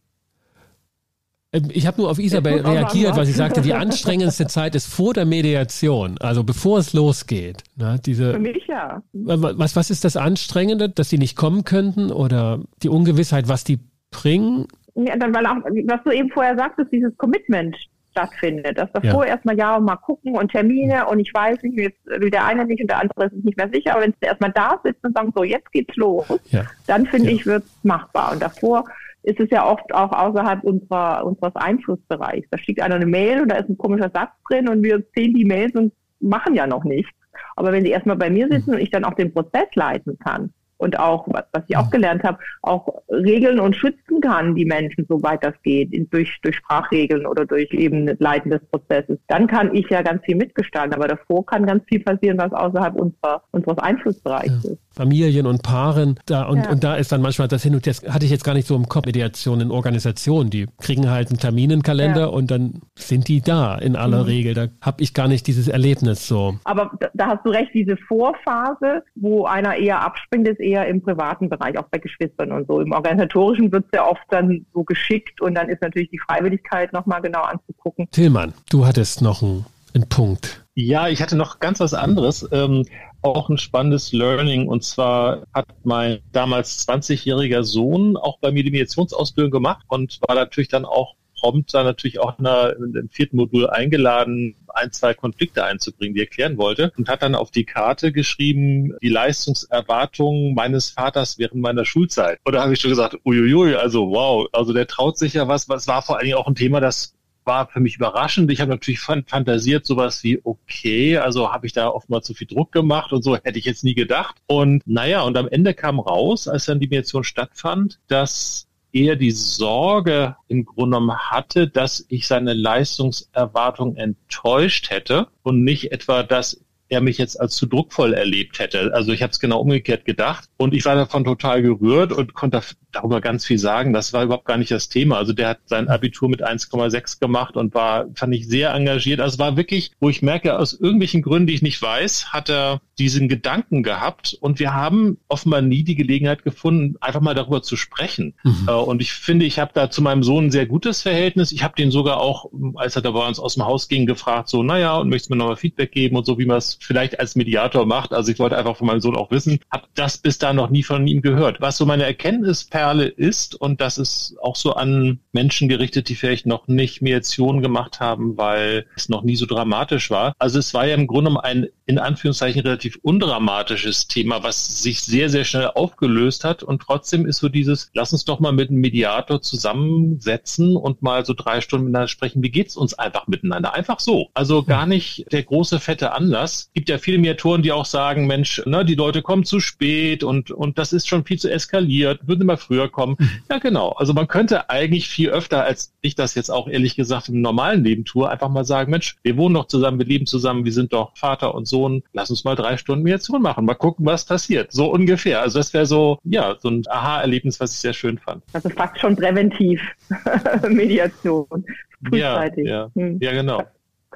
Ähm, 1.52 1.68
ich 1.72 1.86
habe 1.86 2.00
nur 2.00 2.10
auf 2.10 2.18
Isabel 2.18 2.60
reagiert, 2.60 3.16
weil 3.16 3.26
sie 3.26 3.32
sagte, 3.32 3.60
die 3.60 3.74
anstrengendste 3.74 4.46
Zeit 4.46 4.74
ist 4.74 4.86
vor 4.86 5.14
der 5.14 5.24
Mediation, 5.24 6.18
also 6.18 6.44
bevor 6.44 6.78
es 6.78 6.92
losgeht. 6.92 7.62
Ne, 7.76 8.00
diese, 8.04 8.32
Für 8.32 8.38
mich 8.38 8.66
ja. 8.66 9.02
Was, 9.12 9.76
was 9.76 9.90
ist 9.90 10.04
das 10.04 10.16
Anstrengende, 10.16 10.88
dass 10.88 11.08
sie 11.08 11.18
nicht 11.18 11.36
kommen 11.36 11.64
könnten 11.64 12.10
oder 12.10 12.60
die 12.82 12.88
Ungewissheit, 12.88 13.48
was 13.48 13.64
die 13.64 13.78
bringen? 14.10 14.66
Ja, 14.94 15.16
dann, 15.16 15.34
weil 15.34 15.46
auch, 15.46 15.56
was 15.86 16.02
du 16.04 16.10
eben 16.10 16.30
vorher 16.30 16.56
sagtest, 16.56 16.90
dieses 16.90 17.16
Commitment 17.18 17.76
stattfindet. 18.16 18.78
Dass 18.78 18.90
davor 18.92 19.24
ja. 19.24 19.32
erstmal 19.32 19.56
ja 19.58 19.76
und 19.76 19.84
mal 19.84 19.96
gucken 19.96 20.36
und 20.36 20.50
Termine 20.50 21.06
und 21.06 21.20
ich 21.20 21.32
weiß 21.32 21.62
nicht, 21.62 21.78
jetzt 21.78 22.06
will 22.06 22.30
der 22.30 22.44
eine 22.44 22.64
nicht 22.64 22.80
und 22.80 22.90
der 22.90 23.00
andere 23.00 23.26
ist 23.26 23.44
nicht 23.44 23.56
mehr 23.56 23.70
sicher, 23.72 23.92
aber 23.92 24.02
wenn 24.02 24.12
sie 24.12 24.26
erstmal 24.26 24.52
da 24.52 24.80
sitzen 24.82 25.06
und 25.06 25.16
sagen, 25.16 25.32
so 25.34 25.44
jetzt 25.44 25.70
geht's 25.72 25.96
los, 25.96 26.26
ja. 26.50 26.64
dann 26.86 27.06
finde 27.06 27.30
ja. 27.30 27.36
ich, 27.36 27.46
wird 27.46 27.64
es 27.64 27.84
machbar. 27.84 28.32
Und 28.32 28.42
davor 28.42 28.84
ist 29.22 29.40
es 29.40 29.50
ja 29.50 29.66
oft 29.66 29.92
auch 29.92 30.12
außerhalb 30.12 30.62
unserer, 30.62 31.26
unseres 31.26 31.54
Einflussbereichs. 31.56 32.48
Da 32.50 32.58
schickt 32.58 32.80
einer 32.80 32.94
eine 32.94 33.06
Mail 33.06 33.42
und 33.42 33.48
da 33.50 33.56
ist 33.56 33.68
ein 33.68 33.76
komischer 33.76 34.10
Satz 34.10 34.30
drin 34.48 34.68
und 34.68 34.82
wir 34.82 35.02
sehen 35.14 35.34
die 35.34 35.44
Mails 35.44 35.74
und 35.74 35.92
machen 36.20 36.54
ja 36.54 36.66
noch 36.66 36.84
nichts. 36.84 37.12
Aber 37.56 37.72
wenn 37.72 37.84
die 37.84 37.90
erstmal 37.90 38.16
bei 38.16 38.30
mir 38.30 38.48
sitzen 38.48 38.74
und 38.74 38.80
ich 38.80 38.90
dann 38.90 39.04
auch 39.04 39.14
den 39.14 39.32
Prozess 39.32 39.68
leiten 39.74 40.18
kann, 40.18 40.52
und 40.78 40.98
auch, 40.98 41.26
was 41.28 41.64
ich 41.68 41.76
auch 41.76 41.90
gelernt 41.90 42.22
habe, 42.22 42.38
auch 42.62 43.02
regeln 43.08 43.60
und 43.60 43.76
schützen 43.76 44.20
kann, 44.20 44.54
die 44.54 44.64
Menschen, 44.64 45.06
soweit 45.08 45.42
das 45.44 45.54
geht, 45.62 45.90
durch, 46.12 46.38
durch 46.42 46.56
Sprachregeln 46.56 47.26
oder 47.26 47.46
durch 47.46 47.72
eben 47.72 48.06
Leiten 48.18 48.50
des 48.50 48.64
Prozesses. 48.66 49.18
Dann 49.28 49.46
kann 49.46 49.74
ich 49.74 49.88
ja 49.88 50.02
ganz 50.02 50.24
viel 50.24 50.36
mitgestalten, 50.36 50.94
aber 50.94 51.08
davor 51.08 51.44
kann 51.46 51.66
ganz 51.66 51.84
viel 51.86 52.00
passieren, 52.00 52.38
was 52.38 52.52
außerhalb 52.52 52.94
unserer, 52.94 53.42
unseres 53.52 53.78
Einflussbereichs 53.78 54.64
ja. 54.64 54.72
ist. 54.72 54.85
Familien 54.96 55.46
und 55.46 55.62
Paaren, 55.62 56.18
da 56.24 56.44
und, 56.44 56.64
ja. 56.64 56.70
und 56.70 56.82
da 56.82 56.94
ist 56.94 57.12
dann 57.12 57.20
manchmal 57.20 57.48
das 57.48 57.62
hin 57.62 57.74
und 57.74 57.86
das 57.86 58.02
hatte 58.08 58.24
ich 58.24 58.30
jetzt 58.30 58.44
gar 58.44 58.54
nicht 58.54 58.66
so 58.66 58.74
im 58.74 58.88
Kopf, 58.88 59.04
Mediation 59.04 59.60
in 59.60 59.70
Organisationen, 59.70 60.48
die 60.48 60.66
kriegen 60.80 61.10
halt 61.10 61.28
einen 61.28 61.38
Terminenkalender 61.38 62.20
ja. 62.20 62.26
und 62.26 62.50
dann 62.50 62.80
sind 62.94 63.28
die 63.28 63.42
da 63.42 63.76
in 63.76 63.94
aller 63.94 64.20
mhm. 64.20 64.24
Regel. 64.24 64.54
Da 64.54 64.68
habe 64.80 65.02
ich 65.02 65.12
gar 65.12 65.28
nicht 65.28 65.46
dieses 65.46 65.68
Erlebnis 65.68 66.26
so. 66.26 66.56
Aber 66.64 66.98
da, 67.12 67.26
hast 67.26 67.44
du 67.44 67.50
recht, 67.50 67.72
diese 67.74 67.96
Vorphase, 68.08 69.02
wo 69.14 69.44
einer 69.44 69.76
eher 69.76 70.00
abspringt, 70.00 70.48
ist 70.48 70.60
eher 70.60 70.86
im 70.86 71.02
privaten 71.02 71.50
Bereich, 71.50 71.78
auch 71.78 71.88
bei 71.90 71.98
Geschwistern 71.98 72.52
und 72.52 72.66
so. 72.66 72.80
Im 72.80 72.92
Organisatorischen 72.92 73.70
wird 73.70 73.84
es 73.86 73.90
ja 73.98 74.06
oft 74.06 74.24
dann 74.30 74.64
so 74.72 74.82
geschickt 74.82 75.42
und 75.42 75.54
dann 75.54 75.68
ist 75.68 75.82
natürlich 75.82 76.10
die 76.10 76.18
Freiwilligkeit 76.18 76.94
nochmal 76.94 77.20
genau 77.20 77.42
anzugucken. 77.42 78.08
Tillmann, 78.10 78.54
du 78.70 78.86
hattest 78.86 79.20
noch 79.20 79.42
einen, 79.42 79.66
einen 79.94 80.08
Punkt. 80.08 80.64
Ja, 80.74 81.08
ich 81.08 81.22
hatte 81.22 81.36
noch 81.36 81.58
ganz 81.58 81.80
was 81.80 81.94
anderes, 81.94 82.46
ähm, 82.52 82.84
auch 83.34 83.48
ein 83.48 83.58
spannendes 83.58 84.12
Learning. 84.12 84.68
Und 84.68 84.84
zwar 84.84 85.42
hat 85.52 85.66
mein 85.84 86.20
damals 86.32 86.86
20-jähriger 86.86 87.62
Sohn 87.62 88.16
auch 88.16 88.38
bei 88.38 88.50
mir 88.50 88.62
die 88.62 88.70
Mediationsausbildung 88.70 89.50
gemacht 89.50 89.84
und 89.88 90.18
war 90.26 90.34
natürlich 90.34 90.68
dann 90.68 90.84
auch 90.84 91.14
prompt 91.38 91.74
dann 91.74 91.84
natürlich 91.84 92.18
auch 92.18 92.38
in 92.38 92.46
einer, 92.46 92.74
im 92.76 93.08
vierten 93.10 93.36
Modul 93.36 93.68
eingeladen, 93.68 94.56
ein, 94.74 94.92
zwei 94.92 95.14
Konflikte 95.14 95.64
einzubringen, 95.64 96.14
die 96.14 96.22
er 96.22 96.26
klären 96.26 96.58
wollte 96.58 96.92
und 96.96 97.08
hat 97.08 97.22
dann 97.22 97.34
auf 97.34 97.50
die 97.50 97.64
Karte 97.64 98.12
geschrieben, 98.12 98.94
die 99.02 99.08
Leistungserwartungen 99.08 100.54
meines 100.54 100.90
Vaters 100.90 101.38
während 101.38 101.60
meiner 101.60 101.84
Schulzeit. 101.84 102.38
Und 102.44 102.54
da 102.54 102.62
habe 102.62 102.72
ich 102.72 102.80
schon 102.80 102.90
gesagt, 102.90 103.18
uiuiui, 103.24 103.74
also 103.74 104.10
wow, 104.10 104.48
also 104.52 104.72
der 104.72 104.86
traut 104.86 105.18
sich 105.18 105.34
ja 105.34 105.48
was, 105.48 105.68
was 105.68 105.86
war 105.86 106.02
vor 106.02 106.16
allen 106.16 106.26
Dingen 106.26 106.38
auch 106.38 106.46
ein 106.46 106.54
Thema, 106.54 106.80
das 106.80 107.14
war 107.46 107.68
für 107.68 107.80
mich 107.80 107.96
überraschend. 107.96 108.50
Ich 108.50 108.60
habe 108.60 108.70
natürlich 108.70 109.00
fantasiert 109.00 109.86
sowas 109.86 110.22
wie, 110.22 110.40
okay, 110.44 111.16
also 111.16 111.52
habe 111.52 111.66
ich 111.66 111.72
da 111.72 111.88
oftmals 111.88 112.26
zu 112.26 112.34
viel 112.34 112.46
Druck 112.46 112.72
gemacht 112.72 113.12
und 113.12 113.22
so 113.22 113.36
hätte 113.36 113.58
ich 113.58 113.64
jetzt 113.64 113.84
nie 113.84 113.94
gedacht. 113.94 114.36
Und 114.46 114.82
naja, 114.86 115.22
und 115.22 115.36
am 115.36 115.48
Ende 115.48 115.74
kam 115.74 116.00
raus, 116.00 116.48
als 116.48 116.66
dann 116.66 116.80
die 116.80 116.88
Mediation 116.88 117.24
stattfand, 117.24 118.00
dass 118.08 118.66
er 118.92 119.16
die 119.16 119.30
Sorge 119.30 120.36
im 120.48 120.64
Grunde 120.64 120.96
genommen 120.96 121.18
hatte, 121.18 121.68
dass 121.68 122.06
ich 122.08 122.26
seine 122.26 122.54
Leistungserwartung 122.54 123.96
enttäuscht 123.96 124.90
hätte 124.90 125.28
und 125.42 125.64
nicht 125.64 125.92
etwa, 125.92 126.22
dass 126.22 126.64
er 126.88 127.00
mich 127.00 127.18
jetzt 127.18 127.40
als 127.40 127.56
zu 127.56 127.66
druckvoll 127.66 128.14
erlebt 128.14 128.58
hätte. 128.58 128.92
Also 128.94 129.12
ich 129.12 129.22
habe 129.22 129.32
es 129.32 129.40
genau 129.40 129.60
umgekehrt 129.60 130.04
gedacht 130.04 130.48
und 130.56 130.74
ich 130.74 130.84
war 130.84 130.94
davon 130.94 131.24
total 131.24 131.62
gerührt 131.62 132.12
und 132.12 132.34
konnte 132.34 132.62
darüber 132.92 133.20
ganz 133.20 133.44
viel 133.44 133.58
sagen. 133.58 133.92
Das 133.92 134.12
war 134.12 134.24
überhaupt 134.24 134.46
gar 134.46 134.56
nicht 134.56 134.70
das 134.70 134.88
Thema. 134.88 135.18
Also 135.18 135.32
der 135.32 135.48
hat 135.48 135.58
sein 135.66 135.88
Abitur 135.88 136.28
mit 136.28 136.46
1,6 136.46 137.20
gemacht 137.20 137.56
und 137.56 137.74
war, 137.74 138.06
fand 138.14 138.34
ich, 138.34 138.48
sehr 138.48 138.72
engagiert. 138.72 139.20
Also 139.20 139.34
es 139.34 139.38
war 139.38 139.56
wirklich, 139.56 139.92
wo 140.00 140.08
ich 140.08 140.22
merke, 140.22 140.58
aus 140.58 140.72
irgendwelchen 140.72 141.22
Gründen, 141.22 141.48
die 141.48 141.54
ich 141.54 141.62
nicht 141.62 141.80
weiß, 141.80 142.32
hat 142.32 142.48
er 142.48 142.80
diesen 142.98 143.28
Gedanken 143.28 143.82
gehabt 143.82 144.36
und 144.40 144.58
wir 144.58 144.72
haben 144.72 145.18
offenbar 145.28 145.60
nie 145.60 145.84
die 145.84 145.96
Gelegenheit 145.96 146.44
gefunden, 146.44 146.96
einfach 147.00 147.20
mal 147.20 147.34
darüber 147.34 147.62
zu 147.62 147.76
sprechen. 147.76 148.34
Mhm. 148.42 148.66
Äh, 148.68 148.72
und 148.72 149.02
ich 149.02 149.12
finde, 149.12 149.44
ich 149.44 149.58
habe 149.58 149.72
da 149.74 149.90
zu 149.90 150.02
meinem 150.02 150.22
Sohn 150.22 150.46
ein 150.46 150.50
sehr 150.50 150.66
gutes 150.66 151.02
Verhältnis. 151.02 151.52
Ich 151.52 151.62
habe 151.62 151.74
den 151.76 151.90
sogar 151.90 152.20
auch, 152.20 152.46
als 152.76 152.96
er 152.96 153.02
da 153.02 153.10
bei 153.10 153.26
uns 153.26 153.38
aus 153.38 153.54
dem 153.54 153.64
Haus 153.64 153.88
ging, 153.88 154.06
gefragt, 154.06 154.48
so, 154.48 154.62
naja, 154.62 154.96
und 154.96 155.08
möchtest 155.08 155.30
mir 155.30 155.36
nochmal 155.36 155.56
Feedback 155.56 155.92
geben 155.92 156.16
und 156.16 156.24
so, 156.24 156.38
wie 156.38 156.46
man 156.46 156.58
es 156.58 156.75
vielleicht 156.80 157.20
als 157.20 157.36
Mediator 157.36 157.86
macht. 157.86 158.12
Also 158.12 158.32
ich 158.32 158.38
wollte 158.38 158.56
einfach 158.56 158.76
von 158.76 158.86
meinem 158.86 159.00
Sohn 159.00 159.16
auch 159.16 159.30
wissen, 159.30 159.60
habe 159.72 159.86
das 159.94 160.18
bis 160.18 160.38
da 160.38 160.52
noch 160.52 160.70
nie 160.70 160.82
von 160.82 161.06
ihm 161.06 161.22
gehört. 161.22 161.60
Was 161.60 161.76
so 161.76 161.86
meine 161.86 162.04
Erkenntnisperle 162.04 163.06
ist, 163.06 163.54
und 163.54 163.80
das 163.80 163.98
ist 163.98 164.36
auch 164.42 164.56
so 164.56 164.74
an 164.74 165.20
Menschen 165.32 165.68
gerichtet, 165.68 166.08
die 166.08 166.14
vielleicht 166.14 166.46
noch 166.46 166.68
nicht 166.68 167.02
Mediation 167.02 167.62
gemacht 167.62 168.00
haben, 168.00 168.36
weil 168.36 168.86
es 168.96 169.08
noch 169.08 169.22
nie 169.22 169.36
so 169.36 169.46
dramatisch 169.46 170.10
war. 170.10 170.32
Also 170.38 170.58
es 170.58 170.74
war 170.74 170.86
ja 170.86 170.94
im 170.94 171.06
Grunde 171.06 171.42
ein 171.42 171.68
in 171.86 171.98
Anführungszeichen 171.98 172.62
relativ 172.62 172.98
undramatisches 173.02 174.08
Thema, 174.08 174.42
was 174.42 174.82
sich 174.82 175.02
sehr, 175.02 175.28
sehr 175.30 175.44
schnell 175.44 175.68
aufgelöst 175.68 176.42
hat. 176.42 176.64
Und 176.64 176.82
trotzdem 176.82 177.26
ist 177.26 177.38
so 177.38 177.48
dieses, 177.48 177.90
lass 177.94 178.12
uns 178.12 178.24
doch 178.24 178.40
mal 178.40 178.52
mit 178.52 178.70
einem 178.70 178.80
Mediator 178.80 179.40
zusammensetzen 179.40 180.76
und 180.76 181.02
mal 181.02 181.24
so 181.24 181.32
drei 181.32 181.60
Stunden 181.60 181.86
miteinander 181.86 182.08
sprechen. 182.08 182.42
Wie 182.42 182.50
geht's 182.50 182.76
uns 182.76 182.94
einfach 182.94 183.28
miteinander? 183.28 183.74
Einfach 183.74 184.00
so. 184.00 184.30
Also 184.34 184.64
gar 184.64 184.86
nicht 184.86 185.26
der 185.32 185.44
große 185.44 185.78
fette 185.78 186.12
Anlass. 186.12 186.65
Gibt 186.76 186.90
ja 186.90 186.98
viele 186.98 187.16
Mediatoren, 187.16 187.62
die 187.62 187.72
auch 187.72 187.86
sagen, 187.86 188.26
Mensch, 188.26 188.62
ne, 188.66 188.84
die 188.84 188.96
Leute 188.96 189.22
kommen 189.22 189.44
zu 189.44 189.60
spät 189.60 190.22
und, 190.22 190.50
und 190.50 190.76
das 190.76 190.92
ist 190.92 191.08
schon 191.08 191.24
viel 191.24 191.38
zu 191.38 191.50
eskaliert. 191.50 192.28
Würden 192.28 192.44
mal 192.44 192.58
früher 192.58 192.90
kommen. 192.90 193.16
Mhm. 193.18 193.30
Ja, 193.50 193.56
genau. 193.56 193.92
Also 193.92 194.12
man 194.12 194.28
könnte 194.28 194.68
eigentlich 194.68 195.08
viel 195.08 195.30
öfter, 195.30 195.64
als 195.64 195.94
ich 196.02 196.16
das 196.16 196.34
jetzt 196.34 196.50
auch 196.50 196.68
ehrlich 196.68 196.94
gesagt 196.94 197.30
im 197.30 197.40
normalen 197.40 197.82
Leben 197.82 198.04
tue, 198.04 198.28
einfach 198.28 198.50
mal 198.50 198.66
sagen, 198.66 198.90
Mensch, 198.90 199.16
wir 199.22 199.38
wohnen 199.38 199.54
doch 199.54 199.68
zusammen, 199.68 199.98
wir 199.98 200.04
leben 200.04 200.26
zusammen, 200.26 200.66
wir 200.66 200.72
sind 200.72 200.92
doch 200.92 201.16
Vater 201.16 201.54
und 201.54 201.66
Sohn. 201.66 202.02
Lass 202.12 202.28
uns 202.28 202.44
mal 202.44 202.56
drei 202.56 202.76
Stunden 202.76 203.04
Mediation 203.04 203.40
machen. 203.40 203.64
Mal 203.64 203.72
gucken, 203.72 204.04
was 204.04 204.26
passiert. 204.26 204.70
So 204.70 204.92
ungefähr. 204.92 205.40
Also 205.40 205.58
das 205.58 205.72
wäre 205.72 205.86
so, 205.86 206.18
ja, 206.24 206.56
so 206.60 206.68
ein 206.68 206.82
Aha-Erlebnis, 206.90 207.58
was 207.58 207.72
ich 207.72 207.78
sehr 207.78 207.94
schön 207.94 208.18
fand. 208.18 208.44
Also 208.52 208.68
fast 208.68 209.00
schon 209.00 209.16
präventiv 209.16 209.80
Mediation. 210.68 211.64
Frühzeitig. 212.06 212.66
Ja, 212.66 212.82
ja. 212.82 212.90
Hm. 212.94 213.18
ja 213.22 213.32
genau. 213.32 213.62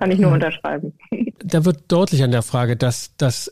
Kann 0.01 0.11
ich 0.11 0.19
nur 0.19 0.33
unterschreiben. 0.33 0.95
Da 1.43 1.65
wird 1.65 1.85
deutlich 1.89 2.23
an 2.23 2.31
der 2.31 2.43
Frage, 2.43 2.77
dass 2.77 3.17
das 3.17 3.51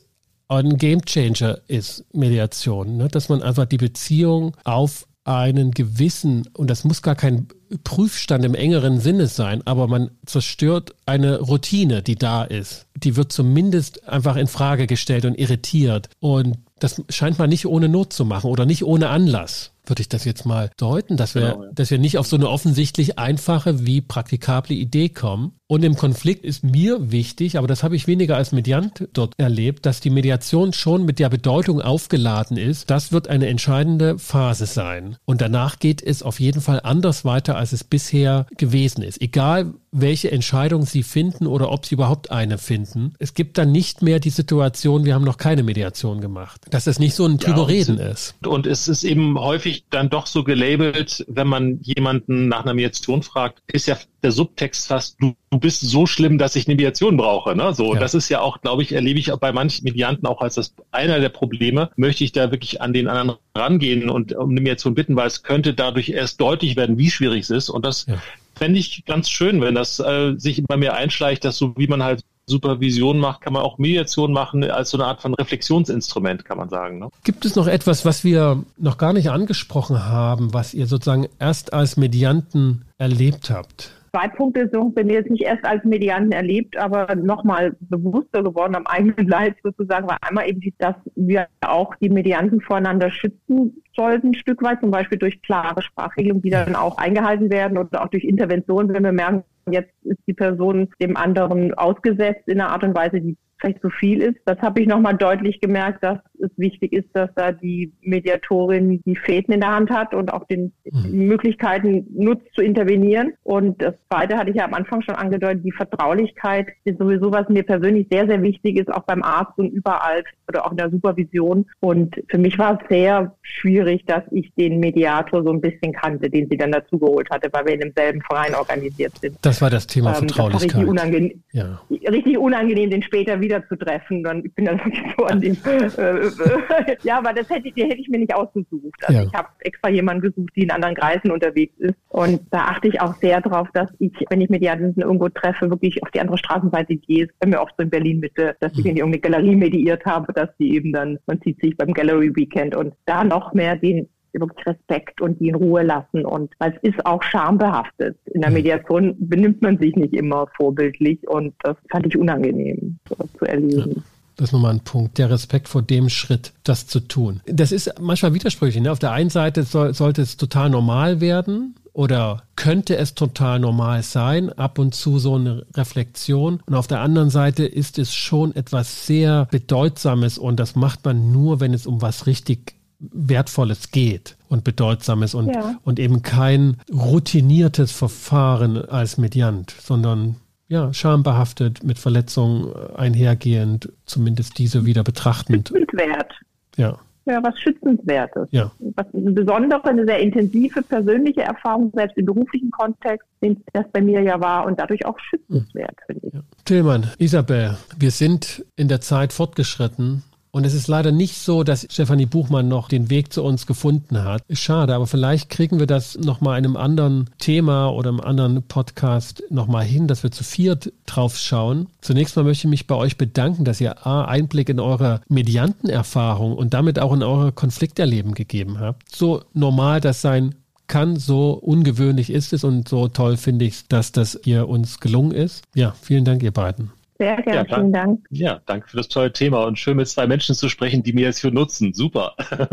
ein 0.49 0.76
Gamechanger 0.76 1.59
ist, 1.66 2.05
Mediation. 2.14 2.96
Ne? 2.96 3.09
Dass 3.09 3.28
man 3.28 3.42
einfach 3.42 3.64
die 3.64 3.78
Beziehung 3.78 4.55
auf 4.64 5.07
einen 5.24 5.72
gewissen, 5.72 6.49
und 6.55 6.68
das 6.70 6.84
muss 6.84 7.03
gar 7.03 7.16
kein 7.16 7.49
Prüfstand 7.84 8.44
im 8.44 8.54
engeren 8.54 9.00
Sinne 9.00 9.26
sein, 9.26 9.62
aber 9.66 9.86
man 9.86 10.10
zerstört 10.26 10.94
eine 11.06 11.40
Routine, 11.40 12.02
die 12.02 12.16
da 12.16 12.44
ist. 12.44 12.86
Die 12.96 13.16
wird 13.16 13.32
zumindest 13.32 14.08
einfach 14.08 14.36
in 14.36 14.46
Frage 14.46 14.86
gestellt 14.86 15.24
und 15.24 15.38
irritiert. 15.38 16.08
Und 16.20 16.58
das 16.78 17.02
scheint 17.08 17.38
man 17.38 17.50
nicht 17.50 17.66
ohne 17.66 17.88
Not 17.88 18.12
zu 18.12 18.24
machen 18.24 18.50
oder 18.50 18.66
nicht 18.66 18.84
ohne 18.84 19.08
Anlass 19.08 19.72
würde 19.88 20.02
ich 20.02 20.08
das 20.08 20.24
jetzt 20.24 20.44
mal 20.44 20.70
deuten, 20.76 21.16
dass 21.16 21.34
wir, 21.34 21.52
genau, 21.52 21.64
ja. 21.64 21.70
dass 21.72 21.90
wir 21.90 21.98
nicht 21.98 22.18
auf 22.18 22.26
so 22.26 22.36
eine 22.36 22.48
offensichtlich 22.48 23.18
einfache 23.18 23.86
wie 23.86 24.00
praktikable 24.00 24.74
Idee 24.74 25.08
kommen, 25.08 25.58
und 25.70 25.84
im 25.84 25.96
Konflikt 25.96 26.46
ist 26.46 26.64
mir 26.64 27.12
wichtig, 27.12 27.58
aber 27.58 27.66
das 27.66 27.82
habe 27.82 27.94
ich 27.94 28.06
weniger 28.06 28.38
als 28.38 28.52
Mediant 28.52 29.06
dort 29.12 29.34
erlebt, 29.36 29.84
dass 29.84 30.00
die 30.00 30.08
Mediation 30.08 30.72
schon 30.72 31.04
mit 31.04 31.18
der 31.18 31.28
Bedeutung 31.28 31.82
aufgeladen 31.82 32.56
ist. 32.56 32.88
Das 32.88 33.12
wird 33.12 33.28
eine 33.28 33.48
entscheidende 33.48 34.18
Phase 34.18 34.64
sein. 34.64 35.18
Und 35.26 35.42
danach 35.42 35.78
geht 35.78 36.02
es 36.02 36.22
auf 36.22 36.40
jeden 36.40 36.62
Fall 36.62 36.80
anders 36.82 37.26
weiter, 37.26 37.57
als 37.59 37.72
es 37.72 37.84
bisher 37.84 38.46
gewesen 38.56 39.02
ist. 39.02 39.20
Egal, 39.20 39.74
welche 39.90 40.30
Entscheidung 40.30 40.84
Sie 40.86 41.02
finden 41.02 41.46
oder 41.46 41.70
ob 41.70 41.86
Sie 41.86 41.94
überhaupt 41.94 42.30
eine 42.30 42.59
finden. 42.59 43.14
Es 43.18 43.34
gibt 43.34 43.59
dann 43.59 43.72
nicht 43.72 44.02
mehr 44.02 44.20
die 44.20 44.30
Situation, 44.30 45.04
wir 45.04 45.14
haben 45.14 45.24
noch 45.24 45.38
keine 45.38 45.62
Mediation 45.62 46.20
gemacht. 46.20 46.66
Dass 46.70 46.86
es 46.86 46.98
nicht 46.98 47.14
so 47.14 47.24
ein 47.24 47.38
ja, 47.38 48.11
ist. 48.11 48.34
Und 48.46 48.66
es 48.66 48.88
ist 48.88 49.04
eben 49.04 49.38
häufig 49.38 49.84
dann 49.90 50.11
doch 50.11 50.26
so 50.26 50.44
gelabelt, 50.44 51.24
wenn 51.28 51.46
man 51.46 51.80
jemanden 51.80 52.48
nach 52.48 52.62
einer 52.62 52.74
Mediation 52.74 53.22
fragt, 53.22 53.62
ist 53.66 53.86
ja 53.86 53.96
der 54.22 54.32
Subtext 54.32 54.88
fast, 54.88 55.16
du, 55.20 55.34
du 55.50 55.58
bist 55.58 55.80
so 55.80 56.06
schlimm, 56.06 56.38
dass 56.38 56.56
ich 56.56 56.66
eine 56.66 56.74
Mediation 56.74 57.16
brauche. 57.16 57.54
Ne? 57.54 57.72
So, 57.72 57.94
ja. 57.94 58.00
das 58.00 58.14
ist 58.14 58.28
ja 58.28 58.40
auch, 58.40 58.60
glaube 58.60 58.82
ich, 58.82 58.92
erlebe 58.92 59.18
ich 59.18 59.32
auch 59.32 59.38
bei 59.38 59.52
manchen 59.52 59.84
Medianten 59.84 60.26
auch 60.26 60.40
als 60.40 60.56
das 60.56 60.74
einer 60.90 61.20
der 61.20 61.28
Probleme. 61.28 61.90
Möchte 61.96 62.24
ich 62.24 62.32
da 62.32 62.50
wirklich 62.50 62.80
an 62.80 62.92
den 62.92 63.08
anderen 63.08 63.38
rangehen 63.54 64.10
und 64.10 64.34
um 64.34 64.50
eine 64.50 64.60
Mediation 64.60 64.94
bitten, 64.94 65.14
weil 65.16 65.28
es 65.28 65.42
könnte 65.42 65.74
dadurch 65.74 66.08
erst 66.08 66.40
deutlich 66.40 66.76
werden, 66.76 66.98
wie 66.98 67.10
schwierig 67.10 67.42
es 67.42 67.50
ist. 67.50 67.68
Und 67.70 67.84
das 67.84 68.06
ja. 68.06 68.20
fände 68.56 68.78
ich 68.78 69.04
ganz 69.04 69.30
schön, 69.30 69.60
wenn 69.60 69.74
das 69.74 70.00
äh, 70.00 70.34
sich 70.36 70.64
bei 70.64 70.76
mir 70.76 70.94
einschleicht, 70.94 71.44
dass 71.44 71.56
so 71.56 71.76
wie 71.76 71.86
man 71.86 72.02
halt 72.02 72.22
Supervision 72.48 73.18
macht, 73.18 73.42
kann 73.42 73.52
man 73.52 73.62
auch 73.62 73.78
Mediation 73.78 74.32
machen 74.32 74.64
als 74.64 74.90
so 74.90 74.96
eine 74.96 75.06
Art 75.06 75.20
von 75.20 75.34
Reflexionsinstrument, 75.34 76.44
kann 76.44 76.56
man 76.56 76.68
sagen. 76.68 76.98
Ne? 76.98 77.10
Gibt 77.22 77.44
es 77.44 77.54
noch 77.54 77.66
etwas, 77.66 78.04
was 78.04 78.24
wir 78.24 78.64
noch 78.78 78.98
gar 78.98 79.12
nicht 79.12 79.30
angesprochen 79.30 80.06
haben, 80.06 80.52
was 80.54 80.74
ihr 80.74 80.86
sozusagen 80.86 81.28
erst 81.38 81.72
als 81.72 81.96
Medianten 81.96 82.86
erlebt 82.96 83.50
habt? 83.50 83.92
Zwei 84.18 84.28
Punkte 84.28 84.68
so 84.72 84.88
bei 84.90 85.04
mir 85.04 85.14
jetzt 85.14 85.30
nicht 85.30 85.44
erst 85.44 85.64
als 85.64 85.84
Medianten 85.84 86.32
erlebt, 86.32 86.76
aber 86.76 87.14
nochmal 87.14 87.76
bewusster 87.80 88.42
geworden 88.42 88.74
am 88.74 88.86
eigenen 88.86 89.14
Leid 89.28 89.56
sozusagen, 89.62 90.08
war 90.08 90.18
einmal 90.22 90.48
eben, 90.48 90.60
dass 90.78 90.96
wir 91.14 91.46
auch 91.60 91.94
die 91.96 92.10
Medianten 92.10 92.60
voreinander 92.60 93.10
schützen 93.10 93.82
sollten, 93.94 94.28
ein 94.28 94.34
Stück 94.34 94.62
weit, 94.62 94.80
zum 94.80 94.90
Beispiel 94.90 95.18
durch 95.18 95.40
klare 95.42 95.82
Sprachregelungen, 95.82 96.42
die 96.42 96.50
dann 96.50 96.74
auch 96.74 96.98
eingehalten 96.98 97.50
werden 97.50 97.78
oder 97.78 98.02
auch 98.02 98.08
durch 98.08 98.24
Interventionen, 98.24 98.92
wenn 98.92 99.04
wir 99.04 99.12
merken, 99.12 99.44
jetzt 99.70 99.92
ist 100.04 100.20
die 100.26 100.34
Person 100.34 100.88
dem 101.00 101.16
anderen 101.16 101.74
ausgesetzt 101.74 102.42
in 102.46 102.60
einer 102.60 102.70
Art 102.70 102.84
und 102.84 102.96
Weise, 102.96 103.20
die 103.20 103.36
vielleicht 103.60 103.80
zu 103.80 103.90
viel 103.90 104.22
ist. 104.22 104.38
Das 104.44 104.58
habe 104.60 104.80
ich 104.80 104.88
nochmal 104.88 105.16
deutlich 105.16 105.60
gemerkt, 105.60 106.02
dass 106.02 106.18
es 106.41 106.51
wichtig 106.57 106.93
ist, 106.93 107.09
dass 107.12 107.30
da 107.34 107.53
die 107.53 107.93
Mediatorin 108.01 109.01
die 109.05 109.16
Fäden 109.16 109.55
in 109.55 109.61
der 109.61 109.74
Hand 109.74 109.91
hat 109.91 110.14
und 110.14 110.32
auch 110.32 110.47
den 110.47 110.72
mhm. 110.84 111.26
Möglichkeiten 111.26 112.07
nutzt 112.14 112.47
zu 112.55 112.62
intervenieren. 112.62 113.32
Und 113.43 113.80
das 113.82 113.95
Zweite 114.11 114.36
hatte 114.36 114.51
ich 114.51 114.57
ja 114.57 114.64
am 114.64 114.74
Anfang 114.74 115.03
schon 115.03 115.14
angedeutet, 115.14 115.64
die 115.64 115.72
Vertraulichkeit 115.72 116.68
ist 116.84 116.99
sowieso, 116.99 117.32
was 117.32 117.49
mir 117.49 117.62
persönlich 117.62 118.07
sehr, 118.11 118.26
sehr 118.26 118.43
wichtig 118.43 118.78
ist, 118.78 118.93
auch 118.93 119.03
beim 119.03 119.22
Arzt 119.22 119.59
und 119.59 119.70
überall 119.70 120.24
oder 120.49 120.66
auch 120.66 120.70
in 120.70 120.76
der 120.76 120.91
Supervision. 120.91 121.66
Und 121.80 122.16
für 122.28 122.39
mich 122.39 122.59
war 122.59 122.80
es 122.80 122.89
sehr 122.89 123.36
schwierig, 123.43 124.05
dass 124.07 124.22
ich 124.30 124.53
den 124.55 124.80
Mediator 124.80 125.43
so 125.43 125.51
ein 125.51 125.61
bisschen 125.61 125.93
kannte, 125.93 126.30
den 126.30 126.49
sie 126.49 126.57
dann 126.57 126.72
dazu 126.72 126.99
geholt 126.99 127.28
hatte, 127.30 127.49
weil 127.53 127.66
wir 127.66 127.74
in 127.74 127.80
demselben 127.80 128.22
Verein 128.22 128.55
organisiert 128.55 129.12
sind. 129.18 129.36
Das 129.43 129.61
war 129.61 129.70
das 129.70 129.86
Thema 129.86 130.11
ähm, 130.11 130.16
Vertraulichkeit. 130.16 130.74
Richtig, 130.74 130.89
unangenehm, 130.89 131.43
ja. 131.53 131.80
richtig 131.91 132.39
unangenehm, 132.39 132.91
den 132.91 133.03
später 133.03 133.41
wieder 133.41 133.66
zu 133.68 133.76
treffen. 133.76 134.22
Dann, 134.22 134.45
ich 134.45 134.55
bin 134.55 134.64
dann 134.64 134.80
so 135.18 135.24
an 135.24 135.41
dem, 135.41 135.57
äh, 135.64 136.28
ja, 137.03 137.18
aber 137.18 137.33
das 137.33 137.49
hätte, 137.51 137.70
die 137.70 137.85
hätte 137.85 138.01
ich 138.01 138.09
mir 138.09 138.18
nicht 138.18 138.35
ausgesucht. 138.35 139.03
Also 139.03 139.20
ja. 139.20 139.26
ich 139.26 139.35
habe 139.35 139.49
extra 139.61 139.89
jemanden 139.89 140.22
gesucht, 140.22 140.53
die 140.57 140.62
in 140.62 140.70
anderen 140.70 140.95
Kreisen 140.95 141.31
unterwegs 141.31 141.74
ist. 141.79 141.95
Und 142.09 142.41
da 142.51 142.66
achte 142.66 142.89
ich 142.89 143.01
auch 143.01 143.14
sehr 143.16 143.41
darauf, 143.41 143.68
dass 143.72 143.91
ich, 143.99 144.12
wenn 144.31 144.41
ich 144.41 144.51
Medianten 144.51 145.01
irgendwo 145.01 145.29
treffe, 145.29 145.70
wirklich 145.70 146.03
auf 146.03 146.11
die 146.11 146.20
andere 146.20 146.39
Straßenseite 146.39 146.97
gehe. 146.97 147.29
Bei 147.39 147.49
mir 147.49 147.61
oft 147.61 147.74
so 147.76 147.83
in 147.83 147.91
Berlin 147.91 148.20
Mitte, 148.20 148.57
dass 148.61 148.72
ich 148.72 148.85
mhm. 148.85 148.91
in 148.91 148.95
die 148.95 149.01
irgendeine 149.01 149.20
Galerie 149.20 149.57
mediiert 149.57 150.05
habe, 150.05 150.33
dass 150.33 150.49
die 150.59 150.74
eben 150.74 150.93
dann, 150.93 151.18
man 151.26 151.41
sieht 151.45 151.61
sich 151.61 151.76
beim 151.76 151.93
Gallery 151.93 152.35
Weekend 152.35 152.74
und 152.74 152.95
da 153.07 153.24
noch 153.24 153.53
mehr 153.53 153.76
den 153.76 154.09
wirklich 154.33 154.66
Respekt 154.66 155.20
und 155.20 155.41
die 155.41 155.49
in 155.49 155.55
Ruhe 155.55 155.83
lassen. 155.83 156.24
Und 156.24 156.53
weil 156.59 156.79
es 156.81 156.91
ist 156.91 157.07
auch 157.07 157.22
schambehaftet. 157.22 158.16
In 158.26 158.43
der. 158.43 158.51
Mediation 158.51 159.14
benimmt 159.18 159.62
man 159.62 159.79
sich 159.79 159.95
nicht 159.95 160.14
immer 160.14 160.47
vorbildlich 160.57 161.26
und 161.29 161.55
das 161.62 161.76
fand 161.91 162.07
ich 162.07 162.16
unangenehm 162.16 162.99
so 163.09 163.16
zu 163.39 163.45
erleben. 163.45 164.03
Das 164.39 164.51
ist 164.51 164.53
nochmal 164.53 164.72
ein 164.72 164.80
Punkt, 164.80 165.18
der 165.18 165.30
Respekt 165.30 165.68
vor 165.68 165.82
dem 165.82 166.09
Schritt, 166.09 166.53
das 166.62 166.86
zu 166.86 167.01
tun. 167.01 167.41
Das 167.47 167.72
ist 167.72 167.93
manchmal 168.01 168.34
widersprüchlich. 168.34 168.80
Ne? 168.80 168.93
Auf 168.93 169.01
der 169.01 169.11
einen 169.11 169.30
Seite 169.30 169.64
soll, 169.64 169.95
sollte 169.95 170.22
es 170.22 170.36
total 170.36 170.70
normal 170.70 171.20
werden 171.20 171.74
oder 171.93 172.45
könnte 172.55 172.97
es 172.97 173.16
total 173.16 173.59
normal 173.59 174.05
sein, 174.05 174.51
ab 174.53 174.78
und 174.78 174.95
zu 174.95 175.18
so 175.18 175.34
eine 175.34 175.66
Reflexion. 175.74 176.61
Und 176.66 176.74
auf 176.76 176.86
der 176.86 177.01
anderen 177.01 177.30
Seite 177.30 177.64
ist 177.66 177.99
es 177.99 178.14
schon 178.14 178.55
etwas 178.55 179.07
sehr 179.07 179.47
Bedeutsames 179.51 180.39
und 180.39 180.61
das 180.61 180.76
macht 180.76 181.05
man 181.05 181.32
nur, 181.32 181.59
wenn 181.59 181.74
es 181.74 181.89
um 181.89 182.01
was 182.01 182.26
richtig 182.26 182.76
Wertvolles 183.01 183.91
geht 183.91 184.36
und 184.49 184.62
Bedeutsames 184.62 185.34
und, 185.34 185.49
ja. 185.49 185.80
und 185.82 185.99
eben 185.99 186.22
kein 186.22 186.76
routiniertes 186.93 187.91
Verfahren 187.91 188.76
als 188.76 189.18
Mediant, 189.18 189.74
sondern 189.82 190.36
ja, 190.68 190.92
schambehaftet, 190.92 191.82
mit 191.82 191.98
Verletzungen 191.98 192.72
einhergehend, 192.94 193.90
zumindest 194.04 194.58
diese 194.58 194.84
wieder 194.84 195.02
betrachtend. 195.02 195.68
Schützenswert. 195.68 196.32
Ja. 196.76 196.98
Ja, 197.24 197.42
was 197.42 197.58
Schützenswertes. 197.60 198.48
Ja. 198.52 198.70
Was 198.94 199.06
eine 199.12 199.32
besondere, 199.32 199.84
eine 199.84 200.06
sehr 200.06 200.18
intensive 200.18 200.80
persönliche 200.80 201.42
Erfahrung, 201.42 201.92
selbst 201.94 202.16
im 202.16 202.24
beruflichen 202.24 202.70
Kontext, 202.70 203.28
das 203.74 203.84
bei 203.92 204.00
mir 204.00 204.22
ja 204.22 204.40
war 204.40 204.64
und 204.64 204.78
dadurch 204.78 205.04
auch 205.04 205.18
schützenswert, 205.20 205.90
mhm. 205.90 206.12
finde 206.12 206.26
ich. 206.26 206.32
Ja. 206.32 206.40
Tillmann, 206.64 207.06
Isabel, 207.18 207.76
wir 207.98 208.10
sind 208.12 208.64
in 208.76 208.88
der 208.88 209.02
Zeit 209.02 209.34
fortgeschritten 209.34 210.22
und 210.59 210.64
es 210.64 210.74
ist 210.74 210.88
leider 210.88 211.12
nicht 211.12 211.38
so, 211.38 211.62
dass 211.62 211.86
Stefanie 211.88 212.26
Buchmann 212.26 212.66
noch 212.66 212.88
den 212.88 213.11
Weg 213.11 213.32
zu 213.32 213.44
uns 213.44 213.64
gefunden 213.64 214.24
hat. 214.24 214.42
Schade, 214.50 214.92
aber 214.92 215.06
vielleicht 215.06 215.50
kriegen 215.50 215.78
wir 215.78 215.86
das 215.86 216.18
nochmal 216.18 216.59
in 216.59 216.64
einem 216.64 216.76
anderen 216.76 217.30
Thema 217.38 217.90
oder 217.90 218.09
einem 218.09 218.18
anderen 218.18 218.64
Podcast 218.64 219.44
nochmal 219.50 219.84
hin, 219.84 220.09
dass 220.09 220.24
wir 220.24 220.32
zu 220.32 220.42
viert 220.42 220.92
drauf 221.06 221.38
schauen. 221.38 221.86
Zunächst 222.00 222.34
mal 222.34 222.42
möchte 222.42 222.66
ich 222.66 222.70
mich 222.70 222.88
bei 222.88 222.96
euch 222.96 223.16
bedanken, 223.16 223.64
dass 223.64 223.80
ihr 223.80 224.04
A, 224.04 224.24
Einblick 224.24 224.68
in 224.68 224.80
eure 224.80 225.20
Mediantenerfahrung 225.28 226.56
und 226.56 226.74
damit 226.74 226.98
auch 226.98 227.12
in 227.12 227.22
eure 227.22 227.52
Konflikterleben 227.52 228.34
gegeben 228.34 228.80
habt. 228.80 229.14
So 229.14 229.44
normal 229.54 230.00
das 230.00 230.22
sein 230.22 230.56
kann, 230.88 231.14
so 231.14 231.52
ungewöhnlich 231.52 232.30
ist 232.30 232.52
es 232.52 232.64
und 232.64 232.88
so 232.88 233.06
toll 233.06 233.36
finde 233.36 233.64
ich, 233.64 233.86
dass 233.86 234.11
das 234.11 234.40
hier 234.42 234.68
uns 234.68 234.98
gelungen 234.98 235.30
ist. 235.30 235.62
Ja, 235.76 235.94
vielen 236.02 236.24
Dank, 236.24 236.42
ihr 236.42 236.50
beiden. 236.50 236.90
Sehr 237.18 237.42
gerne, 237.42 237.68
ja, 237.68 237.76
vielen 237.76 237.92
Dank. 237.92 238.26
Ja, 238.30 238.60
danke 238.66 238.88
für 238.88 238.96
das 238.96 239.08
tolle 239.08 239.32
Thema 239.32 239.64
und 239.64 239.76
schön 239.76 239.96
mit 239.96 240.06
zwei 240.06 240.28
Menschen 240.28 240.54
zu 240.54 240.68
sprechen, 240.68 241.02
die 241.02 241.12
mir 241.12 241.28
es 241.28 241.40
für 241.40 241.50
nutzen. 241.50 241.92
Super. 241.92 242.34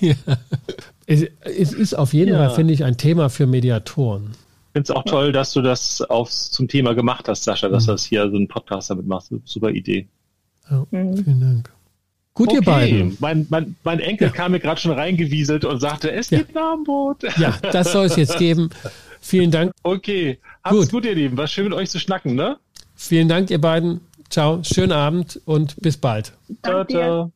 ja. 0.00 0.14
es, 1.06 1.26
es, 1.42 1.72
ist 1.72 1.94
auf 1.94 2.12
jeden 2.12 2.34
ja. 2.34 2.38
Fall, 2.38 2.50
finde 2.54 2.74
ich, 2.74 2.84
ein 2.84 2.96
Thema 2.96 3.28
für 3.28 3.48
Mediatoren. 3.48 4.30
Ich 4.30 4.72
finde 4.74 4.84
es 4.84 4.90
auch 4.90 5.04
toll, 5.04 5.32
dass 5.32 5.52
du 5.52 5.62
das 5.62 6.00
aufs, 6.02 6.52
zum 6.52 6.68
Thema 6.68 6.94
gemacht 6.94 7.28
hast, 7.28 7.42
Sascha, 7.42 7.68
dass 7.68 7.84
mhm. 7.84 7.86
du 7.86 7.92
das 7.92 8.04
hier 8.04 8.30
so 8.30 8.36
einen 8.36 8.46
Podcast 8.46 8.90
damit 8.90 9.06
machst. 9.06 9.32
Super 9.44 9.70
Idee. 9.70 10.06
Ja, 10.70 10.86
mhm. 10.92 11.16
Vielen 11.24 11.40
Dank. 11.40 11.72
Gut, 12.34 12.50
okay. 12.50 12.56
ihr 12.56 12.62
beiden. 12.62 13.16
Mein, 13.18 13.46
mein, 13.48 13.74
mein 13.82 13.98
Enkel 13.98 14.28
ja. 14.28 14.32
kam 14.32 14.52
mir 14.52 14.60
gerade 14.60 14.80
schon 14.80 14.92
reingewieselt 14.92 15.64
und 15.64 15.80
sagte, 15.80 16.12
es 16.12 16.28
gibt 16.28 16.54
ja. 16.54 16.70
Armbrot. 16.70 17.24
Ja, 17.38 17.58
das 17.72 17.90
soll 17.90 18.06
es 18.06 18.14
jetzt 18.14 18.38
geben. 18.38 18.70
Vielen 19.20 19.50
Dank. 19.50 19.72
Okay, 19.82 20.38
habt's 20.62 20.82
gut. 20.82 20.90
gut, 20.90 21.04
ihr 21.06 21.14
Lieben. 21.14 21.36
War 21.36 21.48
schön 21.48 21.64
mit 21.64 21.72
euch 21.72 21.90
zu 21.90 21.98
schnacken, 21.98 22.36
ne? 22.36 22.58
Vielen 22.96 23.28
Dank, 23.28 23.50
ihr 23.50 23.60
beiden. 23.60 24.00
Ciao, 24.30 24.64
schönen 24.64 24.92
Abend 24.92 25.40
und 25.44 25.76
bis 25.76 25.98
bald. 25.98 26.32
Ciao, 26.64 26.84
ciao. 26.84 27.32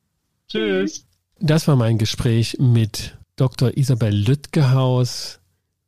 Tschüss. 0.48 1.04
Das 1.38 1.68
war 1.68 1.76
mein 1.76 1.98
Gespräch 1.98 2.56
mit 2.58 3.16
Dr. 3.36 3.76
Isabel 3.76 4.14
Lüttgehaus, 4.14 5.38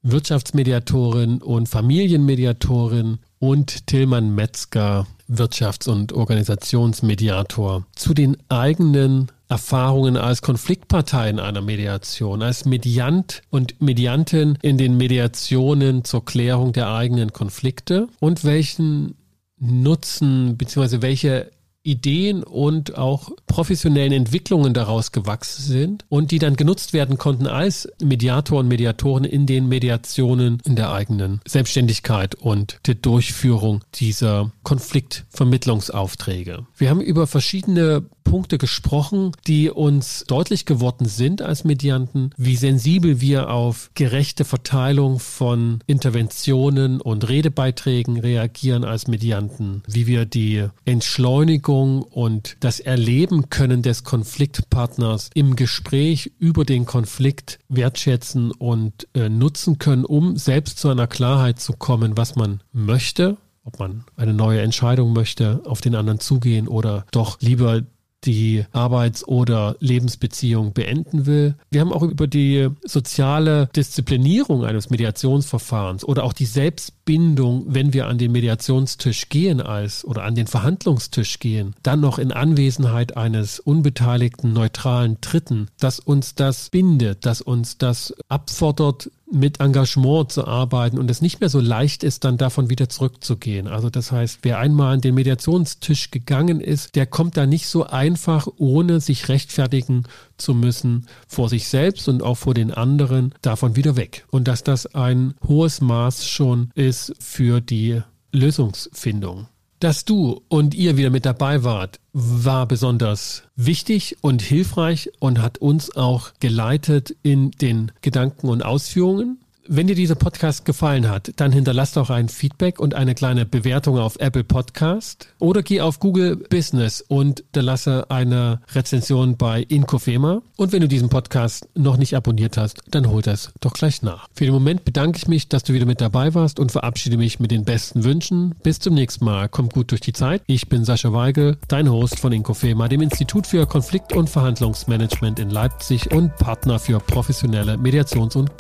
Wirtschaftsmediatorin 0.02 1.42
und 1.42 1.68
Familienmediatorin 1.68 3.18
und 3.38 3.86
Tillmann 3.86 4.34
Metzger, 4.34 5.06
Wirtschafts- 5.28 5.88
und 5.88 6.12
Organisationsmediator, 6.12 7.86
zu 7.94 8.14
den 8.14 8.36
eigenen 8.48 9.32
Erfahrungen 9.48 10.16
als 10.16 10.42
Konfliktpartei 10.42 11.28
in 11.28 11.40
einer 11.40 11.60
Mediation, 11.60 12.42
als 12.42 12.64
Mediant 12.64 13.42
und 13.50 13.80
Mediantin 13.80 14.58
in 14.62 14.78
den 14.78 14.96
Mediationen 14.96 16.04
zur 16.04 16.24
Klärung 16.24 16.72
der 16.72 16.92
eigenen 16.92 17.32
Konflikte 17.32 18.08
und 18.18 18.44
welchen 18.44 19.14
Nutzen 19.62 20.56
beziehungsweise 20.56 21.02
welche 21.02 21.50
Ideen 21.84 22.44
und 22.44 22.96
auch 22.96 23.30
professionellen 23.46 24.12
Entwicklungen 24.12 24.72
daraus 24.72 25.12
gewachsen 25.12 25.62
sind 25.62 26.04
und 26.08 26.30
die 26.30 26.38
dann 26.38 26.54
genutzt 26.54 26.92
werden 26.92 27.18
konnten 27.18 27.46
als 27.46 27.88
Mediator 28.02 28.60
und 28.60 28.68
Mediatoren 28.68 29.24
in 29.24 29.46
den 29.46 29.68
Mediationen 29.68 30.58
in 30.64 30.76
der 30.76 30.92
eigenen 30.92 31.40
Selbstständigkeit 31.46 32.34
und 32.36 32.78
der 32.86 32.94
Durchführung 32.94 33.82
dieser 33.94 34.52
Konfliktvermittlungsaufträge. 34.62 36.66
Wir 36.76 36.90
haben 36.90 37.00
über 37.00 37.26
verschiedene 37.26 38.04
Punkte 38.24 38.58
gesprochen, 38.58 39.32
die 39.46 39.70
uns 39.70 40.24
deutlich 40.26 40.66
geworden 40.66 41.06
sind 41.06 41.42
als 41.42 41.64
Medianten, 41.64 42.30
wie 42.36 42.56
sensibel 42.56 43.20
wir 43.20 43.50
auf 43.50 43.90
gerechte 43.94 44.44
Verteilung 44.44 45.18
von 45.18 45.80
Interventionen 45.86 47.00
und 47.00 47.28
Redebeiträgen 47.28 48.18
reagieren 48.18 48.84
als 48.84 49.06
Medianten, 49.06 49.82
wie 49.86 50.06
wir 50.06 50.24
die 50.24 50.66
Entschleunigung 50.84 52.02
und 52.02 52.56
das 52.60 52.80
Erleben 52.80 53.50
können 53.50 53.82
des 53.82 54.04
Konfliktpartners 54.04 55.30
im 55.34 55.56
Gespräch 55.56 56.32
über 56.38 56.64
den 56.64 56.86
Konflikt 56.86 57.58
wertschätzen 57.68 58.50
und 58.52 59.08
äh, 59.14 59.28
nutzen 59.28 59.78
können, 59.78 60.04
um 60.04 60.36
selbst 60.36 60.78
zu 60.78 60.88
einer 60.88 61.06
Klarheit 61.06 61.60
zu 61.60 61.72
kommen, 61.72 62.16
was 62.16 62.36
man 62.36 62.62
möchte 62.72 63.36
ob 63.64 63.78
man 63.78 64.04
eine 64.16 64.34
neue 64.34 64.60
Entscheidung 64.60 65.12
möchte, 65.12 65.62
auf 65.66 65.80
den 65.80 65.94
anderen 65.94 66.20
zugehen 66.20 66.68
oder 66.68 67.06
doch 67.12 67.40
lieber 67.40 67.82
die 68.24 68.64
Arbeits- 68.72 69.26
oder 69.26 69.76
Lebensbeziehung 69.80 70.72
beenden 70.72 71.26
will. 71.26 71.54
Wir 71.70 71.80
haben 71.80 71.92
auch 71.92 72.02
über 72.02 72.26
die 72.26 72.68
soziale 72.84 73.68
Disziplinierung 73.74 74.64
eines 74.64 74.90
Mediationsverfahrens 74.90 76.04
oder 76.04 76.24
auch 76.24 76.32
die 76.32 76.46
Selbstbindung, 76.46 77.64
wenn 77.68 77.92
wir 77.92 78.06
an 78.06 78.18
den 78.18 78.32
Mediationstisch 78.32 79.28
gehen 79.28 79.60
als 79.60 80.04
oder 80.04 80.24
an 80.24 80.34
den 80.34 80.46
Verhandlungstisch 80.46 81.38
gehen, 81.38 81.74
dann 81.82 82.00
noch 82.00 82.18
in 82.18 82.32
Anwesenheit 82.32 83.16
eines 83.16 83.60
unbeteiligten 83.60 84.52
neutralen 84.52 85.18
Dritten, 85.20 85.68
dass 85.78 85.98
uns 85.98 86.34
das 86.34 86.70
bindet, 86.70 87.26
dass 87.26 87.40
uns 87.40 87.78
das 87.78 88.14
abfordert, 88.28 89.10
mit 89.32 89.60
Engagement 89.60 90.30
zu 90.30 90.46
arbeiten 90.46 90.98
und 90.98 91.10
es 91.10 91.22
nicht 91.22 91.40
mehr 91.40 91.48
so 91.48 91.60
leicht 91.60 92.04
ist, 92.04 92.24
dann 92.24 92.36
davon 92.36 92.70
wieder 92.70 92.88
zurückzugehen. 92.88 93.66
Also 93.66 93.90
das 93.90 94.12
heißt, 94.12 94.40
wer 94.42 94.58
einmal 94.58 94.94
an 94.94 95.00
den 95.00 95.14
Mediationstisch 95.14 96.10
gegangen 96.10 96.60
ist, 96.60 96.94
der 96.94 97.06
kommt 97.06 97.36
da 97.36 97.46
nicht 97.46 97.66
so 97.66 97.84
einfach, 97.86 98.46
ohne 98.58 99.00
sich 99.00 99.28
rechtfertigen 99.28 100.04
zu 100.36 100.54
müssen 100.54 101.06
vor 101.26 101.48
sich 101.48 101.68
selbst 101.68 102.08
und 102.08 102.22
auch 102.22 102.36
vor 102.36 102.54
den 102.54 102.72
anderen, 102.72 103.34
davon 103.42 103.76
wieder 103.76 103.96
weg. 103.96 104.26
Und 104.30 104.48
dass 104.48 104.62
das 104.62 104.94
ein 104.94 105.34
hohes 105.46 105.80
Maß 105.80 106.26
schon 106.26 106.70
ist 106.74 107.14
für 107.18 107.60
die 107.60 108.02
Lösungsfindung. 108.32 109.46
Dass 109.82 110.04
du 110.04 110.40
und 110.48 110.76
ihr 110.76 110.96
wieder 110.96 111.10
mit 111.10 111.26
dabei 111.26 111.64
wart, 111.64 111.98
war 112.12 112.66
besonders 112.66 113.42
wichtig 113.56 114.16
und 114.20 114.40
hilfreich 114.40 115.10
und 115.18 115.42
hat 115.42 115.58
uns 115.58 115.96
auch 115.96 116.30
geleitet 116.38 117.16
in 117.24 117.50
den 117.50 117.90
Gedanken 118.00 118.48
und 118.48 118.64
Ausführungen. 118.64 119.41
Wenn 119.68 119.86
dir 119.86 119.94
dieser 119.94 120.16
Podcast 120.16 120.64
gefallen 120.64 121.08
hat, 121.08 121.34
dann 121.36 121.52
hinterlass 121.52 121.92
doch 121.92 122.10
ein 122.10 122.28
Feedback 122.28 122.80
und 122.80 122.94
eine 122.94 123.14
kleine 123.14 123.46
Bewertung 123.46 123.96
auf 123.96 124.16
Apple 124.18 124.42
Podcast 124.42 125.28
oder 125.38 125.62
geh 125.62 125.80
auf 125.80 126.00
Google 126.00 126.34
Business 126.36 127.00
und 127.00 127.44
lasse 127.54 128.10
eine 128.10 128.60
Rezension 128.74 129.36
bei 129.36 129.62
Inkofema. 129.62 130.42
Und 130.56 130.72
wenn 130.72 130.80
du 130.80 130.88
diesen 130.88 131.10
Podcast 131.10 131.68
noch 131.76 131.96
nicht 131.96 132.16
abonniert 132.16 132.56
hast, 132.56 132.80
dann 132.90 133.08
hol 133.08 133.22
das 133.22 133.52
doch 133.60 133.72
gleich 133.72 134.02
nach. 134.02 134.26
Für 134.34 134.44
den 134.44 134.52
Moment 134.52 134.84
bedanke 134.84 135.18
ich 135.18 135.28
mich, 135.28 135.48
dass 135.48 135.62
du 135.62 135.74
wieder 135.74 135.86
mit 135.86 136.00
dabei 136.00 136.34
warst 136.34 136.58
und 136.58 136.72
verabschiede 136.72 137.16
mich 137.16 137.38
mit 137.38 137.52
den 137.52 137.64
besten 137.64 138.02
Wünschen. 138.02 138.56
Bis 138.64 138.80
zum 138.80 138.94
nächsten 138.94 139.24
Mal. 139.24 139.48
Komm 139.48 139.68
gut 139.68 139.92
durch 139.92 140.00
die 140.00 140.12
Zeit. 140.12 140.42
Ich 140.46 140.68
bin 140.68 140.84
Sascha 140.84 141.12
Weigel, 141.12 141.56
dein 141.68 141.88
Host 141.88 142.18
von 142.18 142.32
Inkofema, 142.32 142.88
dem 142.88 143.00
Institut 143.00 143.46
für 143.46 143.64
Konflikt- 143.66 144.12
und 144.12 144.28
Verhandlungsmanagement 144.28 145.38
in 145.38 145.50
Leipzig 145.50 146.10
und 146.10 146.34
Partner 146.36 146.80
für 146.80 146.98
professionelle 146.98 147.74
Mediations- 147.76 148.36
und 148.36 148.56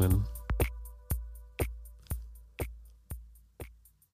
Erfahrungen. 0.00 0.29